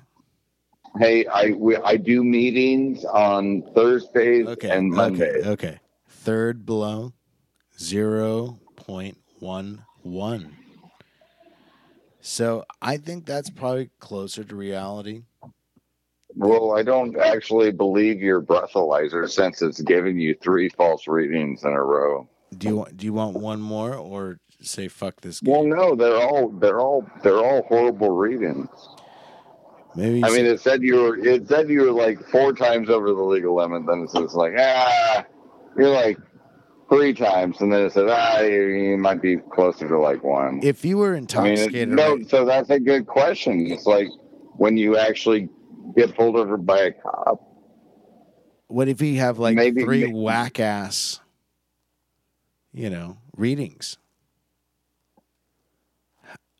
Hey, 1.00 1.26
I 1.28 1.52
we, 1.52 1.76
I 1.78 1.98
do 1.98 2.24
meetings 2.24 3.06
on 3.06 3.64
Thursdays 3.76 4.48
Okay. 4.48 4.70
and 4.70 4.90
Mondays. 4.92 5.46
Okay. 5.46 5.50
Okay. 5.50 5.80
Third 6.10 6.66
below, 6.66 7.14
zero 7.78 8.60
point 8.76 9.18
one 9.40 9.84
one. 10.02 10.56
So 12.22 12.66
I 12.82 12.98
think 12.98 13.26
that's 13.26 13.50
probably 13.50 13.90
closer 14.00 14.44
to 14.44 14.56
reality. 14.56 15.24
Well, 16.36 16.78
I 16.78 16.84
don't 16.84 17.18
actually 17.18 17.72
believe 17.72 18.20
your 18.22 18.42
breathalyzer 18.42 19.30
since 19.30 19.62
it's 19.62 19.82
giving 19.82 20.20
you 20.20 20.36
three 20.42 20.70
false 20.70 21.08
readings 21.08 21.64
in 21.64 21.72
a 21.72 21.82
row. 21.84 22.28
Do 22.58 22.68
you 22.68 22.76
want? 22.78 22.98
Do 22.98 23.06
you 23.06 23.14
want 23.14 23.38
one 23.38 23.62
more, 23.62 23.94
or 23.96 24.40
say 24.62 24.88
fuck 24.88 25.22
this? 25.22 25.40
Game? 25.42 25.54
Well, 25.54 25.64
no, 25.66 25.96
they're 25.96 26.18
all 26.18 26.50
they're 26.50 26.80
all 26.80 27.06
they're 27.24 27.40
all 27.44 27.64
horrible 27.64 28.12
readings. 28.12 28.68
Maybe. 29.98 30.24
I 30.24 30.30
mean, 30.30 30.46
it 30.46 30.60
said 30.62 30.84
you 30.84 30.96
were 31.02 31.18
it 31.18 31.48
said 31.48 31.70
you 31.70 31.82
were 31.82 31.92
like 31.92 32.24
four 32.30 32.54
times 32.54 32.88
over 32.90 33.08
the 33.08 33.22
legal 33.22 33.56
limit. 33.56 33.88
Then 33.88 34.04
it 34.04 34.12
says 34.12 34.36
like 34.36 34.54
ah, 34.58 35.26
you're 35.76 35.90
like 35.90 36.20
three 36.88 37.14
times, 37.16 37.60
and 37.62 37.74
then 37.74 37.82
it 37.88 37.94
says 37.94 38.08
ah, 38.08 38.40
you, 38.42 38.96
might 39.00 39.22
be 39.24 39.38
closer 39.38 39.88
to 39.88 39.98
like 40.00 40.24
one. 40.24 40.60
if 40.64 40.86
you 40.86 40.98
were 40.98 41.10
I 41.10 41.14
mean, 41.14 41.24
intoxicated, 41.24 41.76
it, 41.76 41.96
no. 41.96 42.22
So 42.28 42.46
that's 42.46 42.70
a 42.70 42.80
good 42.80 43.08
question. 43.08 43.66
It's 43.72 43.88
like 43.88 44.08
when 44.58 44.78
you 44.78 44.98
actually 44.98 45.50
get 45.96 46.16
pulled 46.16 46.36
over 46.36 46.58
by 46.58 46.80
a 46.80 46.92
cop. 46.92 47.42
what 48.68 48.88
if 48.88 49.02
you 49.02 49.18
have 49.20 49.40
like 49.40 49.56
Maybe- 49.56 49.82
three 49.84 50.02
maybe- 50.06 50.14
whack 50.14 50.60
ass, 50.60 51.20
you 52.72 52.90
know, 52.92 53.18
readings? 53.36 53.98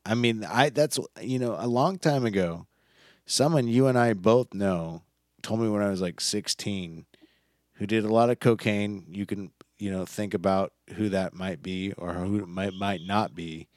I 0.06 0.16
mean, 0.16 0.44
I 0.46 0.70
that's 0.70 0.98
you 1.22 1.38
know, 1.38 1.56
a 1.60 1.68
long 1.68 1.98
time 2.00 2.26
ago, 2.26 2.67
someone 3.28 3.68
you 3.68 3.86
and 3.86 3.98
I 3.98 4.14
both 4.14 4.54
know 4.54 5.04
told 5.44 5.60
me 5.60 5.70
when 5.70 5.84
I 5.84 5.90
was 5.90 6.02
like 6.02 6.20
16 6.20 7.06
who 7.74 7.86
did 7.86 8.04
a 8.04 8.12
lot 8.12 8.32
of 8.32 8.40
cocaine. 8.40 9.06
You 9.10 9.28
can, 9.28 9.52
you 9.78 9.92
know, 9.92 10.06
think 10.06 10.34
about 10.34 10.74
who 10.96 11.10
that 11.10 11.36
might 11.36 11.62
be 11.62 11.94
or 11.94 12.14
who 12.14 12.40
it 12.40 12.48
might 12.48 12.74
might 12.74 13.02
not 13.06 13.36
be. 13.36 13.68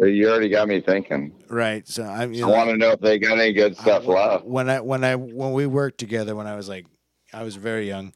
Uh, 0.00 0.06
you 0.06 0.28
already 0.30 0.48
got 0.48 0.68
me 0.68 0.80
thinking. 0.80 1.32
Right. 1.50 1.86
So 1.86 2.04
I 2.04 2.26
mean, 2.26 2.42
I 2.42 2.46
want 2.46 2.70
to 2.70 2.76
know 2.76 2.92
if 2.92 3.00
they 3.00 3.18
got 3.18 3.38
any 3.38 3.52
good 3.52 3.76
stuff 3.76 4.08
I- 4.08 4.12
left. 4.12 4.44
When 4.46 4.70
I 4.70 4.80
when 4.80 5.04
I 5.04 5.16
when 5.16 5.52
we 5.52 5.66
worked 5.66 5.98
together 5.98 6.34
when 6.34 6.46
I 6.46 6.56
was 6.56 6.68
like 6.68 6.86
I 7.32 7.42
was 7.42 7.56
very 7.56 7.86
young. 7.86 8.14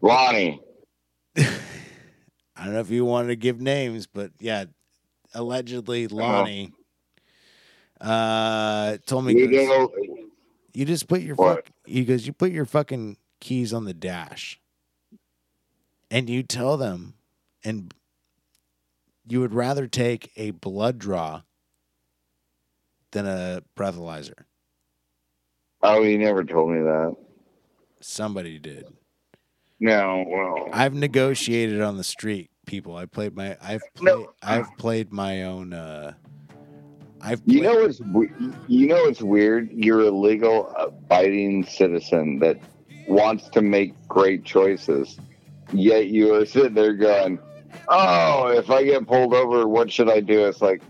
Ronnie. 0.00 0.60
I 1.36 2.64
don't 2.64 2.74
know 2.74 2.80
if 2.80 2.90
you 2.90 3.04
wanted 3.04 3.28
to 3.28 3.36
give 3.36 3.60
names, 3.60 4.06
but 4.06 4.30
yeah, 4.38 4.66
allegedly 5.34 6.06
Lonnie 6.06 6.72
uh, 8.02 8.98
told 9.06 9.24
me 9.24 9.34
You 9.34 9.48
goes, 9.48 9.68
know, 9.68 9.92
you 10.74 10.84
just 10.84 11.08
put 11.08 11.22
your 11.22 11.36
fuck, 11.36 11.70
you 11.86 12.04
goes 12.04 12.26
you 12.26 12.32
put 12.32 12.50
your 12.52 12.64
fucking 12.64 13.16
keys 13.40 13.72
on 13.72 13.84
the 13.84 13.94
dash, 13.94 14.60
and 16.10 16.28
you 16.28 16.42
tell 16.42 16.76
them, 16.76 17.14
and 17.64 17.94
you 19.26 19.40
would 19.40 19.54
rather 19.54 19.86
take 19.86 20.32
a 20.36 20.50
blood 20.50 20.98
draw 20.98 21.42
than 23.12 23.26
a 23.26 23.62
breathalyzer. 23.76 24.44
oh, 25.82 26.02
you 26.02 26.18
never 26.18 26.42
told 26.44 26.70
me 26.72 26.80
that. 26.80 27.14
Somebody 28.00 28.58
did. 28.58 28.86
No, 29.78 30.24
well, 30.28 30.68
I've 30.72 30.94
negotiated 30.94 31.80
on 31.80 31.96
the 31.96 32.04
street, 32.04 32.50
people. 32.66 32.96
I 32.96 33.06
played 33.06 33.36
my 33.36 33.56
I've 33.62 33.82
No. 34.00 34.14
played 34.14 34.26
I've 34.42 34.76
played 34.76 35.12
my 35.12 35.42
own 35.44 35.72
uh 35.72 36.14
I've 37.22 37.40
you 37.46 37.62
know 37.62 37.74
what's 37.82 38.00
we- 38.00 38.30
you 38.66 38.88
know 38.88 39.04
what's 39.04 39.22
weird? 39.22 39.70
You're 39.72 40.00
a 40.00 40.10
legal 40.10 40.68
abiding 40.76 41.64
citizen 41.64 42.40
that 42.40 42.58
wants 43.06 43.48
to 43.50 43.62
make 43.62 43.94
great 44.08 44.44
choices, 44.44 45.18
yet 45.72 46.08
you 46.08 46.34
are 46.34 46.44
sitting 46.44 46.74
there 46.74 46.94
going, 46.94 47.38
"Oh, 47.88 48.48
if 48.48 48.70
I 48.70 48.84
get 48.84 49.06
pulled 49.06 49.34
over, 49.34 49.68
what 49.68 49.92
should 49.92 50.10
I 50.10 50.20
do?" 50.20 50.46
It's 50.46 50.60
like, 50.60 50.82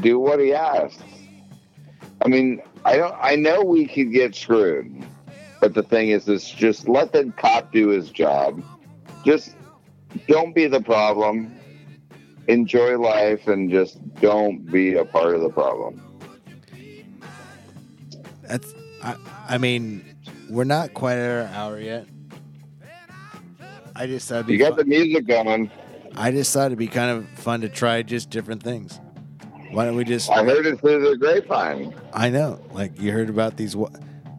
do 0.00 0.18
what 0.18 0.40
he 0.40 0.54
asks. 0.54 1.02
I 2.24 2.28
mean, 2.28 2.62
I 2.84 2.96
don't. 2.96 3.14
I 3.20 3.36
know 3.36 3.62
we 3.62 3.86
could 3.86 4.12
get 4.12 4.34
screwed, 4.34 5.04
but 5.60 5.74
the 5.74 5.82
thing 5.82 6.08
is, 6.08 6.28
is 6.28 6.48
just 6.48 6.88
let 6.88 7.12
the 7.12 7.32
cop 7.36 7.72
do 7.72 7.88
his 7.88 8.10
job. 8.10 8.62
Just 9.24 9.54
don't 10.28 10.54
be 10.54 10.66
the 10.66 10.80
problem. 10.80 11.55
Enjoy 12.48 12.96
life 12.98 13.48
and 13.48 13.70
just 13.70 13.98
don't 14.16 14.70
be 14.70 14.94
a 14.94 15.04
part 15.04 15.34
of 15.34 15.40
the 15.40 15.48
problem. 15.50 16.00
That's 18.42 18.74
I 19.02 19.16
I 19.48 19.58
mean, 19.58 20.04
we're 20.48 20.64
not 20.64 20.94
quite 20.94 21.16
at 21.16 21.30
our 21.30 21.54
hour 21.54 21.80
yet. 21.80 22.06
I 23.94 24.06
just 24.06 24.28
thought 24.28 24.48
You 24.48 24.58
got 24.58 24.70
fun. 24.70 24.78
the 24.78 24.84
music 24.84 25.26
going. 25.26 25.70
I 26.14 26.30
just 26.30 26.52
thought 26.52 26.66
it'd 26.66 26.78
be 26.78 26.86
kind 26.86 27.10
of 27.18 27.28
fun 27.38 27.60
to 27.62 27.68
try 27.68 28.02
just 28.02 28.30
different 28.30 28.62
things. 28.62 29.00
Why 29.70 29.84
don't 29.84 29.96
we 29.96 30.04
just 30.04 30.30
I 30.30 30.44
heard 30.44 30.66
it 30.66 30.80
through 30.80 31.10
the 31.10 31.16
grapevine. 31.16 31.94
I 32.12 32.28
know. 32.30 32.60
Like 32.72 33.00
you 33.00 33.10
heard 33.12 33.28
about 33.28 33.56
these. 33.56 33.74
What, 33.74 33.90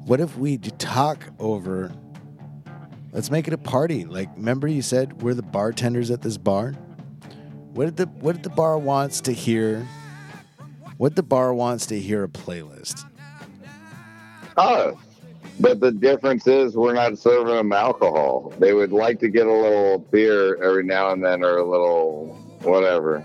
what 0.05 0.19
if 0.21 0.37
we 0.37 0.57
talk 0.57 1.27
over? 1.39 1.91
Let's 3.11 3.29
make 3.31 3.47
it 3.47 3.53
a 3.53 3.57
party. 3.57 4.05
Like, 4.05 4.29
remember 4.35 4.67
you 4.67 4.81
said 4.81 5.21
we're 5.21 5.33
the 5.33 5.41
bartenders 5.41 6.11
at 6.11 6.21
this 6.21 6.37
bar. 6.37 6.75
What 7.77 7.85
did 7.85 7.97
the 7.97 8.05
What 8.21 8.33
did 8.33 8.43
the 8.43 8.49
bar 8.49 8.79
wants 8.79 9.21
to 9.21 9.31
hear? 9.31 9.87
What 10.97 11.15
the 11.15 11.21
bar 11.21 11.53
wants 11.53 11.85
to 11.85 11.99
hear 11.99 12.23
a 12.23 12.27
playlist. 12.27 13.05
Oh, 14.57 14.99
but 15.59 15.79
the 15.79 15.91
difference 15.91 16.47
is 16.47 16.75
we're 16.75 16.95
not 16.95 17.19
serving 17.19 17.53
them 17.53 17.71
alcohol. 17.71 18.51
They 18.57 18.73
would 18.73 18.91
like 18.91 19.19
to 19.19 19.29
get 19.29 19.45
a 19.45 19.53
little 19.53 19.99
beer 19.99 20.55
every 20.63 20.85
now 20.85 21.11
and 21.11 21.23
then, 21.23 21.43
or 21.43 21.57
a 21.57 21.63
little 21.63 22.29
whatever. 22.63 23.23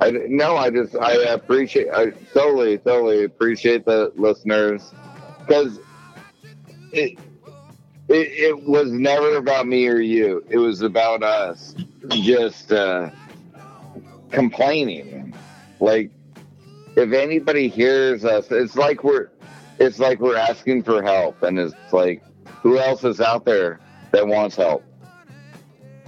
I 0.00 0.12
no, 0.28 0.56
I 0.56 0.70
just 0.70 0.94
I 0.94 1.14
appreciate 1.24 1.88
I 1.92 2.10
totally 2.32 2.78
totally 2.78 3.24
appreciate 3.24 3.84
the 3.84 4.12
listeners 4.14 4.92
because 5.40 5.80
it, 6.92 7.18
it 8.06 8.14
it 8.14 8.62
was 8.62 8.92
never 8.92 9.34
about 9.34 9.66
me 9.66 9.88
or 9.88 9.98
you. 9.98 10.44
It 10.48 10.58
was 10.58 10.82
about 10.82 11.24
us 11.24 11.74
just 12.10 12.72
uh, 12.72 13.10
complaining. 14.30 15.34
Like 15.80 16.10
if 16.96 17.12
anybody 17.12 17.68
hears 17.68 18.24
us, 18.24 18.50
it's 18.50 18.76
like 18.76 19.04
we're 19.04 19.28
it's 19.78 19.98
like 19.98 20.20
we're 20.20 20.36
asking 20.36 20.82
for 20.82 21.02
help, 21.02 21.42
and 21.42 21.58
it's 21.58 21.92
like 21.92 22.22
who 22.62 22.78
else 22.78 23.04
is 23.04 23.20
out 23.20 23.44
there 23.44 23.80
that 24.12 24.26
wants 24.26 24.56
help? 24.56 24.82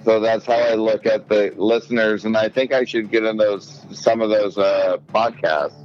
So 0.04 0.20
that's 0.20 0.46
how 0.46 0.54
I 0.54 0.74
look 0.74 1.06
at 1.06 1.28
the 1.28 1.52
listeners, 1.56 2.24
and 2.24 2.36
I 2.36 2.48
think 2.48 2.72
I 2.72 2.84
should 2.84 3.10
get 3.10 3.24
in 3.24 3.36
those 3.36 3.84
some 3.90 4.22
of 4.22 4.30
those 4.30 4.56
uh, 4.56 4.98
podcasts 5.08 5.84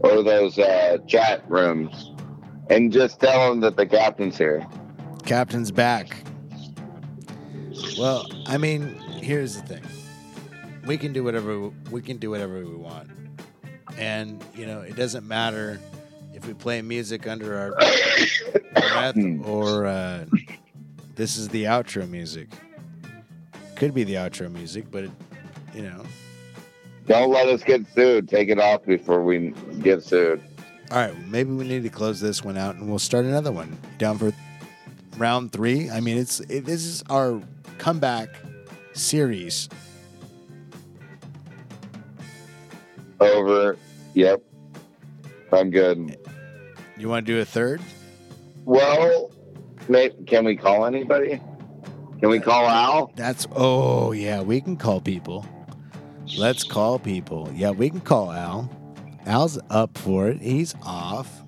or 0.00 0.22
those 0.22 0.58
uh, 0.58 0.98
chat 1.06 1.48
rooms, 1.48 2.12
and 2.70 2.92
just 2.92 3.20
tell 3.20 3.50
them 3.50 3.60
that 3.60 3.76
the 3.76 3.86
captain's 3.86 4.36
here. 4.36 4.66
Captain's 5.24 5.70
back. 5.70 6.16
Well, 7.98 8.26
I 8.46 8.58
mean, 8.58 9.00
here's 9.22 9.56
the 9.60 9.62
thing. 9.66 9.82
We 10.86 10.98
can 10.98 11.12
do 11.12 11.22
whatever 11.24 11.70
we 11.90 12.02
can 12.02 12.16
do 12.18 12.30
whatever 12.30 12.58
we 12.58 12.74
want. 12.74 13.08
And, 13.98 14.42
you 14.54 14.66
know, 14.66 14.80
it 14.80 14.96
doesn't 14.96 15.26
matter 15.26 15.78
if 16.34 16.46
we 16.46 16.54
play 16.54 16.82
music 16.82 17.26
under 17.26 17.56
our 17.58 17.70
breath 18.74 19.14
Hmm. 19.14 19.42
or 19.44 19.86
uh, 19.86 20.24
this 21.14 21.36
is 21.36 21.48
the 21.48 21.64
outro 21.64 22.08
music. 22.08 22.48
Could 23.76 23.94
be 23.94 24.04
the 24.04 24.14
outro 24.14 24.50
music, 24.50 24.86
but 24.90 25.04
it, 25.04 25.10
you 25.74 25.82
know. 25.82 26.02
Don't 27.06 27.30
let 27.30 27.48
us 27.48 27.62
get 27.62 27.82
sued. 27.94 28.28
Take 28.28 28.48
it 28.48 28.58
off 28.60 28.84
before 28.84 29.22
we 29.24 29.52
get 29.80 30.02
sued. 30.02 30.40
All 30.90 30.98
right, 30.98 31.16
maybe 31.28 31.52
we 31.52 31.64
need 31.66 31.82
to 31.82 31.88
close 31.88 32.20
this 32.20 32.44
one 32.44 32.56
out 32.56 32.76
and 32.76 32.88
we'll 32.88 32.98
start 32.98 33.24
another 33.24 33.50
one. 33.52 33.76
Down 33.98 34.18
for 34.18 34.32
round 35.16 35.52
3. 35.52 35.90
I 35.90 36.00
mean, 36.00 36.16
it's 36.18 36.40
it, 36.40 36.64
this 36.64 36.84
is 36.84 37.02
our 37.10 37.40
comeback 37.78 38.28
series. 38.92 39.68
Over. 43.20 43.76
Yep. 44.14 44.42
I'm 45.52 45.70
good. 45.70 46.16
You 46.98 47.08
want 47.08 47.26
to 47.26 47.32
do 47.32 47.40
a 47.40 47.44
third? 47.44 47.80
Well, 48.64 49.32
may, 49.88 50.10
can 50.26 50.44
we 50.44 50.56
call 50.56 50.86
anybody? 50.86 51.40
Can 52.20 52.30
we 52.30 52.38
call 52.38 52.68
Al? 52.68 53.12
That's 53.16 53.48
oh 53.56 54.12
yeah, 54.12 54.42
we 54.42 54.60
can 54.60 54.76
call 54.76 55.00
people. 55.00 55.44
Let's 56.36 56.62
call 56.62 56.98
people. 56.98 57.50
Yeah, 57.52 57.70
we 57.70 57.90
can 57.90 58.00
call 58.00 58.30
Al. 58.30 58.70
Al's 59.26 59.58
up 59.70 59.98
for 59.98 60.28
it. 60.28 60.40
He's 60.40 60.74
off. 60.82 61.42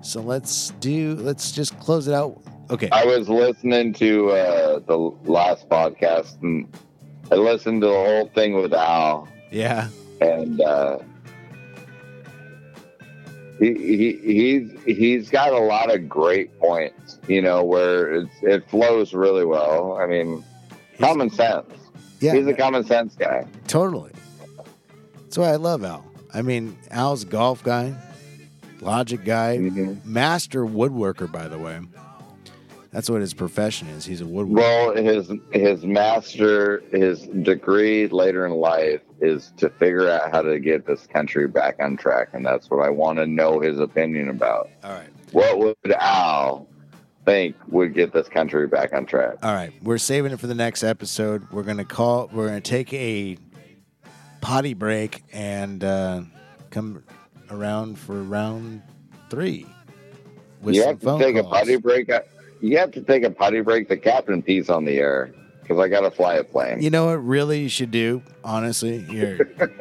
So 0.00 0.20
let's 0.20 0.70
do 0.80 1.16
let's 1.16 1.50
just 1.50 1.78
close 1.80 2.06
it 2.06 2.14
out. 2.14 2.40
Okay. 2.70 2.88
I 2.92 3.04
was 3.04 3.28
listening 3.28 3.92
to 3.94 4.30
uh, 4.30 4.69
the 4.90 5.30
last 5.30 5.68
podcast 5.68 6.42
and 6.42 6.66
I 7.30 7.36
listened 7.36 7.80
to 7.82 7.86
the 7.86 7.92
whole 7.94 8.28
thing 8.34 8.54
with 8.54 8.74
Al, 8.74 9.28
Yeah. 9.52 9.88
and 10.20 10.60
uh, 10.60 10.98
he, 13.58 13.74
he 13.74 14.12
he's 14.22 14.96
he's 14.96 15.30
got 15.30 15.52
a 15.52 15.58
lot 15.58 15.94
of 15.94 16.08
great 16.08 16.58
points. 16.58 17.18
You 17.28 17.42
know, 17.42 17.62
where 17.62 18.12
it's, 18.14 18.34
it 18.42 18.68
flows 18.68 19.12
really 19.14 19.44
well. 19.44 19.96
I 20.00 20.06
mean, 20.06 20.42
common 20.98 21.30
sense. 21.30 21.70
Yeah. 22.20 22.34
He's 22.34 22.46
a 22.46 22.54
common 22.54 22.84
sense 22.84 23.14
guy. 23.14 23.46
totally. 23.68 24.10
That's 25.22 25.38
why 25.38 25.50
I 25.52 25.56
love 25.56 25.84
Al. 25.84 26.04
I 26.34 26.42
mean, 26.42 26.76
Al's 26.90 27.24
golf 27.24 27.62
guy, 27.62 27.94
logic 28.80 29.24
guy, 29.24 29.58
Mhm. 29.58 30.04
master 30.04 30.64
woodworker, 30.66 31.30
by 31.30 31.46
the 31.48 31.58
way. 31.58 31.78
That's 32.92 33.08
what 33.08 33.20
his 33.20 33.34
profession 33.34 33.88
is. 33.88 34.04
He's 34.04 34.20
a 34.20 34.24
woodworker. 34.24 34.48
Well, 34.48 34.96
his 34.96 35.30
his 35.52 35.84
master, 35.84 36.82
his 36.90 37.26
degree 37.28 38.08
later 38.08 38.44
in 38.46 38.52
life 38.52 39.00
is 39.20 39.52
to 39.58 39.70
figure 39.70 40.08
out 40.10 40.32
how 40.32 40.42
to 40.42 40.58
get 40.58 40.86
this 40.86 41.06
country 41.06 41.46
back 41.46 41.76
on 41.80 41.96
track, 41.96 42.30
and 42.32 42.44
that's 42.44 42.68
what 42.68 42.84
I 42.84 42.90
want 42.90 43.18
to 43.18 43.26
know 43.26 43.60
his 43.60 43.78
opinion 43.78 44.28
about. 44.28 44.70
All 44.82 44.92
right. 44.92 45.08
What 45.30 45.58
would 45.58 45.92
Al 45.92 46.66
think 47.24 47.54
would 47.68 47.94
get 47.94 48.12
this 48.12 48.28
country 48.28 48.66
back 48.66 48.92
on 48.92 49.06
track? 49.06 49.36
All 49.42 49.54
right, 49.54 49.72
we're 49.82 49.98
saving 49.98 50.32
it 50.32 50.40
for 50.40 50.48
the 50.48 50.54
next 50.54 50.82
episode. 50.82 51.48
We're 51.52 51.62
gonna 51.62 51.84
call. 51.84 52.28
We're 52.32 52.48
gonna 52.48 52.60
take 52.60 52.92
a 52.92 53.36
potty 54.40 54.74
break 54.74 55.22
and 55.32 55.84
uh, 55.84 56.22
come 56.70 57.04
around 57.50 58.00
for 58.00 58.20
round 58.20 58.82
three. 59.28 59.66
With 60.60 60.74
you 60.74 60.84
have 60.84 60.98
to 61.00 61.18
take 61.18 61.36
a 61.36 61.44
potty 61.44 61.76
break. 61.76 62.10
You 62.60 62.78
have 62.78 62.90
to 62.92 63.02
take 63.02 63.22
a 63.24 63.30
potty 63.30 63.60
break. 63.60 63.88
The 63.88 63.96
captain 63.96 64.42
pees 64.42 64.68
on 64.70 64.84
the 64.84 64.98
air 64.98 65.32
because 65.62 65.78
I 65.78 65.88
got 65.88 66.00
to 66.00 66.10
fly 66.10 66.34
a 66.34 66.44
plane. 66.44 66.82
You 66.82 66.90
know 66.90 67.06
what? 67.06 67.24
Really, 67.24 67.60
you 67.60 67.68
should 67.68 67.90
do. 67.90 68.22
Honestly, 68.44 69.04
you're, 69.08 69.38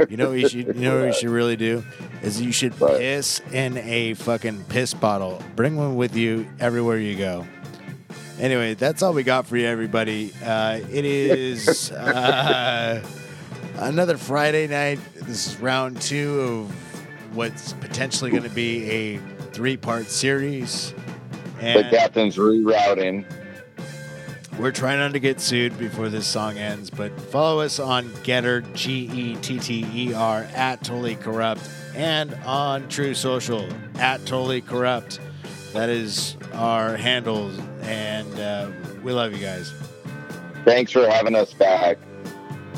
you 0.09 0.17
know 0.17 0.30
what 0.30 0.39
you 0.39 0.47
should. 0.47 0.67
You 0.67 0.73
know 0.82 0.99
what 0.99 1.07
you 1.07 1.13
should 1.13 1.30
really 1.30 1.55
do 1.55 1.84
is 2.21 2.41
you 2.41 2.51
should 2.51 2.80
What? 2.80 2.99
piss 2.99 3.41
in 3.51 3.77
a 3.77 4.13
fucking 4.13 4.65
piss 4.65 4.93
bottle. 4.93 5.41
Bring 5.55 5.75
one 5.77 5.95
with 5.95 6.15
you 6.15 6.47
everywhere 6.59 6.97
you 6.99 7.17
go. 7.17 7.45
Anyway, 8.39 8.73
that's 8.75 9.01
all 9.03 9.13
we 9.13 9.23
got 9.23 9.45
for 9.47 9.57
you, 9.57 9.65
everybody. 9.67 10.32
Uh, 10.45 10.80
it 10.91 11.03
is 11.03 11.91
uh, 11.91 13.03
another 13.75 14.15
Friday 14.15 14.67
night. 14.67 14.99
This 15.15 15.47
is 15.47 15.57
round 15.59 16.01
two 16.01 16.39
of 16.39 17.36
what's 17.36 17.73
potentially 17.73 18.32
going 18.32 18.43
to 18.43 18.49
be 18.49 18.89
a 18.89 19.17
three-part 19.51 20.05
series. 20.05 20.93
The 21.60 21.88
captain's 21.89 22.38
rerouting. 22.38 23.26
We're 24.57 24.72
trying 24.72 24.99
not 24.99 25.14
to 25.14 25.20
get 25.20 25.39
sued 25.39 25.78
before 25.78 26.10
this 26.10 26.28
song 26.28 26.57
ends, 26.57 26.89
but 26.89 27.18
follow 27.20 27.62
us 27.62 27.80
on 27.80 28.10
GETTR, 28.24 28.74
G 28.74 29.10
E 29.14 29.36
T 29.38 29.57
T 29.57 29.88
E 29.93 30.14
R, 30.14 30.47
at 30.53 30.84
Totally 30.84 31.16
Corrupt, 31.16 31.62
and 31.95 32.34
on 32.45 32.89
Truth 32.89 33.18
Social, 33.18 33.68
at 33.95 34.26
Totally 34.26 34.62
Corrupt. 34.62 35.22
That 35.72 35.88
is 35.89 36.36
our 36.53 36.97
handles, 36.97 37.57
and 37.84 38.39
uh, 38.39 38.70
we 39.01 39.14
love 39.14 39.34
you 39.34 39.39
guys. 39.39 39.72
Thanks 40.66 40.91
for 40.91 41.07
having 41.10 41.36
us 41.36 41.53
back. 41.53 41.97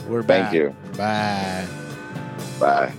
We're 0.08 0.22
back. 0.22 0.52
Thank 0.52 0.56
you. 0.56 0.76
Bye. 0.98 1.68
Bye. 2.60 2.94